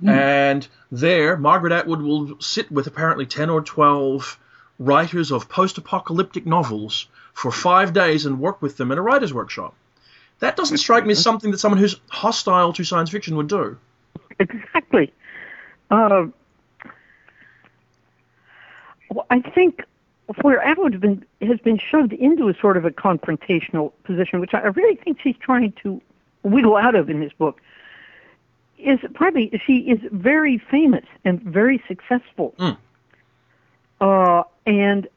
And 0.03 0.67
there, 0.91 1.37
Margaret 1.37 1.73
Atwood 1.73 2.01
will 2.01 2.41
sit 2.41 2.73
with 2.73 2.87
apparently 2.87 3.27
10 3.27 3.51
or 3.51 3.61
12 3.61 4.39
writers 4.79 5.31
of 5.31 5.49
post 5.49 5.77
apocalyptic 5.77 6.47
novels 6.47 7.07
for 7.35 7.53
five 7.53 7.93
days 7.93 8.25
and 8.25 8.41
work 8.41 8.63
with 8.63 8.79
them 8.79 8.91
in 8.93 8.99
a 8.99 9.03
writer's 9.03 9.35
workshop. 9.35 9.75
That 10.41 10.57
doesn't 10.57 10.79
strike 10.79 11.05
me 11.05 11.13
as 11.13 11.23
something 11.23 11.51
that 11.51 11.59
someone 11.59 11.79
who's 11.79 11.97
hostile 12.09 12.73
to 12.73 12.85
science 12.85 13.11
fiction 13.11 13.37
would 13.37 13.49
do. 13.49 13.79
Exactly. 14.39 15.13
Uh, 15.91 16.27
well, 19.11 19.27
I 19.31 19.41
think 19.41 19.85
where 20.43 20.61
Atwood 20.61 20.93
has 20.93 21.01
been 21.01 21.25
has 21.43 21.59
been 21.61 21.79
shoved 21.79 22.13
into 22.13 22.49
a 22.49 22.55
sort 22.55 22.77
of 22.77 22.85
a 22.85 22.91
confrontational 22.91 23.93
position, 24.05 24.41
which 24.41 24.55
I 24.55 24.61
really 24.61 24.97
think 24.97 25.21
she's 25.21 25.37
trying 25.37 25.73
to 25.83 26.01
wiggle 26.43 26.77
out 26.77 26.95
of 26.95 27.11
in 27.11 27.21
this 27.21 27.33
book, 27.35 27.61
is 28.79 28.99
probably 29.13 29.61
she 29.67 29.79
is 29.91 30.01
very 30.11 30.57
famous 30.57 31.05
and 31.25 31.43
very 31.43 31.83
successful. 31.87 32.55
Mm. 32.59 32.77
Uh, 34.01 34.45
and 34.65 35.09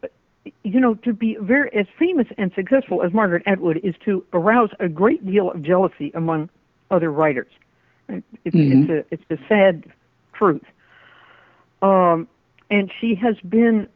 you 0.64 0.80
know, 0.80 0.96
to 0.96 1.14
be 1.14 1.38
very 1.40 1.74
as 1.74 1.88
famous 1.98 2.28
and 2.38 2.52
successful 2.54 3.02
as 3.02 3.14
Margaret 3.14 3.44
Atwood 3.46 3.78
is 3.84 3.96
to 4.06 4.26
arouse 4.34 4.70
a 4.80 4.90
great 4.90 5.26
deal 5.26 5.52
of 5.52 5.62
jealousy 5.62 6.12
among 6.14 6.50
other 6.92 7.12
writers. 7.12 7.52
It, 8.10 8.24
it's 8.44 8.56
Mhm. 8.56 8.90
it's 8.90 8.90
a 8.90 9.14
it's 9.14 9.42
a 9.42 9.48
sad 9.48 9.86
truth. 10.34 10.66
Um, 11.82 12.28
and 12.70 12.92
she 13.00 13.16
has 13.16 13.40
been 13.42 13.88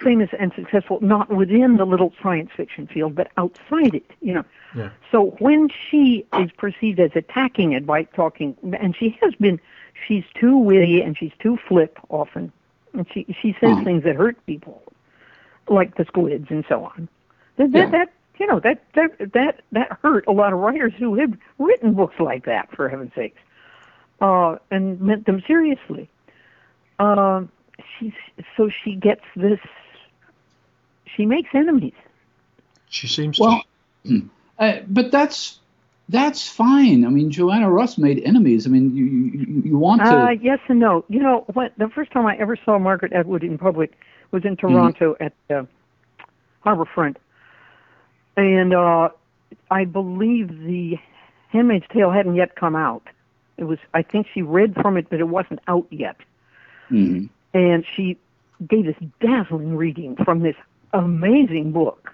famous 0.00 0.30
and 0.38 0.52
successful 0.54 0.98
not 1.00 1.28
within 1.30 1.76
the 1.76 1.84
little 1.84 2.12
science 2.22 2.50
fiction 2.56 2.86
field, 2.86 3.14
but 3.14 3.30
outside 3.36 3.94
it. 3.94 4.10
You 4.20 4.34
know. 4.34 4.44
Yeah. 4.74 4.90
So 5.12 5.36
when 5.38 5.68
she 5.68 6.26
is 6.38 6.50
perceived 6.52 6.98
as 7.00 7.12
attacking 7.14 7.72
it 7.72 7.86
by 7.86 8.04
talking, 8.04 8.56
and 8.78 8.96
she 8.96 9.16
has 9.22 9.34
been, 9.36 9.60
she's 10.06 10.24
too 10.34 10.56
witty 10.56 11.00
and 11.02 11.16
she's 11.16 11.32
too 11.38 11.56
flip 11.68 11.98
often, 12.08 12.52
and 12.96 13.06
she 13.12 13.26
she 13.40 13.54
says 13.60 13.76
Hmm. 13.78 13.84
things 13.84 14.04
that 14.04 14.16
hurt 14.16 14.36
people, 14.46 14.82
like 15.68 15.96
the 15.96 16.04
squids 16.04 16.46
and 16.50 16.64
so 16.68 16.84
on. 16.84 17.08
That 17.56 17.72
that, 17.72 17.78
Yeah. 17.78 17.90
that 17.90 18.12
you 18.38 18.46
know 18.46 18.60
that 18.60 18.82
that 18.94 19.32
that 19.32 19.60
that 19.72 19.98
hurt 20.02 20.26
a 20.26 20.32
lot 20.32 20.52
of 20.52 20.58
writers 20.58 20.92
who 20.98 21.14
had 21.14 21.38
written 21.58 21.94
books 21.94 22.18
like 22.18 22.44
that 22.46 22.70
for 22.74 22.88
heaven's 22.88 23.12
sakes, 23.14 23.40
uh, 24.20 24.56
and 24.70 25.00
meant 25.00 25.26
them 25.26 25.42
seriously. 25.46 26.08
Um, 26.98 27.50
she's 27.98 28.12
so 28.56 28.68
she 28.68 28.94
gets 28.94 29.24
this. 29.36 29.60
She 31.16 31.24
makes 31.26 31.50
enemies. 31.54 31.94
She 32.88 33.06
seems 33.06 33.38
Well, 33.38 33.62
to. 34.04 34.28
uh, 34.58 34.80
but 34.88 35.10
that's 35.10 35.60
that's 36.08 36.48
fine. 36.48 37.04
I 37.04 37.08
mean, 37.08 37.30
Joanna 37.30 37.70
Russ 37.70 37.98
made 37.98 38.22
enemies. 38.24 38.66
I 38.66 38.70
mean, 38.70 38.94
you 38.94 39.04
you, 39.04 39.62
you 39.70 39.78
want 39.78 40.02
to. 40.02 40.08
Uh, 40.08 40.30
yes 40.30 40.60
and 40.68 40.78
no. 40.78 41.04
You 41.08 41.20
know 41.20 41.44
what? 41.52 41.72
The 41.78 41.88
first 41.88 42.12
time 42.12 42.26
I 42.26 42.36
ever 42.36 42.56
saw 42.56 42.78
Margaret 42.78 43.12
Atwood 43.12 43.42
in 43.42 43.58
public 43.58 43.98
was 44.30 44.44
in 44.44 44.56
Toronto 44.56 45.16
at 45.20 45.32
the 45.48 45.60
uh, 45.60 45.64
Harbourfront, 46.64 47.16
and 48.36 48.74
uh, 48.74 49.08
I 49.70 49.84
believe 49.84 50.48
the 50.48 50.98
Handmaid's 51.48 51.86
Tale 51.92 52.10
hadn't 52.10 52.36
yet 52.36 52.54
come 52.56 52.76
out. 52.76 53.02
It 53.56 53.64
was. 53.64 53.78
I 53.94 54.02
think 54.02 54.26
she 54.32 54.42
read 54.42 54.74
from 54.74 54.96
it, 54.96 55.08
but 55.10 55.18
it 55.18 55.28
wasn't 55.28 55.60
out 55.66 55.86
yet. 55.90 56.16
Mm-hmm. 56.90 57.26
and 57.52 57.84
she 57.96 58.16
gave 58.68 58.84
this 58.84 58.94
dazzling 59.20 59.76
reading 59.76 60.16
from 60.24 60.42
this 60.42 60.54
amazing 60.92 61.72
book. 61.72 62.12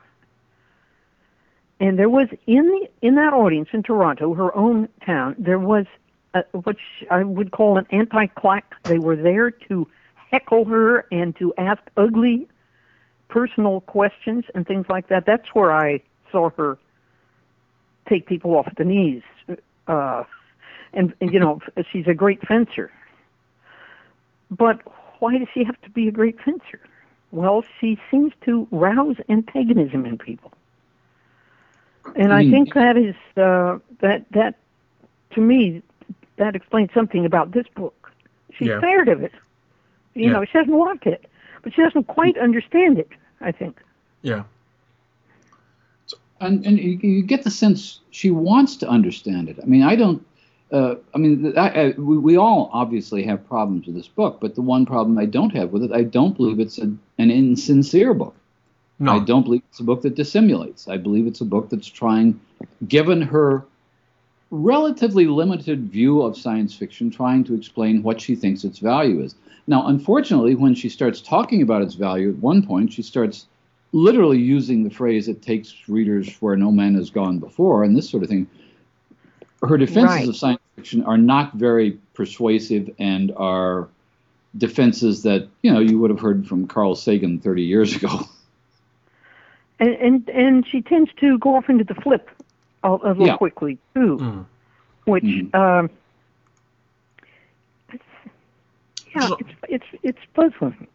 And 1.80 1.98
there 1.98 2.08
was 2.08 2.28
in 2.46 2.68
the 2.68 2.88
in 3.00 3.16
that 3.16 3.32
audience 3.32 3.68
in 3.72 3.82
Toronto, 3.82 4.34
her 4.34 4.54
own 4.56 4.88
town, 5.04 5.34
there 5.38 5.58
was 5.58 5.86
a, 6.34 6.44
what 6.52 6.76
I 7.10 7.24
would 7.24 7.50
call 7.50 7.76
an 7.78 7.86
anti-claque. 7.90 8.74
They 8.84 8.98
were 8.98 9.16
there 9.16 9.50
to 9.50 9.88
heckle 10.30 10.64
her 10.66 11.06
and 11.10 11.36
to 11.36 11.52
ask 11.58 11.82
ugly 11.96 12.48
personal 13.28 13.80
questions 13.80 14.44
and 14.54 14.66
things 14.66 14.86
like 14.88 15.08
that. 15.08 15.26
That's 15.26 15.48
where 15.54 15.72
I 15.72 16.02
saw 16.30 16.50
her 16.50 16.78
take 18.08 18.26
people 18.26 18.56
off 18.56 18.68
the 18.76 18.84
knees. 18.84 19.22
Uh, 19.86 20.24
and, 20.92 21.14
and 21.20 21.32
you 21.32 21.40
know, 21.40 21.60
she's 21.90 22.06
a 22.06 22.14
great 22.14 22.46
fencer. 22.46 22.92
But 24.50 24.80
why 25.18 25.38
does 25.38 25.48
she 25.54 25.64
have 25.64 25.80
to 25.82 25.90
be 25.90 26.08
a 26.08 26.10
great 26.10 26.38
fencer? 26.40 26.80
Well, 27.30 27.64
she 27.80 27.98
seems 28.10 28.32
to 28.44 28.68
rouse 28.70 29.16
antagonism 29.28 30.04
in 30.04 30.18
people, 30.18 30.52
and 32.16 32.32
I 32.32 32.44
Hmm. 32.44 32.50
think 32.50 32.74
that 32.74 32.96
is 32.96 33.16
uh, 33.36 33.78
that 34.00 34.26
that 34.32 34.56
to 35.32 35.40
me 35.40 35.82
that 36.36 36.56
explains 36.56 36.90
something 36.94 37.24
about 37.26 37.52
this 37.52 37.66
book. 37.74 38.12
She's 38.52 38.68
Yeah. 38.68 38.80
tired 38.80 39.08
of 39.08 39.22
it. 39.22 39.32
You 40.14 40.26
Yeah. 40.26 40.32
know, 40.32 40.44
she 40.44 40.58
doesn't 40.58 40.76
want 40.76 41.06
it, 41.06 41.26
but 41.62 41.74
she 41.74 41.82
doesn't 41.82 42.06
quite 42.08 42.36
understand 42.38 42.98
it. 42.98 43.10
I 43.40 43.52
think. 43.52 43.80
Yeah. 44.22 44.44
and 46.40 46.64
and 46.66 46.78
you, 46.78 46.98
you 47.02 47.22
get 47.22 47.44
the 47.44 47.50
sense 47.50 48.00
she 48.10 48.30
wants 48.30 48.76
to 48.76 48.88
understand 48.88 49.48
it. 49.48 49.58
I 49.62 49.66
mean, 49.66 49.82
I 49.82 49.96
don't. 49.96 50.24
Uh, 50.72 50.96
I 51.14 51.18
mean, 51.18 51.56
I, 51.58 51.68
I, 51.68 51.88
we, 51.98 52.18
we 52.18 52.36
all 52.36 52.70
obviously 52.72 53.22
have 53.24 53.46
problems 53.46 53.86
with 53.86 53.94
this 53.94 54.08
book, 54.08 54.38
but 54.40 54.54
the 54.54 54.62
one 54.62 54.86
problem 54.86 55.18
I 55.18 55.26
don't 55.26 55.54
have 55.54 55.70
with 55.70 55.82
it, 55.84 55.92
I 55.92 56.02
don't 56.02 56.36
believe 56.36 56.60
it's 56.60 56.78
a, 56.78 56.90
an 57.18 57.30
insincere 57.30 58.14
book. 58.14 58.34
No. 59.03 59.16
I 59.16 59.18
don't 59.18 59.42
believe 59.42 59.62
it's 59.68 59.80
a 59.80 59.84
book 59.84 60.03
that 60.03 60.14
dissimulates. 60.14 60.86
I 60.86 60.96
believe 60.96 61.26
it's 61.26 61.40
a 61.40 61.44
book 61.44 61.70
that's 61.70 61.88
trying, 61.88 62.40
given 62.86 63.20
her 63.20 63.64
relatively 64.53 65.26
limited 65.26 65.90
view 65.90 66.22
of 66.22 66.36
science 66.38 66.72
fiction, 66.72 67.11
trying 67.11 67.42
to 67.44 67.55
explain 67.55 68.05
what 68.05 68.20
she 68.20 68.36
thinks 68.36 68.62
its 68.62 68.78
value 68.78 69.20
is. 69.20 69.34
Now, 69.66 69.88
unfortunately, 69.88 70.55
when 70.55 70.76
she 70.76 70.88
starts 70.88 71.20
talking 71.20 71.62
about 71.62 71.82
its 71.82 71.94
value, 71.94 72.28
at 72.28 72.36
one 72.36 72.64
point 72.64 72.92
she 72.92 73.03
starts 73.03 73.46
literally 73.90 74.38
using 74.38 74.84
the 74.84 74.90
phrase 74.90 75.26
"it 75.26 75.42
takes 75.42 75.74
readers 75.88 76.36
where 76.38 76.55
no 76.55 76.70
man 76.70 76.94
has 76.94 77.11
gone 77.11 77.40
before" 77.40 77.82
and 77.82 77.96
this 77.96 78.09
sort 78.09 78.22
of 78.22 78.28
thing. 78.28 78.46
Her 79.62 79.78
defenses 79.78 80.16
Right. 80.16 80.28
of 80.28 80.36
science 80.36 80.61
fiction 80.76 81.03
are 81.03 81.18
not 81.18 81.55
very 81.55 81.98
persuasive 82.14 82.88
and 83.00 83.32
are 83.36 83.88
defenses 84.57 85.24
that 85.24 85.48
you 85.62 85.72
know 85.72 85.80
you 85.80 85.98
would 85.98 86.11
have 86.11 86.20
heard 86.20 86.46
from 86.46 86.68
Carl 86.68 86.94
Sagan 86.94 87.40
30 87.40 87.62
years 87.64 87.96
ago. 87.96 88.20
And 89.80 89.94
and 89.94 90.28
and 90.30 90.66
she 90.66 90.80
tends 90.82 91.10
to 91.20 91.38
go 91.38 91.56
off 91.56 91.68
into 91.68 91.84
the 91.84 91.94
flip 91.94 92.30
a, 92.84 92.90
a 92.90 93.08
little 93.08 93.26
Yeah. 93.26 93.36
quickly 93.36 93.78
too, 93.94 94.16
Mm. 94.18 94.44
which 95.04 95.24
Mhm. 95.24 95.54
um, 95.54 95.90
it's, 97.92 98.02
yeah, 99.14 99.26
So- 99.28 99.36
it's 99.40 99.50
it's 99.68 99.86
it's 100.02 100.18
puzzling. 100.34 100.86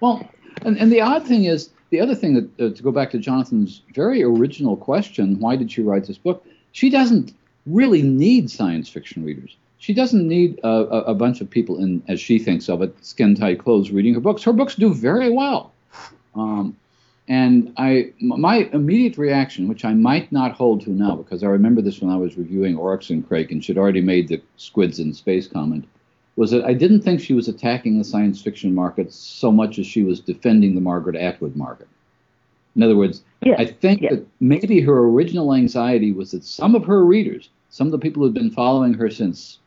Well, 0.00 0.28
and, 0.62 0.76
and 0.78 0.92
the 0.92 1.00
odd 1.00 1.24
thing 1.26 1.44
is, 1.44 1.70
the 1.90 2.00
other 2.00 2.14
thing 2.14 2.34
that, 2.34 2.60
uh, 2.60 2.74
to 2.74 2.82
go 2.82 2.92
back 2.92 3.10
to 3.12 3.18
Jonathan's 3.18 3.82
very 3.94 4.22
original 4.22 4.76
question, 4.76 5.38
why 5.40 5.56
did 5.56 5.70
she 5.72 5.82
write 5.82 6.04
this 6.06 6.18
book? 6.18 6.44
She 6.72 6.90
doesn't 6.90 7.32
really 7.66 8.02
need 8.02 8.50
science 8.50 8.88
fiction 8.90 9.24
readers. 9.24 9.56
She 9.78 9.94
doesn't 9.94 10.26
need 10.26 10.58
a, 10.62 10.68
a, 10.68 11.00
a 11.12 11.14
bunch 11.14 11.40
of 11.40 11.48
people 11.48 11.78
in, 11.82 12.02
as 12.08 12.20
she 12.20 12.38
thinks 12.38 12.68
of 12.68 12.82
it, 12.82 12.94
skin 13.04 13.34
tight 13.34 13.58
clothes 13.58 13.90
reading 13.90 14.14
her 14.14 14.20
books. 14.20 14.42
Her 14.42 14.52
books 14.52 14.74
do 14.74 14.92
very 14.92 15.30
well. 15.30 15.72
Um, 16.34 16.76
and 17.28 17.72
I, 17.76 18.12
my 18.20 18.68
immediate 18.72 19.18
reaction, 19.18 19.66
which 19.66 19.84
I 19.84 19.94
might 19.94 20.30
not 20.30 20.52
hold 20.52 20.82
to 20.82 20.90
now, 20.90 21.16
because 21.16 21.42
I 21.42 21.48
remember 21.48 21.82
this 21.82 22.00
when 22.00 22.12
I 22.12 22.16
was 22.16 22.38
reviewing 22.38 22.76
Oryx 22.76 23.10
and 23.10 23.26
Crake, 23.26 23.50
and 23.50 23.64
she'd 23.64 23.78
already 23.78 24.00
made 24.00 24.28
the 24.28 24.40
squids 24.56 25.00
in 25.00 25.12
space 25.12 25.48
comment, 25.48 25.86
was 26.36 26.52
that 26.52 26.64
I 26.64 26.74
didn't 26.74 27.00
think 27.00 27.20
she 27.20 27.34
was 27.34 27.48
attacking 27.48 27.98
the 27.98 28.04
science 28.04 28.40
fiction 28.40 28.74
market 28.74 29.12
so 29.12 29.50
much 29.50 29.78
as 29.78 29.86
she 29.86 30.02
was 30.02 30.20
defending 30.20 30.74
the 30.74 30.80
Margaret 30.80 31.16
Atwood 31.16 31.56
market. 31.56 31.88
In 32.76 32.82
other 32.82 32.96
words, 32.96 33.22
Yes, 33.42 33.58
I 33.58 33.64
think 33.64 34.02
yes. 34.02 34.12
that 34.12 34.26
maybe 34.38 34.80
her 34.80 34.98
original 34.98 35.54
anxiety 35.54 36.12
was 36.12 36.30
that 36.30 36.44
some 36.44 36.74
of 36.74 36.84
her 36.84 37.04
readers, 37.04 37.48
some 37.70 37.86
of 37.86 37.92
the 37.92 37.98
people 37.98 38.22
who've 38.22 38.34
been 38.34 38.50
following 38.50 38.94
her 38.94 39.10
since 39.10 39.58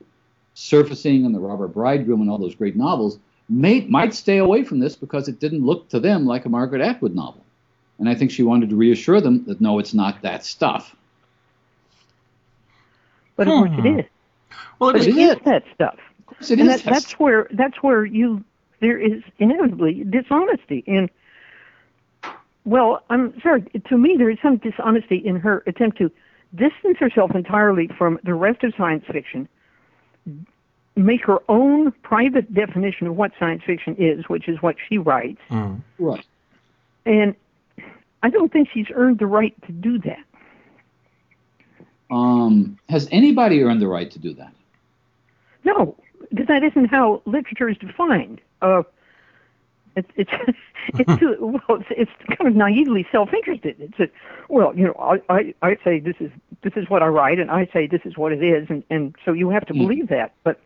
Surfacing 0.53 1.26
and 1.26 1.34
The 1.34 1.39
Robber 1.39 1.68
Bridegroom 1.68 2.22
and 2.22 2.30
all 2.30 2.38
those 2.38 2.55
great 2.55 2.76
novels, 2.76 3.20
may, 3.49 3.82
might 3.86 4.14
stay 4.14 4.38
away 4.38 4.64
from 4.64 4.80
this 4.80 4.95
because 4.95 5.28
it 5.28 5.39
didn't 5.39 5.66
look 5.66 5.89
to 5.89 5.99
them 5.99 6.26
like 6.26 6.45
a 6.45 6.49
Margaret 6.49 6.82
Atwood 6.82 7.16
novel. 7.16 7.43
And 8.00 8.08
I 8.10 8.16
think 8.16 8.32
she 8.32 8.43
wanted 8.43 8.70
to 8.70 8.76
reassure 8.76 9.20
them 9.22 9.43
that 9.45 9.60
no, 9.62 9.78
it's 9.80 9.93
not 9.93 10.22
that 10.22 10.43
stuff. 10.45 10.95
But 13.36 13.47
of 13.47 13.54
course 13.54 13.72
Hmm. 13.72 13.86
it 13.86 14.00
is. 14.00 14.06
Well, 14.80 14.89
it 14.91 14.93
But 14.93 15.02
is. 15.02 15.08
it 15.08 15.18
is. 15.18 15.32
is 15.36 15.41
that 15.45 15.64
stuff. 15.74 15.97
Of 16.20 16.26
course 16.26 16.52
it 16.52 16.60
and 16.60 16.70
is. 16.70 16.84
that, 16.84 16.93
that's 16.93 17.14
where 17.20 17.47
that's 17.52 17.82
where 17.84 18.06
you 18.06 18.43
there 18.80 18.97
is 18.97 19.22
inevitably 19.39 20.06
dishonesty 20.10 20.84
in 20.88 21.10
well 22.64 23.04
i'm 23.10 23.34
sorry 23.41 23.62
to 23.89 23.97
me 23.97 24.16
there 24.18 24.30
is 24.30 24.38
some 24.41 24.56
dishonesty 24.58 25.18
in 25.18 25.36
her 25.36 25.64
attempt 25.68 25.97
to 25.97 26.10
distance 26.56 26.97
herself 26.97 27.36
entirely 27.36 27.89
from 27.97 28.20
the 28.24 28.34
rest 28.34 28.64
of 28.64 28.74
science 28.78 29.04
fiction 29.12 29.50
make 30.95 31.26
her 31.26 31.39
own 31.50 31.91
private 32.04 32.54
definition 32.54 33.08
of 33.08 33.18
what 33.18 33.32
science 33.38 33.62
fiction 33.66 33.95
is 33.97 34.30
which 34.30 34.47
is 34.47 34.62
what 34.62 34.78
she 34.88 34.97
writes 34.97 35.41
Mm. 35.50 35.82
right. 35.97 36.26
and 37.06 37.36
i 38.24 38.30
don't 38.30 38.51
think 38.51 38.70
she's 38.74 38.88
earned 38.93 39.20
the 39.20 39.28
right 39.28 39.55
to 39.65 39.72
do 39.72 39.99
that 39.99 40.20
Um, 42.09 42.80
has 42.89 43.07
anybody 43.11 43.63
earned 43.63 43.82
the 43.82 43.88
right 43.88 44.09
to 44.11 44.20
do 44.20 44.34
that? 44.36 44.53
No, 45.63 45.95
because 46.30 46.47
that 46.47 46.63
isn't 46.63 46.86
how 46.86 47.22
literature 47.26 47.70
is 47.70 47.78
defined. 47.78 48.41
Uh, 48.61 48.84
it's 49.95 50.09
it's 50.15 50.32
it's 50.97 51.09
too, 51.20 51.36
well, 51.41 51.80
it's, 51.80 51.88
it's 51.91 52.38
kind 52.38 52.47
of 52.47 52.55
naively 52.55 53.07
self-interested. 53.11 53.76
It's 53.80 53.99
a, 53.99 54.09
well, 54.49 54.76
you 54.78 54.86
know, 54.86 54.95
I, 54.99 55.34
I 55.34 55.53
I 55.61 55.78
say 55.84 55.99
this 55.99 56.15
is 56.20 56.32
this 56.63 56.74
is 56.76 56.89
what 56.89 57.03
I 57.03 57.07
write, 57.07 57.39
and 57.39 57.51
I 57.51 57.67
say 57.74 57.88
this 57.88 58.01
is 58.05 58.17
what 58.17 58.32
it 58.32 58.43
is, 58.43 58.67
and 58.70 58.84
and 58.89 59.15
so 59.26 59.34
you 59.34 59.49
have 59.49 59.65
to 59.67 59.74
Hmm. 59.74 59.86
believe 59.86 60.09
that. 60.09 60.34
But 60.43 60.61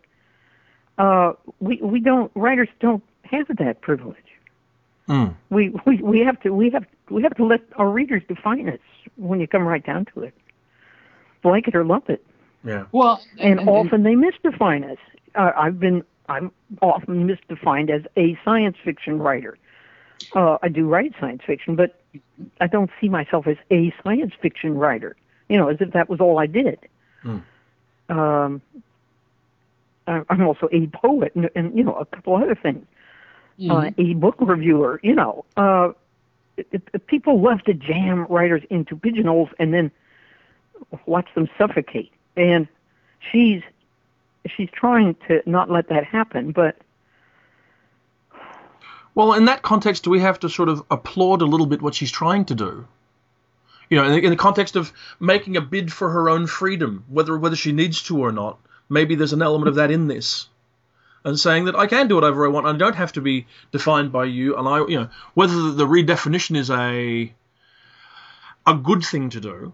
uh, 0.98 1.34
we 1.60 1.78
we 1.82 2.00
don't 2.00 2.32
writers 2.36 2.70
don't 2.80 3.04
have 3.26 3.48
that 3.58 3.82
privilege. 3.82 4.18
Mm. 5.08 5.36
We, 5.50 5.74
we 5.86 5.98
we 5.98 6.20
have 6.20 6.40
to 6.42 6.52
we 6.52 6.70
have 6.70 6.86
we 7.10 7.24
have 7.24 7.36
to 7.36 7.46
let 7.46 7.62
our 7.76 7.90
readers 7.90 8.24
define 8.28 8.70
us 8.70 8.80
when 9.18 9.40
you 9.40 9.48
come 9.48 9.64
right 9.64 9.86
down 9.86 10.06
to 10.14 10.24
it. 10.24 10.34
Like 11.44 11.68
it 11.68 11.76
or 11.76 11.84
lump 11.84 12.10
it 12.10 12.26
Yeah. 12.64 12.86
Well, 12.94 13.22
and, 13.38 13.68
often 13.68 14.04
they 14.04 14.16
misdefine 14.16 14.90
us. 14.90 14.98
Uh, 15.36 15.52
I've 15.58 15.80
been 15.80 16.04
I'm 16.30 16.52
often 16.82 17.28
misdefined 17.28 17.90
as 17.90 18.04
a 18.16 18.38
science 18.46 18.78
fiction 18.84 19.20
writer. 19.20 19.58
Uh, 20.34 20.58
I 20.64 20.70
do 20.70 20.88
write 20.88 21.14
science 21.20 21.42
fiction, 21.46 21.76
but 21.76 22.00
I 22.62 22.68
don't 22.68 22.90
see 23.02 23.10
myself 23.10 23.46
as 23.46 23.58
a 23.72 23.94
science 24.04 24.34
fiction 24.42 24.76
writer. 24.78 25.18
You 25.50 25.58
know, 25.58 25.68
as 25.68 25.78
if 25.82 25.92
that 25.92 26.10
was 26.10 26.22
all 26.22 26.40
I 26.40 26.46
did. 26.46 26.80
Hmm. 27.22 27.40
Um, 28.10 28.62
I- 30.08 30.24
I'm 30.30 30.44
also 30.44 30.70
a 30.72 30.88
poet 30.88 31.34
and, 31.36 31.50
and 31.56 31.78
you 31.78 31.84
know 31.84 31.96
a 31.96 32.06
couple 32.06 32.36
other 32.36 32.56
things. 32.56 32.86
Mhm. 33.60 33.72
Uh, 33.72 33.92
a 33.98 34.14
book 34.14 34.36
reviewer. 34.40 35.00
You 35.04 35.16
know, 35.16 35.46
uh, 35.58 35.92
it, 36.58 36.68
it, 36.72 37.08
people 37.08 37.42
love 37.42 37.62
to 37.64 37.74
jam 37.74 38.26
writers 38.30 38.64
into 38.70 38.96
pigeonholes 38.96 39.50
and 39.60 39.74
then 39.74 39.92
watch 41.06 41.28
them 41.36 41.50
suffocate. 41.58 42.12
And 42.36 42.68
she's 43.32 43.62
she's 44.46 44.70
trying 44.72 45.16
to 45.28 45.42
not 45.46 45.70
let 45.70 45.90
that 45.90 46.06
happen, 46.06 46.52
but 46.52 46.78
Well, 49.16 49.34
in 49.34 49.46
that 49.46 49.62
context, 49.62 50.04
do 50.04 50.10
we 50.10 50.20
have 50.20 50.40
to 50.40 50.50
sort 50.50 50.70
of 50.70 50.84
applaud 50.90 51.42
a 51.42 51.46
little 51.46 51.68
bit 51.68 51.82
what 51.82 51.94
she's 51.96 52.12
trying 52.12 52.46
to 52.46 52.56
do? 52.56 52.88
You 53.90 53.98
know, 53.98 54.06
in 54.06 54.12
the, 54.14 54.24
in 54.24 54.30
the 54.32 54.36
context 54.36 54.76
of 54.76 54.92
making 55.20 55.56
a 55.56 55.62
bid 55.62 55.94
for 55.94 56.10
her 56.10 56.30
own 56.30 56.48
freedom, 56.48 57.04
whether 57.10 57.38
whether 57.38 57.56
she 57.56 57.72
needs 57.72 58.02
to 58.04 58.18
or 58.18 58.32
not. 58.32 58.58
Maybe 58.90 59.16
there's 59.16 59.34
an 59.34 59.42
element 59.42 59.70
of 59.70 59.76
that 59.76 59.92
in 59.92 60.08
this, 60.08 60.48
and 61.26 61.40
saying 61.40 61.66
that 61.66 61.76
I 61.76 61.88
can 61.88 62.08
do 62.08 62.16
whatever 62.16 62.46
I 62.46 62.50
want. 62.50 62.68
I 62.68 62.74
don't 62.74 62.96
have 62.96 63.14
to 63.14 63.22
be 63.22 63.48
defined 63.72 64.12
by 64.12 64.26
you, 64.26 64.58
and 64.58 64.68
I, 64.68 64.80
you 64.88 65.00
know, 65.00 65.10
whether 65.34 65.54
the, 65.54 65.72
the 65.72 65.88
redefinition 65.88 66.58
is 66.58 66.70
a 66.70 67.34
a 68.66 68.74
good 68.76 69.04
thing 69.04 69.30
to 69.32 69.42
do. 69.42 69.74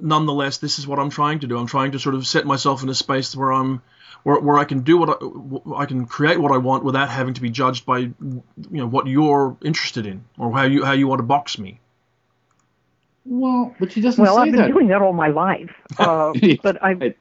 Nonetheless, 0.00 0.58
this 0.58 0.78
is 0.78 0.86
what 0.86 0.98
I'm 0.98 1.10
trying 1.10 1.40
to 1.40 1.46
do. 1.46 1.56
I'm 1.56 1.66
trying 1.66 1.92
to 1.92 1.98
sort 1.98 2.16
of 2.16 2.26
set 2.26 2.46
myself 2.46 2.82
in 2.82 2.88
a 2.88 2.94
space 2.94 3.36
where 3.36 3.52
I'm 3.52 3.82
where, 4.24 4.40
where 4.40 4.58
I 4.58 4.64
can 4.64 4.80
do 4.80 4.98
what 4.98 5.10
I, 5.10 5.82
I 5.82 5.86
can 5.86 6.06
create 6.06 6.40
what 6.40 6.52
I 6.52 6.56
want 6.58 6.84
without 6.84 7.10
having 7.10 7.34
to 7.34 7.40
be 7.40 7.50
judged 7.50 7.86
by 7.86 7.98
you 7.98 8.42
know 8.70 8.86
what 8.86 9.06
you're 9.06 9.56
interested 9.62 10.06
in 10.06 10.24
or 10.38 10.52
how 10.52 10.64
you 10.64 10.84
how 10.84 10.92
you 10.92 11.06
want 11.06 11.20
to 11.20 11.24
box 11.24 11.58
me. 11.58 11.80
well, 13.24 13.74
but 13.78 13.92
she 13.92 14.00
doesn't 14.00 14.22
well, 14.22 14.36
say 14.36 14.42
I've 14.42 14.52
been 14.52 14.62
that. 14.62 14.68
doing 14.68 14.88
that 14.88 15.00
all 15.02 15.12
my 15.12 15.28
life. 15.28 15.70
Uh, 15.98 16.32
but 16.62 16.82
I. 16.82 17.14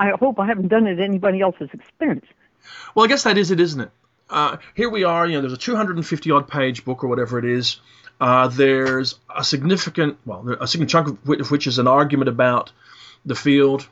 I 0.00 0.10
hope 0.18 0.40
I 0.40 0.46
haven't 0.46 0.66
done 0.68 0.88
it 0.88 0.98
at 0.98 1.04
anybody 1.04 1.40
else's 1.40 1.68
expense. 1.72 2.24
Well, 2.94 3.04
I 3.04 3.08
guess 3.08 3.24
that 3.24 3.38
is 3.38 3.50
it, 3.50 3.60
isn't 3.60 3.80
it? 3.80 3.90
Uh, 4.28 4.56
here 4.74 4.88
we 4.88 5.04
are. 5.04 5.26
You 5.26 5.34
know, 5.34 5.40
there's 5.42 5.52
a 5.52 5.58
250 5.58 6.30
odd 6.30 6.48
page 6.48 6.84
book 6.84 7.04
or 7.04 7.08
whatever 7.08 7.38
it 7.38 7.44
is. 7.44 7.80
Uh, 8.20 8.48
there's 8.48 9.18
a 9.34 9.42
significant, 9.42 10.18
well, 10.24 10.48
a 10.60 10.66
significant 10.66 10.90
chunk 10.90 11.08
of 11.08 11.26
which, 11.26 11.40
of 11.40 11.50
which 11.50 11.66
is 11.66 11.78
an 11.78 11.88
argument 11.88 12.28
about 12.28 12.72
the 13.24 13.34
field, 13.34 13.86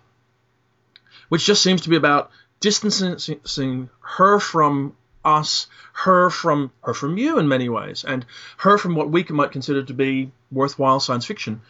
which 1.29 1.45
just 1.45 1.63
seems 1.63 1.83
to 1.83 1.89
be 1.89 1.97
about 1.97 2.31
distancing 2.61 3.91
her 4.01 4.39
from 4.39 4.97
us, 5.25 5.67
her 5.93 6.31
from 6.31 6.71
her 6.83 6.95
from 6.95 7.19
you 7.19 7.39
in 7.39 7.49
many 7.49 7.69
ways, 7.69 8.05
and 8.05 8.25
her 8.59 8.79
from 8.79 8.95
what 8.95 9.11
we 9.11 9.25
might 9.31 9.53
consider 9.53 9.83
to 9.83 9.95
be 9.95 10.31
worthwhile 10.51 11.01
science 11.01 11.27
fiction, 11.27 11.61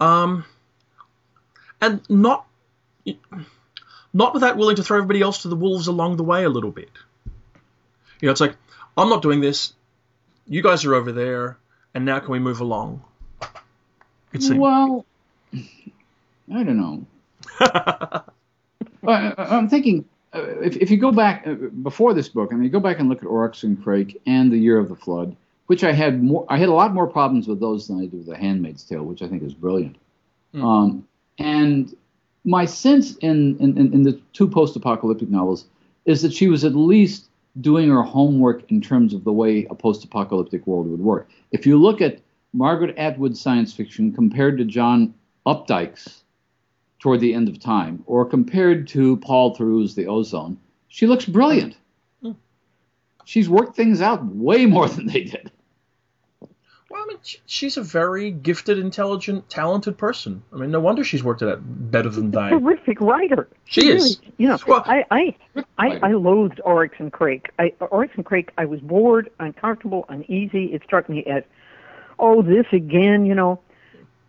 um, 0.00 0.44
and 1.80 2.00
not 2.08 2.46
not 4.12 4.34
without 4.34 4.56
willing 4.56 4.76
to 4.76 4.82
throw 4.82 4.98
everybody 4.98 5.20
else 5.20 5.42
to 5.42 5.48
the 5.48 5.56
wolves 5.56 5.86
along 5.86 6.16
the 6.16 6.24
way 6.24 6.44
a 6.44 6.48
little 6.48 6.70
bit. 6.70 6.90
You 8.20 8.26
know, 8.26 8.32
it's 8.32 8.40
like 8.40 8.56
I'm 8.96 9.08
not 9.08 9.22
doing 9.22 9.40
this. 9.40 9.72
You 10.46 10.62
guys 10.62 10.84
are 10.84 10.94
over 10.94 11.12
there, 11.12 11.58
and 11.94 12.04
now 12.04 12.18
can 12.20 12.32
we 12.32 12.38
move 12.38 12.60
along? 12.60 13.02
It 14.32 14.42
seems. 14.42 14.58
Well, 14.58 15.04
I 15.54 16.62
don't 16.62 16.76
know. 16.76 17.06
I, 19.06 19.34
I'm 19.36 19.68
thinking 19.68 20.04
uh, 20.32 20.42
if, 20.60 20.76
if 20.76 20.90
you 20.90 20.98
go 20.98 21.12
back 21.12 21.46
uh, 21.46 21.54
before 21.54 22.14
this 22.14 22.28
book, 22.28 22.50
I 22.52 22.54
mean, 22.54 22.64
you 22.64 22.70
go 22.70 22.80
back 22.80 22.98
and 22.98 23.08
look 23.08 23.22
at 23.22 23.26
Oryx 23.26 23.62
and 23.62 23.82
Crake 23.82 24.20
and 24.26 24.52
The 24.52 24.58
Year 24.58 24.78
of 24.78 24.88
the 24.88 24.96
Flood, 24.96 25.36
which 25.66 25.84
I 25.84 25.92
had 25.92 26.22
more, 26.22 26.44
I 26.48 26.58
had 26.58 26.68
a 26.68 26.74
lot 26.74 26.92
more 26.92 27.06
problems 27.06 27.48
with 27.48 27.60
those 27.60 27.88
than 27.88 28.00
I 28.00 28.06
do 28.06 28.18
with 28.18 28.26
The 28.26 28.36
Handmaid's 28.36 28.84
Tale, 28.84 29.04
which 29.04 29.22
I 29.22 29.28
think 29.28 29.42
is 29.42 29.54
brilliant. 29.54 29.96
Hmm. 30.52 30.64
Um, 30.64 31.08
and 31.38 31.94
my 32.48 32.64
sense 32.64 33.14
in, 33.16 33.58
in, 33.58 33.76
in 33.76 34.02
the 34.04 34.18
two 34.32 34.48
post-apocalyptic 34.48 35.28
novels 35.28 35.66
is 36.06 36.22
that 36.22 36.32
she 36.32 36.48
was 36.48 36.64
at 36.64 36.74
least 36.74 37.28
doing 37.60 37.90
her 37.90 38.02
homework 38.02 38.70
in 38.70 38.80
terms 38.80 39.12
of 39.12 39.22
the 39.24 39.32
way 39.32 39.66
a 39.68 39.74
post-apocalyptic 39.74 40.66
world 40.66 40.90
would 40.90 41.00
work. 41.00 41.28
If 41.52 41.66
you 41.66 41.76
look 41.76 42.00
at 42.00 42.20
Margaret 42.54 42.96
Atwood's 42.96 43.38
science 43.38 43.74
fiction 43.74 44.12
compared 44.14 44.56
to 44.56 44.64
John 44.64 45.12
Updike's 45.46 46.24
toward 47.00 47.20
the 47.20 47.34
end 47.34 47.48
of 47.50 47.60
time, 47.60 48.02
or 48.06 48.24
compared 48.24 48.88
to 48.88 49.18
Paul 49.18 49.54
Theroux's 49.54 49.94
The 49.94 50.06
O-Zone, 50.06 50.56
she 50.88 51.06
looks 51.06 51.26
brilliant. 51.26 51.76
Mm. 52.24 52.34
She's 53.26 53.48
worked 53.48 53.76
things 53.76 54.00
out 54.00 54.24
way 54.24 54.64
more 54.64 54.88
than 54.88 55.06
they 55.06 55.24
did. 55.24 55.52
Well, 56.90 57.02
I 57.02 57.06
mean, 57.06 57.18
she's 57.44 57.76
a 57.76 57.82
very 57.82 58.30
gifted, 58.30 58.78
intelligent, 58.78 59.50
talented 59.50 59.98
person. 59.98 60.42
I 60.52 60.56
mean, 60.56 60.70
no 60.70 60.80
wonder 60.80 61.04
she's 61.04 61.22
worked 61.22 61.42
at 61.42 61.48
it 61.48 61.90
better 61.90 62.08
than 62.08 62.30
they. 62.30 62.48
Terrific 62.48 63.00
writer. 63.00 63.46
She 63.66 63.88
is. 63.88 64.18
Really, 64.20 64.34
you 64.38 64.48
know, 64.48 64.58
Well- 64.66 64.84
I, 64.86 65.04
I 65.10 65.36
I 65.76 65.98
I 66.02 66.12
loathed 66.12 66.60
Oryx 66.64 66.96
and 66.98 67.12
Crake. 67.12 67.50
I, 67.58 67.74
Oryx 67.80 68.14
and 68.16 68.24
Crake. 68.24 68.52
I 68.56 68.64
was 68.64 68.80
bored, 68.80 69.30
uncomfortable, 69.38 70.06
uneasy. 70.08 70.72
It 70.72 70.82
struck 70.82 71.10
me 71.10 71.24
as, 71.24 71.42
oh, 72.18 72.40
this 72.40 72.66
again, 72.72 73.26
you 73.26 73.34
know. 73.34 73.60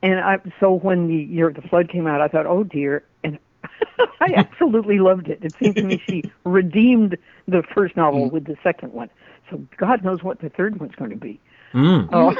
And 0.01 0.19
I 0.19 0.39
so 0.59 0.73
when 0.73 1.07
the 1.07 1.15
year 1.15 1.47
of 1.47 1.55
the 1.55 1.61
flood 1.61 1.89
came 1.89 2.07
out, 2.07 2.19
I 2.19 2.27
thought, 2.27 2.45
oh 2.45 2.65
dear, 2.65 3.05
and 3.23 3.39
I 4.19 4.33
absolutely 4.35 4.99
loved 4.99 5.29
it. 5.29 5.39
It 5.41 5.53
seemed 5.57 5.75
to 5.77 5.83
me 5.83 6.01
she 6.05 6.23
redeemed 6.43 7.17
the 7.47 7.63
first 7.73 7.95
novel 7.95 8.27
hmm. 8.27 8.33
with 8.33 8.45
the 8.45 8.57
second 8.63 8.91
one. 8.91 9.09
So 9.49 9.63
God 9.77 10.03
knows 10.03 10.23
what 10.23 10.41
the 10.41 10.49
third 10.49 10.79
one's 10.79 10.95
going 10.95 11.11
to 11.11 11.17
be. 11.17 11.39
Mm. 11.73 12.09
Oh, 12.11 12.33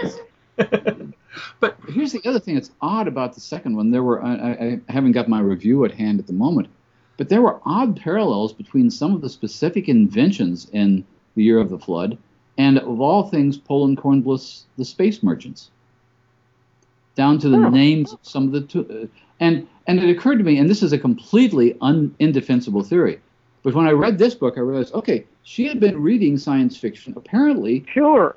But 1.60 1.78
Here's 1.90 2.12
the 2.12 2.28
other 2.28 2.40
thing 2.40 2.56
that's 2.56 2.72
odd 2.82 3.08
about 3.08 3.34
the 3.34 3.40
second 3.40 3.76
one. 3.76 3.92
There 3.92 4.04
were 4.04 4.22
I, 4.24 4.34
I, 4.34 4.80
I 4.88 4.92
haven't 4.92 5.12
got 5.14 5.30
my 5.30 5.40
review 5.40 5.86
at 5.86 5.92
hand 5.92 6.20
at 6.20 6.28
the 6.28 6.34
moment, 6.34 6.68
but 7.18 7.30
there 7.30 7.42
were 7.42 7.60
odd 7.66 7.96
parallels 8.00 8.52
between 8.52 8.90
some 8.90 9.14
of 9.14 9.22
the 9.22 9.30
specific 9.30 9.88
inventions 9.88 10.68
in 10.74 11.06
the 11.36 11.44
year 11.44 11.60
of 11.60 11.70
the 11.70 11.80
flood 11.80 12.18
and, 12.58 12.78
of 12.80 13.00
all 13.00 13.24
things, 13.24 13.58
Pohl 13.58 13.86
and 13.86 13.98
Kornbluth's 13.98 14.66
The 14.78 14.84
Space 14.84 15.24
Merchants, 15.24 15.70
down 17.16 17.40
to 17.40 17.50
the 17.50 17.58
Oh. 17.58 17.70
names 17.70 18.12
of 18.12 18.20
some 18.24 18.48
of 18.48 18.52
the. 18.52 18.62
Two, 18.62 18.86
uh, 18.90 19.08
and, 19.40 19.66
and 19.88 20.00
it 20.00 20.10
occurred 20.10 20.40
to 20.40 20.44
me, 20.44 20.58
and 20.58 20.70
this 20.70 20.84
is 20.84 20.92
a 20.92 20.98
completely 20.98 21.78
un, 21.80 22.14
indefensible 22.20 22.84
theory, 22.84 23.20
but 23.64 23.74
when 23.74 23.88
I 23.88 23.92
read 23.92 24.18
this 24.18 24.36
book, 24.36 24.56
I 24.58 24.62
realized, 24.62 24.94
okay, 24.94 25.26
she 25.44 25.66
had 25.66 25.80
been 25.80 26.02
reading 26.02 26.38
science 26.38 26.76
fiction 26.76 27.14
apparently 27.16 27.86
Sure. 27.94 28.36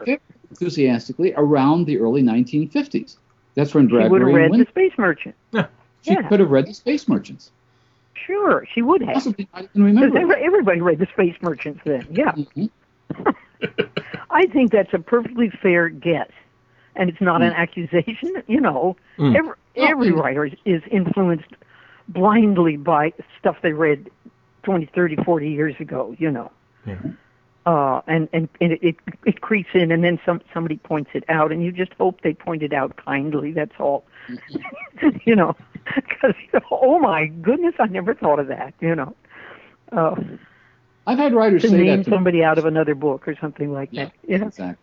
Enthusiastically 0.63 1.33
around 1.37 1.87
the 1.87 1.99
early 1.99 2.23
1950s. 2.23 3.17
That's 3.55 3.75
when 3.75 3.89
She 3.89 3.95
would 3.95 4.03
have 4.03 4.11
Bradbury 4.11 4.35
read 4.35 4.45
and 4.45 4.55
The 4.55 4.59
Win- 4.59 4.67
Space 4.69 4.93
Merchant. 4.99 5.35
she 6.03 6.13
yeah. 6.13 6.29
could 6.29 6.41
have 6.41 6.51
read 6.51 6.67
The 6.67 6.75
Space 6.75 7.09
Merchants. 7.09 7.51
Sure, 8.15 8.67
she 8.73 8.83
would 8.83 9.03
have. 9.03 9.15
Possibly 9.15 9.49
not 9.55 9.65
even 9.75 9.95
Because 9.95 10.13
remember. 10.13 10.19
every- 10.35 10.45
everybody 10.45 10.81
read 10.81 10.99
The 10.99 11.07
Space 11.13 11.37
Merchants 11.43 11.81
then. 11.85 12.07
Yeah. 12.11 12.33
Mhm. 12.33 12.71
I 14.31 14.47
think 14.47 14.71
that's 14.73 14.93
a 14.95 14.99
perfectly 14.99 15.51
fair 15.51 15.89
guess. 15.89 16.31
And 16.97 17.09
it's 17.09 17.21
not 17.21 17.43
an 17.43 17.53
accusation, 17.53 18.43
you 18.47 18.61
know. 18.61 18.97
Mm. 19.19 19.35
Every, 19.37 19.53
every 19.77 20.11
Mm. 20.13 20.21
writer 20.21 20.45
is, 20.47 20.53
is 20.65 20.83
influenced 20.91 21.49
blindly 22.09 22.77
by 22.77 23.13
stuff 23.39 23.57
they 23.63 23.73
read 23.73 24.11
20, 24.65 24.87
30, 24.95 25.17
40 25.25 25.49
years 25.51 25.75
ago, 25.81 26.15
you 26.19 26.31
know. 26.31 26.51
Yeah. 26.87 26.97
Uh, 27.65 28.01
and 28.09 28.29
and, 28.33 28.49
and 28.61 28.73
it, 28.73 28.83
it, 28.83 28.97
it 29.25 29.41
creeps 29.41 29.71
in, 29.75 29.93
and 29.93 30.03
then 30.03 30.19
some 30.27 30.41
somebody 30.53 30.79
points 30.79 31.11
it 31.15 31.25
out, 31.29 31.53
and 31.53 31.63
you 31.63 31.71
just 31.71 31.93
hope 31.95 32.21
they 32.23 32.35
point 32.35 32.63
it 32.63 32.73
out 32.73 32.97
kindly. 32.97 33.53
That's 33.53 33.75
all, 33.79 34.05
you 35.25 35.37
know. 35.37 35.55
Because 35.95 36.35
oh 36.71 36.99
my 36.99 37.27
goodness, 37.27 37.75
I 37.79 37.87
never 37.87 38.15
thought 38.15 38.39
of 38.41 38.49
that. 38.49 38.75
You 38.81 38.95
know, 38.97 39.17
uh, 39.93 40.17
I've 41.07 41.19
had 41.19 41.35
writers 41.35 41.63
to 41.63 41.69
say 41.69 41.77
name 41.79 41.99
that 41.99 42.05
to 42.05 42.11
somebody 42.11 42.43
out 42.45 42.59
of 42.59 42.65
another 42.65 42.95
book 42.95 43.27
or 43.29 43.37
something 43.41 43.73
like 43.73 43.91
Yeah, 43.93 44.05
that. 44.07 44.13
Yeah. 44.27 44.47
exactly. 44.47 44.77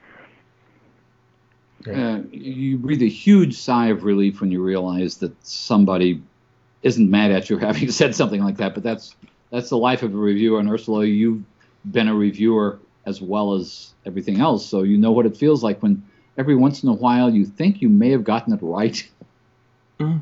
Yeah. 1.86 2.16
Uh, 2.16 2.24
you 2.32 2.78
breathe 2.78 3.02
a 3.02 3.10
huge 3.10 3.58
sigh 3.58 3.88
of 3.88 4.04
relief 4.04 4.42
when 4.42 4.52
you 4.52 4.62
realize 4.62 5.18
that 5.18 5.34
somebody 5.46 6.22
isn't 6.84 7.10
mad 7.10 7.32
at 7.32 7.50
you 7.50 7.58
having 7.60 7.92
said 7.92 8.16
something 8.16 8.44
like 8.44 8.58
that. 8.58 8.74
But 8.74 8.84
that's 8.84 9.16
that's 9.52 9.70
the 9.70 9.78
life 9.78 10.04
of 10.04 10.14
a 10.14 10.18
reviewer. 10.18 10.60
And 10.60 10.70
Ursula, 10.70 11.06
you've 11.06 11.44
been 11.92 12.08
a 12.08 12.16
reviewer 12.16 12.80
as 13.06 13.22
well 13.22 13.54
as 13.54 13.94
everything 14.06 14.40
else, 14.40 14.66
so 14.66 14.84
you 14.84 14.98
know 14.98 15.12
what 15.12 15.26
it 15.26 15.36
feels 15.36 15.64
like 15.64 15.82
when 15.82 16.04
every 16.38 16.56
once 16.56 16.84
in 16.84 16.90
a 16.90 16.94
while 16.94 17.30
you 17.30 17.46
think 17.46 17.82
you 17.82 17.90
may 17.90 18.12
have 18.12 18.24
gotten 18.24 18.54
it 18.54 18.60
right. 18.62 19.08
You- 20.00 20.22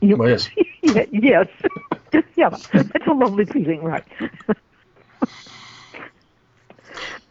yes. 0.00 0.48
yes. 0.82 1.48
yeah, 2.36 2.50
that's 2.72 3.06
a 3.06 3.12
lovely 3.12 3.44
feeling, 3.44 3.82
right? 3.82 4.04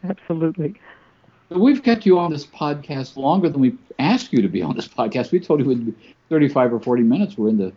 Absolutely. 0.04 0.76
We've 1.50 1.82
kept 1.82 2.06
you 2.06 2.20
on 2.20 2.32
this 2.32 2.46
podcast 2.46 3.18
longer 3.18 3.50
than 3.50 3.62
we 3.62 3.76
asked 4.00 4.34
you 4.34 4.42
to 4.42 4.48
be 4.48 4.62
on 4.62 4.76
this 4.76 4.88
podcast. 4.88 5.32
We 5.32 5.40
told 5.40 5.60
you 5.60 5.66
it 5.66 5.70
would 5.70 5.86
be 5.86 6.16
35 6.30 6.74
or 6.74 6.80
40 6.80 7.04
minutes. 7.04 7.38
We're 7.38 7.50
into 7.50 7.72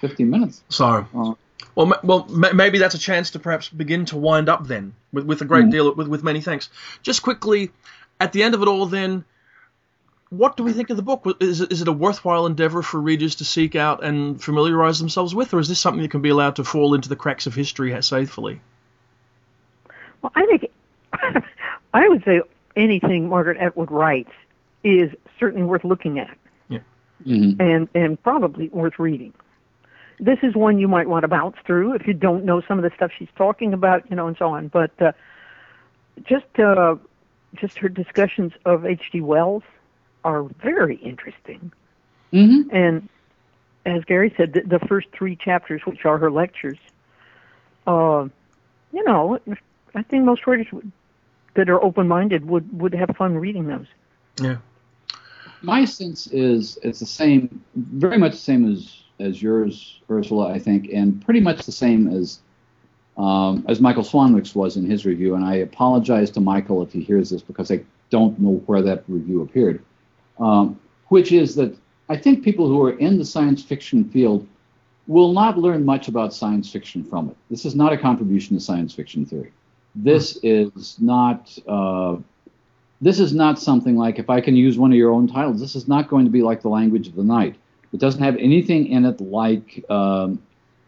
50 0.00 0.24
minutes. 0.24 0.62
Sorry. 0.68 1.04
Uh, 1.14 1.34
well, 1.74 1.86
ma- 1.86 1.98
well, 2.02 2.26
ma- 2.28 2.52
maybe 2.52 2.78
that's 2.78 2.94
a 2.94 2.98
chance 2.98 3.30
to 3.32 3.38
perhaps 3.38 3.68
begin 3.68 4.04
to 4.06 4.16
wind 4.16 4.48
up 4.48 4.66
then, 4.66 4.94
with, 5.12 5.24
with 5.24 5.40
a 5.40 5.44
great 5.44 5.66
Mm. 5.66 5.70
deal 5.70 5.94
with, 5.94 6.08
with 6.08 6.22
many 6.22 6.40
thanks. 6.40 6.68
Just 7.02 7.22
quickly, 7.22 7.70
at 8.20 8.32
the 8.32 8.42
end 8.42 8.54
of 8.54 8.62
it 8.62 8.68
all, 8.68 8.86
then, 8.86 9.24
what 10.30 10.56
do 10.56 10.62
we 10.62 10.72
think 10.72 10.90
of 10.90 10.96
the 10.96 11.02
book? 11.02 11.24
Is 11.40 11.60
it, 11.60 11.72
is 11.72 11.82
it 11.82 11.88
a 11.88 11.92
worthwhile 11.92 12.46
endeavor 12.46 12.82
for 12.82 13.00
readers 13.00 13.36
to 13.36 13.44
seek 13.44 13.74
out 13.74 14.04
and 14.04 14.42
familiarize 14.42 14.98
themselves 14.98 15.34
with, 15.34 15.52
or 15.54 15.58
is 15.58 15.68
this 15.68 15.80
something 15.80 16.02
that 16.02 16.10
can 16.10 16.22
be 16.22 16.28
allowed 16.28 16.56
to 16.56 16.64
fall 16.64 16.94
into 16.94 17.08
the 17.08 17.16
cracks 17.16 17.46
of 17.46 17.54
history 17.54 18.00
safely? 18.02 18.60
Well, 20.22 20.32
I 20.34 20.46
think 20.46 20.70
I 21.94 22.08
would 22.08 22.24
say 22.24 22.42
anything 22.76 23.28
Margaret 23.28 23.58
Atwood 23.58 23.90
writes 23.90 24.30
is 24.84 25.10
certainly 25.38 25.66
worth 25.66 25.84
looking 25.84 26.18
at 26.18 26.36
mhm. 27.26 27.60
and 27.60 27.88
and 27.94 28.22
probably 28.22 28.68
worth 28.68 28.98
reading. 28.98 29.32
This 30.20 30.38
is 30.42 30.54
one 30.54 30.78
you 30.78 30.86
might 30.86 31.08
want 31.08 31.22
to 31.22 31.28
bounce 31.28 31.56
through 31.66 31.94
if 31.94 32.06
you 32.06 32.12
don't 32.12 32.44
know 32.44 32.60
some 32.60 32.78
of 32.78 32.84
the 32.84 32.90
stuff 32.94 33.10
she's 33.18 33.28
talking 33.36 33.72
about, 33.72 34.08
you 34.10 34.16
know, 34.16 34.26
and 34.26 34.36
so 34.36 34.48
on. 34.48 34.68
But 34.68 34.90
uh, 35.00 35.12
just 36.24 36.58
uh, 36.58 36.96
just 37.54 37.78
her 37.78 37.88
discussions 37.88 38.52
of 38.64 38.84
H.G. 38.84 39.22
Wells 39.22 39.62
are 40.22 40.42
very 40.42 40.96
interesting. 40.96 41.72
Mhm. 42.32 42.68
And 42.72 43.08
as 43.86 44.04
Gary 44.04 44.32
said, 44.36 44.52
the, 44.52 44.60
the 44.60 44.86
first 44.86 45.08
three 45.12 45.36
chapters, 45.36 45.82
which 45.86 46.04
are 46.04 46.18
her 46.18 46.30
lectures, 46.30 46.78
uh, 47.86 48.28
you 48.92 49.04
know, 49.04 49.38
I 49.94 50.02
think 50.02 50.24
most 50.24 50.46
writers 50.46 50.66
would, 50.72 50.92
that 51.54 51.68
are 51.68 51.82
open-minded 51.82 52.46
would 52.46 52.78
would 52.78 52.94
have 52.94 53.16
fun 53.16 53.36
reading 53.36 53.66
those. 53.66 53.86
Yeah. 54.40 54.58
My 55.62 55.84
sense 55.84 56.26
is 56.28 56.78
it's 56.82 57.00
the 57.00 57.06
same, 57.06 57.62
very 57.74 58.16
much 58.16 58.32
the 58.32 58.38
same 58.38 58.70
as 58.72 58.99
as 59.20 59.42
yours, 59.42 60.00
Ursula, 60.10 60.52
I 60.52 60.58
think, 60.58 60.90
and 60.92 61.24
pretty 61.24 61.40
much 61.40 61.64
the 61.64 61.72
same 61.72 62.08
as 62.08 62.40
um, 63.16 63.64
as 63.68 63.80
Michael 63.80 64.02
Swanwick's 64.02 64.54
was 64.54 64.76
in 64.76 64.88
his 64.88 65.04
review. 65.04 65.34
And 65.34 65.44
I 65.44 65.56
apologize 65.56 66.30
to 66.30 66.40
Michael 66.40 66.82
if 66.82 66.92
he 66.92 67.02
hears 67.02 67.30
this 67.30 67.42
because 67.42 67.70
I 67.70 67.84
don't 68.08 68.38
know 68.40 68.62
where 68.66 68.82
that 68.82 69.04
review 69.08 69.42
appeared. 69.42 69.84
Um, 70.38 70.80
which 71.08 71.32
is 71.32 71.54
that 71.56 71.76
I 72.08 72.16
think 72.16 72.42
people 72.42 72.66
who 72.66 72.82
are 72.82 72.92
in 72.92 73.18
the 73.18 73.24
science 73.24 73.62
fiction 73.62 74.04
field 74.08 74.46
will 75.06 75.32
not 75.32 75.58
learn 75.58 75.84
much 75.84 76.08
about 76.08 76.32
science 76.32 76.70
fiction 76.70 77.04
from 77.04 77.28
it. 77.28 77.36
This 77.50 77.64
is 77.64 77.74
not 77.74 77.92
a 77.92 77.98
contribution 77.98 78.56
to 78.56 78.62
science 78.62 78.94
fiction 78.94 79.26
theory. 79.26 79.52
This 79.94 80.38
is 80.42 80.96
not. 81.00 81.56
Uh, 81.66 82.16
this 83.02 83.18
is 83.18 83.32
not 83.32 83.58
something 83.58 83.96
like 83.96 84.18
if 84.18 84.28
I 84.28 84.42
can 84.42 84.54
use 84.54 84.78
one 84.78 84.92
of 84.92 84.98
your 84.98 85.10
own 85.10 85.26
titles. 85.26 85.58
This 85.58 85.74
is 85.74 85.88
not 85.88 86.08
going 86.08 86.26
to 86.26 86.30
be 86.30 86.42
like 86.42 86.60
the 86.60 86.68
language 86.68 87.08
of 87.08 87.16
the 87.16 87.24
night. 87.24 87.56
It 87.92 88.00
doesn't 88.00 88.22
have 88.22 88.36
anything 88.36 88.86
in 88.86 89.04
it 89.04 89.20
like 89.20 89.84
um, 89.90 90.40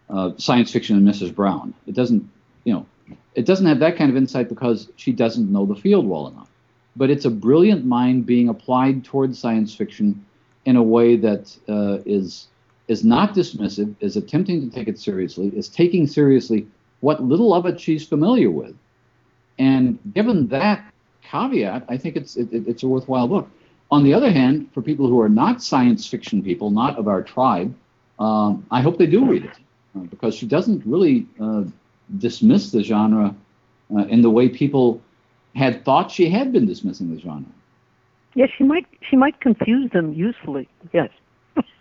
uh, 0.08 0.32
science 0.36 0.70
fiction 0.72 0.96
and 0.96 1.06
Mrs. 1.06 1.34
Brown. 1.34 1.74
It 1.86 1.94
doesn't, 1.94 2.28
you 2.64 2.72
know, 2.74 2.86
it 3.34 3.46
doesn't 3.46 3.66
have 3.66 3.80
that 3.80 3.96
kind 3.96 4.10
of 4.10 4.16
insight 4.16 4.48
because 4.48 4.88
she 4.96 5.12
doesn't 5.12 5.50
know 5.50 5.66
the 5.66 5.74
field 5.74 6.06
well 6.06 6.28
enough. 6.28 6.48
But 6.94 7.10
it's 7.10 7.24
a 7.24 7.30
brilliant 7.30 7.84
mind 7.86 8.26
being 8.26 8.48
applied 8.48 9.04
towards 9.04 9.38
science 9.38 9.74
fiction 9.74 10.24
in 10.64 10.76
a 10.76 10.82
way 10.82 11.16
that 11.16 11.56
uh, 11.68 11.98
is 12.06 12.48
is 12.88 13.04
not 13.04 13.34
dismissive, 13.34 13.94
is 14.00 14.16
attempting 14.16 14.60
to 14.68 14.74
take 14.74 14.88
it 14.88 14.98
seriously, 14.98 15.48
is 15.56 15.68
taking 15.68 16.06
seriously 16.06 16.66
what 17.00 17.22
little 17.22 17.54
of 17.54 17.64
it 17.66 17.80
she's 17.80 18.06
familiar 18.06 18.50
with. 18.50 18.76
And 19.58 19.98
given 20.12 20.48
that 20.48 20.84
caveat, 21.22 21.84
I 21.88 21.96
think 21.96 22.16
it's 22.16 22.36
it, 22.36 22.52
it- 22.52 22.68
it's 22.68 22.82
a 22.82 22.88
worthwhile 22.88 23.28
book. 23.28 23.48
On 23.92 24.02
the 24.02 24.14
other 24.14 24.32
hand, 24.32 24.70
for 24.72 24.80
people 24.80 25.06
who 25.06 25.20
are 25.20 25.28
not 25.28 25.62
science 25.62 26.06
fiction 26.06 26.42
people, 26.42 26.70
not 26.70 26.98
of 26.98 27.08
our 27.08 27.22
tribe, 27.22 27.74
um, 28.18 28.64
I 28.70 28.80
hope 28.80 28.96
they 28.96 29.06
do 29.06 29.26
read 29.26 29.44
it 29.44 29.56
uh, 29.94 30.00
because 30.00 30.34
she 30.34 30.46
doesn't 30.46 30.86
really 30.86 31.26
uh, 31.38 31.64
dismiss 32.18 32.72
the 32.72 32.82
genre 32.82 33.34
uh, 33.94 33.98
in 34.06 34.22
the 34.22 34.30
way 34.30 34.48
people 34.48 35.02
had 35.54 35.84
thought 35.84 36.10
she 36.10 36.30
had 36.30 36.54
been 36.54 36.64
dismissing 36.64 37.14
the 37.14 37.20
genre. 37.20 37.52
Yes, 38.34 38.48
she 38.56 38.64
might 38.64 38.86
she 39.10 39.16
might 39.16 39.38
confuse 39.40 39.90
them 39.90 40.14
usefully. 40.14 40.68
Yes. 40.94 41.10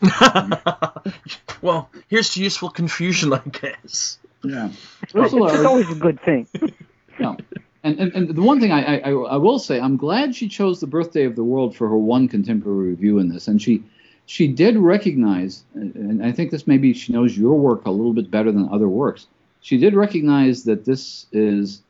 well, 1.62 1.90
here's 2.10 2.34
to 2.34 2.44
useful 2.44 2.70
confusion, 2.72 3.32
I 3.32 3.40
guess. 3.40 4.20
Yeah. 4.44 4.70
It's, 5.02 5.16
Ursula, 5.16 5.54
it's 5.54 5.64
always 5.64 5.90
a 5.90 5.96
good 5.96 6.20
thing. 6.22 6.46
Yeah. 7.20 7.36
And, 7.84 8.00
and, 8.00 8.14
and 8.14 8.36
the 8.36 8.42
one 8.42 8.60
thing 8.60 8.72
I, 8.72 9.00
I, 9.00 9.10
I 9.10 9.38
will 9.38 9.58
say, 9.58 9.80
I'm 9.80 9.98
glad 9.98 10.36
she 10.36 10.48
chose 10.48 10.80
the 10.80 10.88
birthday 10.88 11.24
of 11.24 11.36
the 11.36 11.44
world 11.44 11.76
for 11.76 11.88
her 11.90 11.98
one 11.98 12.28
contemporary 12.28 12.90
review 12.90 13.18
in 13.18 13.30
this. 13.30 13.48
And 13.48 13.62
she 13.62 13.84
she 14.28 14.48
did 14.48 14.78
recognize, 14.78 15.64
and 15.74 16.24
I 16.24 16.32
think 16.32 16.52
this 16.52 16.68
maybe 16.68 16.94
she 16.94 17.12
knows 17.12 17.38
your 17.38 17.56
work 17.56 17.86
a 17.86 17.92
little 17.92 18.14
bit 18.14 18.32
better 18.32 18.52
than 18.52 18.70
other 18.70 18.88
works. 18.88 19.28
She 19.62 19.78
did 19.78 19.94
recognize 19.96 20.64
that 20.64 20.86
this 20.86 21.26
is 21.32 21.82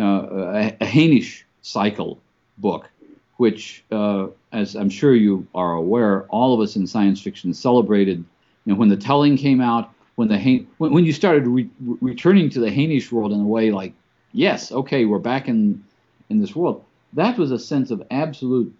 uh, 0.00 0.04
a, 0.04 0.76
a 0.80 0.86
Hainish 0.86 1.42
cycle 1.60 2.20
book, 2.58 2.88
which, 3.36 3.84
uh, 3.90 4.28
as 4.52 4.74
I'm 4.74 4.90
sure 4.90 5.14
you 5.14 5.46
are 5.54 5.72
aware, 5.74 6.24
all 6.28 6.54
of 6.54 6.60
us 6.60 6.76
in 6.76 6.86
science 6.86 7.20
fiction 7.20 7.52
celebrated. 7.52 8.24
You 8.64 8.72
know, 8.72 8.78
when 8.78 8.88
the 8.88 8.96
telling 8.96 9.36
came 9.36 9.60
out, 9.60 9.90
when 10.14 10.28
the 10.28 10.66
when, 10.78 10.92
when 10.92 11.04
you 11.04 11.12
started 11.12 11.46
re- 11.46 11.68
re- 11.80 11.98
returning 12.00 12.48
to 12.50 12.60
the 12.60 12.68
Hainish 12.68 13.10
world 13.10 13.32
in 13.32 13.40
a 13.40 13.44
way 13.44 13.70
like 13.70 13.92
yes, 14.32 14.72
okay, 14.72 15.04
we're 15.04 15.18
back 15.18 15.48
in 15.48 15.84
in 16.28 16.40
this 16.40 16.54
world. 16.56 16.84
That 17.14 17.38
was 17.38 17.50
a 17.50 17.58
sense 17.58 17.90
of 17.90 18.02
absolute 18.10 18.74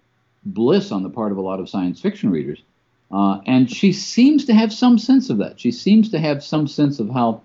bliss 0.45 0.91
on 0.91 1.03
the 1.03 1.11
part 1.11 1.33
of 1.33 1.39
a 1.39 1.43
lot 1.43 1.61
of 1.61 1.69
science 1.69 2.01
fiction 2.01 2.31
readers, 2.31 2.63
uh, 3.11 3.41
and 3.47 3.71
she 3.71 3.93
seems 3.93 4.45
to 4.47 4.55
have 4.55 4.73
some 4.73 4.99
sense 4.99 5.31
of 5.31 5.39
that. 5.39 5.61
She 5.61 5.71
seems 5.71 6.11
to 6.11 6.19
have 6.19 6.43
some 6.43 6.67
sense 6.67 6.99
of 6.99 7.11
how 7.11 7.43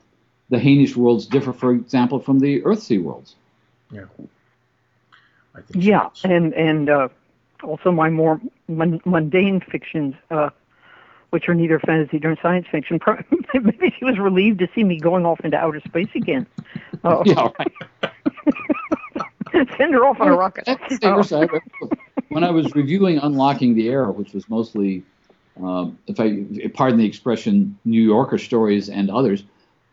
the 0.50 0.58
Hainish 0.58 0.96
worlds 0.96 1.26
differ, 1.26 1.52
for 1.54 1.72
example, 1.72 2.20
from 2.20 2.40
the 2.40 2.62
Earthsea 2.62 3.02
worlds. 3.04 3.36
Yeah. 3.92 4.06
I 5.56 5.62
think 5.62 5.84
Yeah, 5.84 6.10
does. 6.10 6.24
and 6.24 6.54
and 6.54 6.90
uh, 6.90 7.10
also 7.64 7.92
my 7.92 8.10
more 8.10 8.40
mun- 8.68 9.02
mundane 9.06 9.60
fictions 9.60 10.16
uh, 10.32 10.50
which 11.32 11.50
are 11.50 11.54
neither 11.54 11.80
fantasy 11.80 12.20
nor 12.20 12.38
science 12.42 12.68
fiction. 12.72 13.00
Maybe 13.54 13.94
she 13.98 14.06
was 14.06 14.18
relieved 14.18 14.60
to 14.60 14.68
see 14.74 14.84
me 14.84 15.00
going 15.00 15.26
off 15.26 15.40
into 15.42 15.58
outer 15.58 15.82
space 15.82 16.10
again. 16.16 16.48
Uh, 17.04 17.24
Yeah, 17.26 17.50
right. 17.60 18.14
send 19.78 19.94
her 19.94 20.06
off 20.06 20.20
on 20.20 20.28
a 20.28 20.36
rocket. 20.36 20.66
Oh. 20.68 20.78
the 20.90 21.12
other 21.12 21.24
side. 21.24 21.50
When 22.30 22.44
I 22.44 22.52
was 22.52 22.74
reviewing 22.76 23.18
Unlocking 23.18 23.76
the 23.76 23.90
Air, 23.90 24.12
which 24.12 24.34
was 24.34 24.50
mostly, 24.50 25.04
um, 25.62 25.98
if 26.08 26.20
I 26.20 26.68
pardon 26.74 27.00
the 27.00 27.06
expression, 27.06 27.78
New 27.86 28.02
Yorker 28.02 28.38
stories 28.38 28.90
and 28.90 29.10
others, 29.10 29.44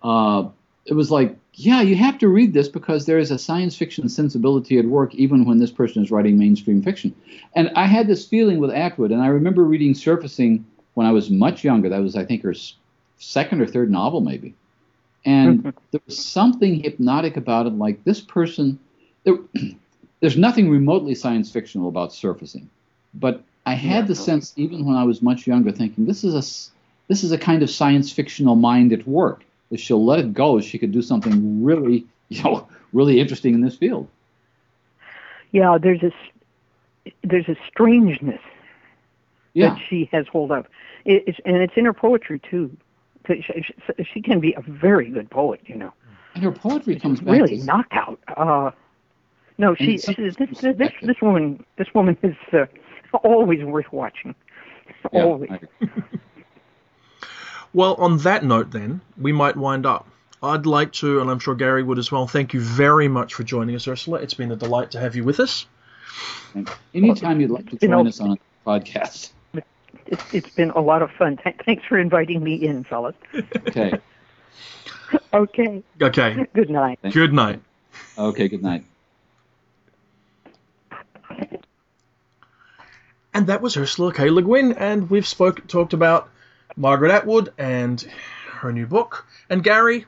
uh, 0.02 0.48
it 0.86 0.94
was 0.94 1.10
like, 1.10 1.36
yeah, 1.54 1.80
you 1.80 1.94
have 1.96 2.18
to 2.18 2.28
read 2.28 2.52
this 2.52 2.68
because 2.68 3.06
there 3.06 3.18
is 3.18 3.30
a 3.30 3.38
science 3.38 3.76
fiction 3.76 4.08
sensibility 4.08 4.78
at 4.78 4.84
work, 4.84 5.14
even 5.14 5.44
when 5.44 5.58
this 5.58 5.70
person 5.70 6.02
is 6.02 6.10
writing 6.10 6.36
mainstream 6.36 6.82
fiction. 6.82 7.14
And 7.54 7.70
I 7.76 7.86
had 7.86 8.06
this 8.06 8.26
feeling 8.26 8.58
with 8.58 8.70
Atwood, 8.70 9.12
and 9.12 9.22
I 9.22 9.28
remember 9.28 9.64
reading 9.64 9.94
Surfacing 9.94 10.66
when 10.94 11.06
I 11.06 11.12
was 11.12 11.30
much 11.30 11.64
younger. 11.64 11.88
That 11.88 12.00
was, 12.00 12.16
I 12.16 12.24
think, 12.24 12.42
her 12.42 12.54
second 13.18 13.60
or 13.60 13.66
third 13.66 13.90
novel, 13.90 14.20
maybe. 14.20 14.54
And 15.24 15.62
there 15.90 16.00
was 16.06 16.24
something 16.24 16.82
hypnotic 16.82 17.36
about 17.36 17.66
it, 17.66 17.74
like 17.74 18.02
this 18.04 18.20
person. 18.20 18.78
There, 19.24 19.38
there's 20.20 20.36
nothing 20.36 20.70
remotely 20.70 21.14
science 21.14 21.50
fictional 21.50 21.88
about 21.88 22.12
surfacing, 22.12 22.68
but 23.14 23.42
I 23.66 23.74
had 23.74 24.06
the 24.06 24.14
sense, 24.14 24.52
even 24.56 24.84
when 24.84 24.96
I 24.96 25.04
was 25.04 25.22
much 25.22 25.46
younger, 25.46 25.72
thinking 25.72 26.06
this 26.06 26.24
is 26.24 26.34
a 26.34 26.44
this 27.08 27.24
is 27.24 27.32
a 27.32 27.38
kind 27.38 27.62
of 27.62 27.70
science 27.70 28.12
fictional 28.12 28.56
mind 28.56 28.92
at 28.92 29.06
work. 29.06 29.44
If 29.70 29.80
she'll 29.80 30.04
let 30.04 30.18
it 30.18 30.32
go, 30.34 30.60
she 30.60 30.78
could 30.78 30.92
do 30.92 31.02
something 31.02 31.64
really, 31.64 32.06
you 32.28 32.42
know, 32.42 32.68
really 32.92 33.20
interesting 33.20 33.54
in 33.54 33.60
this 33.60 33.76
field. 33.76 34.08
Yeah, 35.52 35.78
there's 35.78 36.02
a 36.02 36.12
there's 37.22 37.48
a 37.48 37.56
strangeness 37.68 38.40
Yeah, 39.54 39.70
that 39.70 39.78
she 39.88 40.08
has 40.12 40.26
hold 40.28 40.50
of, 40.52 40.66
it's, 41.04 41.38
and 41.44 41.56
it's 41.56 41.72
in 41.76 41.84
her 41.86 41.92
poetry 41.94 42.40
too. 42.50 42.76
'Cause 43.26 43.36
She, 43.46 43.62
she, 43.62 44.04
she 44.12 44.20
can 44.20 44.38
be 44.40 44.52
a 44.52 44.60
very 44.60 45.08
good 45.08 45.30
poet, 45.30 45.60
you 45.64 45.76
know. 45.76 45.92
and 46.34 46.44
her 46.44 46.52
poetry 46.52 46.98
comes 47.00 47.20
back. 47.20 47.32
really 47.40 47.58
to, 47.60 47.64
knockout. 47.64 48.20
Uh, 48.36 48.70
no, 49.56 49.74
she, 49.74 49.96
she 49.96 50.12
this, 50.14 50.36
this 50.36 50.60
this 50.76 50.92
this 51.02 51.16
woman 51.22 51.64
this 51.78 51.88
woman 51.94 52.18
is 52.22 52.36
uh, 52.52 52.66
always 53.22 53.64
worth 53.64 53.90
watching. 53.92 54.34
yeah, 55.12 55.22
always. 55.24 55.50
Well, 57.72 57.94
on 57.94 58.18
that 58.18 58.44
note, 58.44 58.70
then, 58.70 59.00
we 59.18 59.32
might 59.32 59.56
wind 59.56 59.84
up. 59.86 60.06
I'd 60.42 60.66
like 60.66 60.92
to, 60.94 61.20
and 61.20 61.30
I'm 61.30 61.38
sure 61.38 61.54
Gary 61.54 61.82
would 61.82 61.98
as 61.98 62.12
well, 62.12 62.26
thank 62.26 62.52
you 62.54 62.60
very 62.60 63.08
much 63.08 63.34
for 63.34 63.42
joining 63.42 63.74
us, 63.74 63.88
Ursula. 63.88 64.20
It's 64.20 64.34
been 64.34 64.52
a 64.52 64.56
delight 64.56 64.90
to 64.92 65.00
have 65.00 65.16
you 65.16 65.24
with 65.24 65.40
us. 65.40 65.66
anytime 66.94 67.40
you'd 67.40 67.50
like 67.50 67.68
to 67.70 67.78
You 67.80 67.88
know- 67.88 67.98
join 67.98 68.06
us 68.08 68.20
on 68.20 68.32
a 68.32 68.36
podcast, 68.68 69.32
It's 70.06 70.34
it's 70.34 70.50
been 70.50 70.70
a 70.70 70.80
lot 70.80 71.02
of 71.02 71.10
fun. 71.12 71.36
Th- 71.38 71.56
thanks 71.64 71.84
for 71.86 71.98
inviting 71.98 72.42
me 72.42 72.54
in, 72.54 72.84
fellas. 72.84 73.14
okay, 73.68 73.98
Okay. 75.32 75.82
Okay, 76.02 76.46
Good 76.54 76.70
night. 76.70 76.98
good 77.12 77.32
night. 77.32 77.60
okay, 78.18 78.48
good 78.48 78.62
night. 78.62 78.84
And 83.32 83.48
that 83.48 83.60
was 83.60 83.76
Ursula 83.76 84.12
K. 84.12 84.30
Le 84.30 84.42
Guin, 84.42 84.72
and 84.72 85.10
we've 85.10 85.26
spoke 85.26 85.66
talked 85.66 85.92
about 85.92 86.28
Margaret 86.76 87.10
Atwood 87.10 87.52
and 87.58 88.00
her 88.50 88.72
new 88.72 88.86
book. 88.86 89.26
And 89.50 89.62
Gary, 89.64 90.06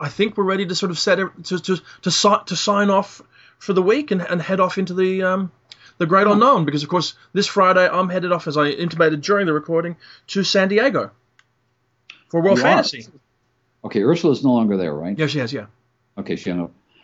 I 0.00 0.08
think 0.08 0.36
we're 0.36 0.44
ready 0.44 0.66
to 0.66 0.74
sort 0.74 0.90
of 0.90 0.98
set 0.98 1.20
it, 1.20 1.28
to 1.44 1.58
to 1.60 1.80
to, 2.02 2.10
si- 2.10 2.42
to 2.46 2.56
sign 2.56 2.90
off 2.90 3.22
for 3.58 3.72
the 3.72 3.82
week 3.82 4.10
and, 4.10 4.20
and 4.20 4.42
head 4.42 4.58
off 4.58 4.78
into 4.78 4.94
the 4.94 5.22
um, 5.22 5.52
the 5.98 6.06
great 6.06 6.26
unknown 6.26 6.64
because 6.64 6.82
of 6.82 6.88
course 6.88 7.14
this 7.32 7.46
Friday 7.46 7.88
I'm 7.88 8.08
headed 8.08 8.32
off 8.32 8.46
as 8.46 8.56
I 8.56 8.68
intimated 8.68 9.20
during 9.22 9.46
the 9.46 9.52
recording 9.52 9.96
to 10.28 10.42
San 10.44 10.68
Diego 10.68 11.10
for 12.28 12.40
World 12.42 12.58
You 12.58 12.64
are. 12.64 12.68
Fantasy. 12.68 13.06
Okay, 13.84 14.02
Ursula's 14.02 14.42
no 14.44 14.52
longer 14.52 14.76
there, 14.76 14.94
right? 14.94 15.16
Yes, 15.18 15.34
yes, 15.34 15.52
yeah, 15.52 15.66
Okay, 16.18 16.36
she 16.36 16.52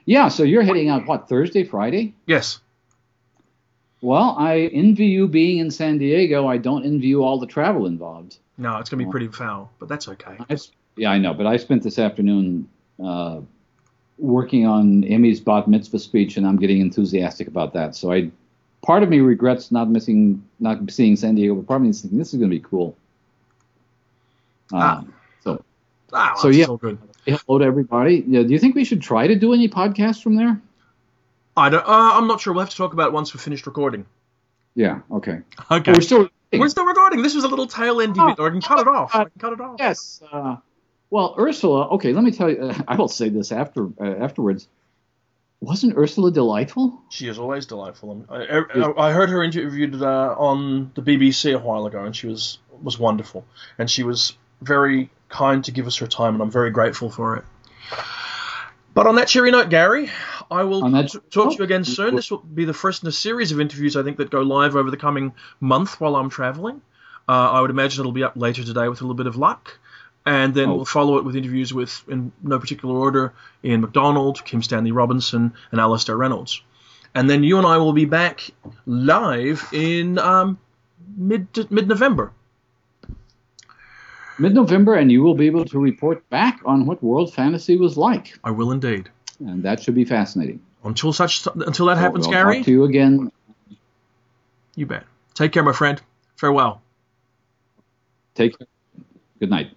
Yeah, 0.05 0.29
so 0.29 0.43
you're 0.43 0.63
heading 0.63 0.89
out 0.89 1.07
what 1.07 1.29
Thursday, 1.29 1.65
Friday? 1.65 2.15
yes. 2.27 2.61
Well, 4.01 4.35
I 4.37 4.63
envy 4.73 5.07
you 5.07 5.29
being 5.29 5.59
in 5.59 5.71
San 5.71 5.99
Diego. 5.99 6.49
I 6.49 6.57
don't 6.57 6.85
envy 6.85 7.07
you 7.07 7.23
all 7.23 7.39
the 7.39 7.47
travel 7.47 7.87
involved. 7.87 8.37
No, 8.59 8.79
it's 8.79 8.91
gonna 8.91 9.05
be 9.05 9.09
pretty 9.11 9.29
foul, 9.29 9.71
but 9.79 9.89
that's 9.89 10.09
okay. 10.09 10.37
I've, 10.51 10.61
yeah, 10.97 11.11
I 11.13 11.19
know, 11.19 11.33
but 11.35 11.47
I 11.47 11.57
spent 11.57 11.85
this 11.85 12.01
afternoon 12.01 12.69
uh, 13.03 13.41
working 14.19 14.67
on 14.67 15.05
Emmy's 15.05 15.39
bat 15.41 15.69
mitzvah 15.69 16.01
speech, 16.01 16.37
and 16.37 16.45
I'm 16.45 16.57
getting 16.57 16.81
enthusiastic 16.81 17.47
about 17.47 17.73
that. 17.75 17.95
So 17.95 18.11
I, 18.11 18.31
part 18.83 19.03
of 19.03 19.09
me 19.09 19.21
regrets 19.21 19.71
not 19.73 19.89
missing, 19.89 20.45
not 20.61 20.91
seeing 20.91 21.17
San 21.17 21.35
Diego, 21.35 21.55
but 21.55 21.67
part 21.67 21.79
of 21.79 21.83
me 21.85 21.91
is 21.91 22.01
thinking 22.03 22.19
this 22.19 22.33
is 22.35 22.39
going 22.39 22.51
to 22.51 22.57
be 22.57 22.61
cool. 22.61 22.97
Ah. 24.73 24.99
Um, 24.99 25.15
so 25.43 25.65
Ah, 26.13 26.35
So, 26.37 26.49
yeah. 26.49 26.67
all 26.67 26.77
good. 26.77 26.99
hello 27.27 27.59
to 27.59 27.65
everybody. 27.65 28.25
Yeah, 28.27 28.43
do 28.43 28.49
you 28.49 28.59
think 28.59 28.75
we 28.75 28.85
should 28.85 29.01
try 29.03 29.27
to 29.27 29.37
do 29.37 29.53
any 29.55 29.69
podcasts 29.69 30.23
from 30.23 30.37
there? 30.37 30.61
I 31.57 31.69
don't. 31.69 31.85
Uh, 31.87 32.11
I'm 32.15 32.27
not 32.27 32.41
sure. 32.41 32.53
We'll 32.53 32.61
have 32.65 32.71
to 32.71 32.77
talk 32.77 32.93
about 32.93 33.09
it 33.09 33.13
once 33.13 33.35
we've 33.35 33.41
finished 33.41 33.67
recording. 33.67 34.07
Yeah. 34.75 35.01
Okay. 35.11 35.41
Okay. 35.71 35.93
We're 35.93 36.01
still. 36.01 36.29
We're 36.53 36.69
still 36.69 36.85
recording. 36.85 37.23
This 37.23 37.35
was 37.35 37.45
a 37.45 37.49
little 37.49 37.67
tail 37.67 38.01
end. 38.01 38.17
Oh, 38.19 38.29
I 38.31 38.51
can 38.51 38.61
cut 38.61 38.81
it 38.81 38.89
off. 38.89 39.15
I 39.15 39.23
uh, 39.23 39.25
can 39.25 39.39
cut 39.39 39.53
it 39.55 39.61
off. 39.61 39.77
Yes. 39.79 40.23
Uh, 40.31 40.57
well, 41.11 41.35
Ursula. 41.39 41.89
Okay, 41.91 42.13
let 42.13 42.25
me 42.25 42.31
tell 42.31 42.51
you. 42.51 42.59
Uh, 42.63 42.75
I 42.89 42.97
will 42.97 43.09
say 43.09 43.29
this 43.29 43.53
after 43.53 43.87
uh, 44.01 44.17
afterwards. 44.25 44.69
Wasn't 45.63 45.97
Ursula 45.97 46.33
delightful? 46.33 47.01
She 47.09 47.29
is 47.29 47.39
always 47.39 47.67
delightful. 47.67 48.27
I, 48.29 48.65
I, 48.75 49.09
I 49.09 49.13
heard 49.13 49.31
her 49.31 49.45
interviewed 49.45 50.03
uh, 50.03 50.35
on 50.37 50.91
the 50.97 51.03
BBC 51.03 51.55
a 51.55 51.59
while 51.59 51.87
ago, 51.87 52.05
and 52.05 52.17
she 52.17 52.27
was 52.27 52.59
was 52.83 52.99
wonderful. 52.99 53.45
And 53.79 53.89
she 53.89 54.03
was 54.03 54.37
very 54.61 55.09
kind 55.29 55.65
to 55.65 55.71
give 55.71 55.87
us 55.87 55.97
her 55.99 56.09
time, 56.09 56.35
and 56.35 56.43
I'm 56.43 56.51
very 56.51 56.73
grateful 56.73 57.11
for 57.11 57.37
it. 57.37 57.45
But 58.93 59.07
on 59.07 59.15
that 59.15 59.29
cheery 59.29 59.53
note, 59.53 59.71
Gary, 59.71 60.11
I 60.51 60.65
will 60.65 60.83
t- 61.05 61.19
talk 61.31 61.53
to 61.53 61.59
you 61.59 61.65
again 61.65 61.85
soon. 61.85 62.17
This 62.17 62.33
will 62.33 62.39
be 62.39 62.65
the 62.65 62.75
first 62.75 63.05
in 63.05 63.09
a 63.09 63.13
series 63.13 63.53
of 63.53 63.61
interviews, 63.61 63.97
I 63.97 64.03
think, 64.03 64.17
that 64.17 64.31
go 64.31 64.43
live 64.43 64.75
over 64.75 64.91
the 64.91 64.97
coming 64.97 65.33
month 65.61 66.01
while 66.01 66.17
I'm 66.17 66.29
traveling. 66.29 66.83
Uh, 67.29 67.53
I 67.53 67.61
would 67.61 67.71
imagine 67.71 68.01
it'll 68.01 68.11
be 68.11 68.25
up 68.25 68.37
later 68.37 68.65
today 68.65 68.89
with 68.89 69.01
a 69.01 69.05
little 69.05 69.15
bit 69.15 69.29
of 69.29 69.37
luck. 69.37 69.79
And 70.25 70.55
then 70.55 70.69
Oh. 70.69 70.77
we'll 70.77 70.85
follow 70.85 71.19
it 71.19 71.25
with 71.25 71.35
interviews 71.37 71.75
with, 71.75 72.05
in 72.09 72.31
no 72.43 72.59
particular 72.61 72.95
order, 72.97 73.33
Ian 73.65 73.81
McDonald, 73.81 74.45
Kim 74.45 74.63
Stanley 74.63 74.93
Robinson, 74.93 75.53
and 75.73 75.81
Alastair 75.81 76.17
Reynolds. 76.17 76.63
And 77.15 77.29
then 77.29 77.43
you 77.43 77.59
and 77.59 77.67
I 77.67 77.77
will 77.79 77.93
be 77.93 78.05
back 78.05 78.51
live 78.87 79.69
in 79.73 80.19
um, 80.19 80.59
mid 81.17 81.49
mid 81.71 81.89
November. 81.89 82.33
Mid-November, 84.39 84.95
and 84.95 85.13
you 85.13 85.23
will 85.23 85.35
be 85.35 85.47
able 85.47 85.65
to 85.67 85.79
report 85.79 86.29
back 86.31 86.61
on 86.65 86.87
what 86.87 87.03
World 87.03 87.35
Fantasy 87.35 87.77
was 87.77 87.99
like, 87.99 88.39
I 88.43 88.51
will 88.51 88.73
indeed. 88.73 89.11
and 89.41 89.63
that 89.63 89.83
should 89.83 89.95
be 89.95 90.05
fascinating. 90.07 90.59
Until 90.85 91.13
such 91.13 91.47
until 91.55 91.87
that 91.87 91.97
So 91.97 92.01
happens, 92.01 92.27
we'll 92.27 92.33
Gary, 92.33 92.57
Talk 92.57 92.65
to 92.65 92.71
you 92.71 92.85
again. 92.85 93.31
you 94.75 94.87
bet. 94.87 95.05
Take 95.35 95.53
care, 95.53 95.63
my 95.63 95.73
friend. 95.73 96.01
Farewell. 96.37 96.81
Take 98.35 98.59
care. 98.59 98.67
Good 99.39 99.51
night. 99.51 99.71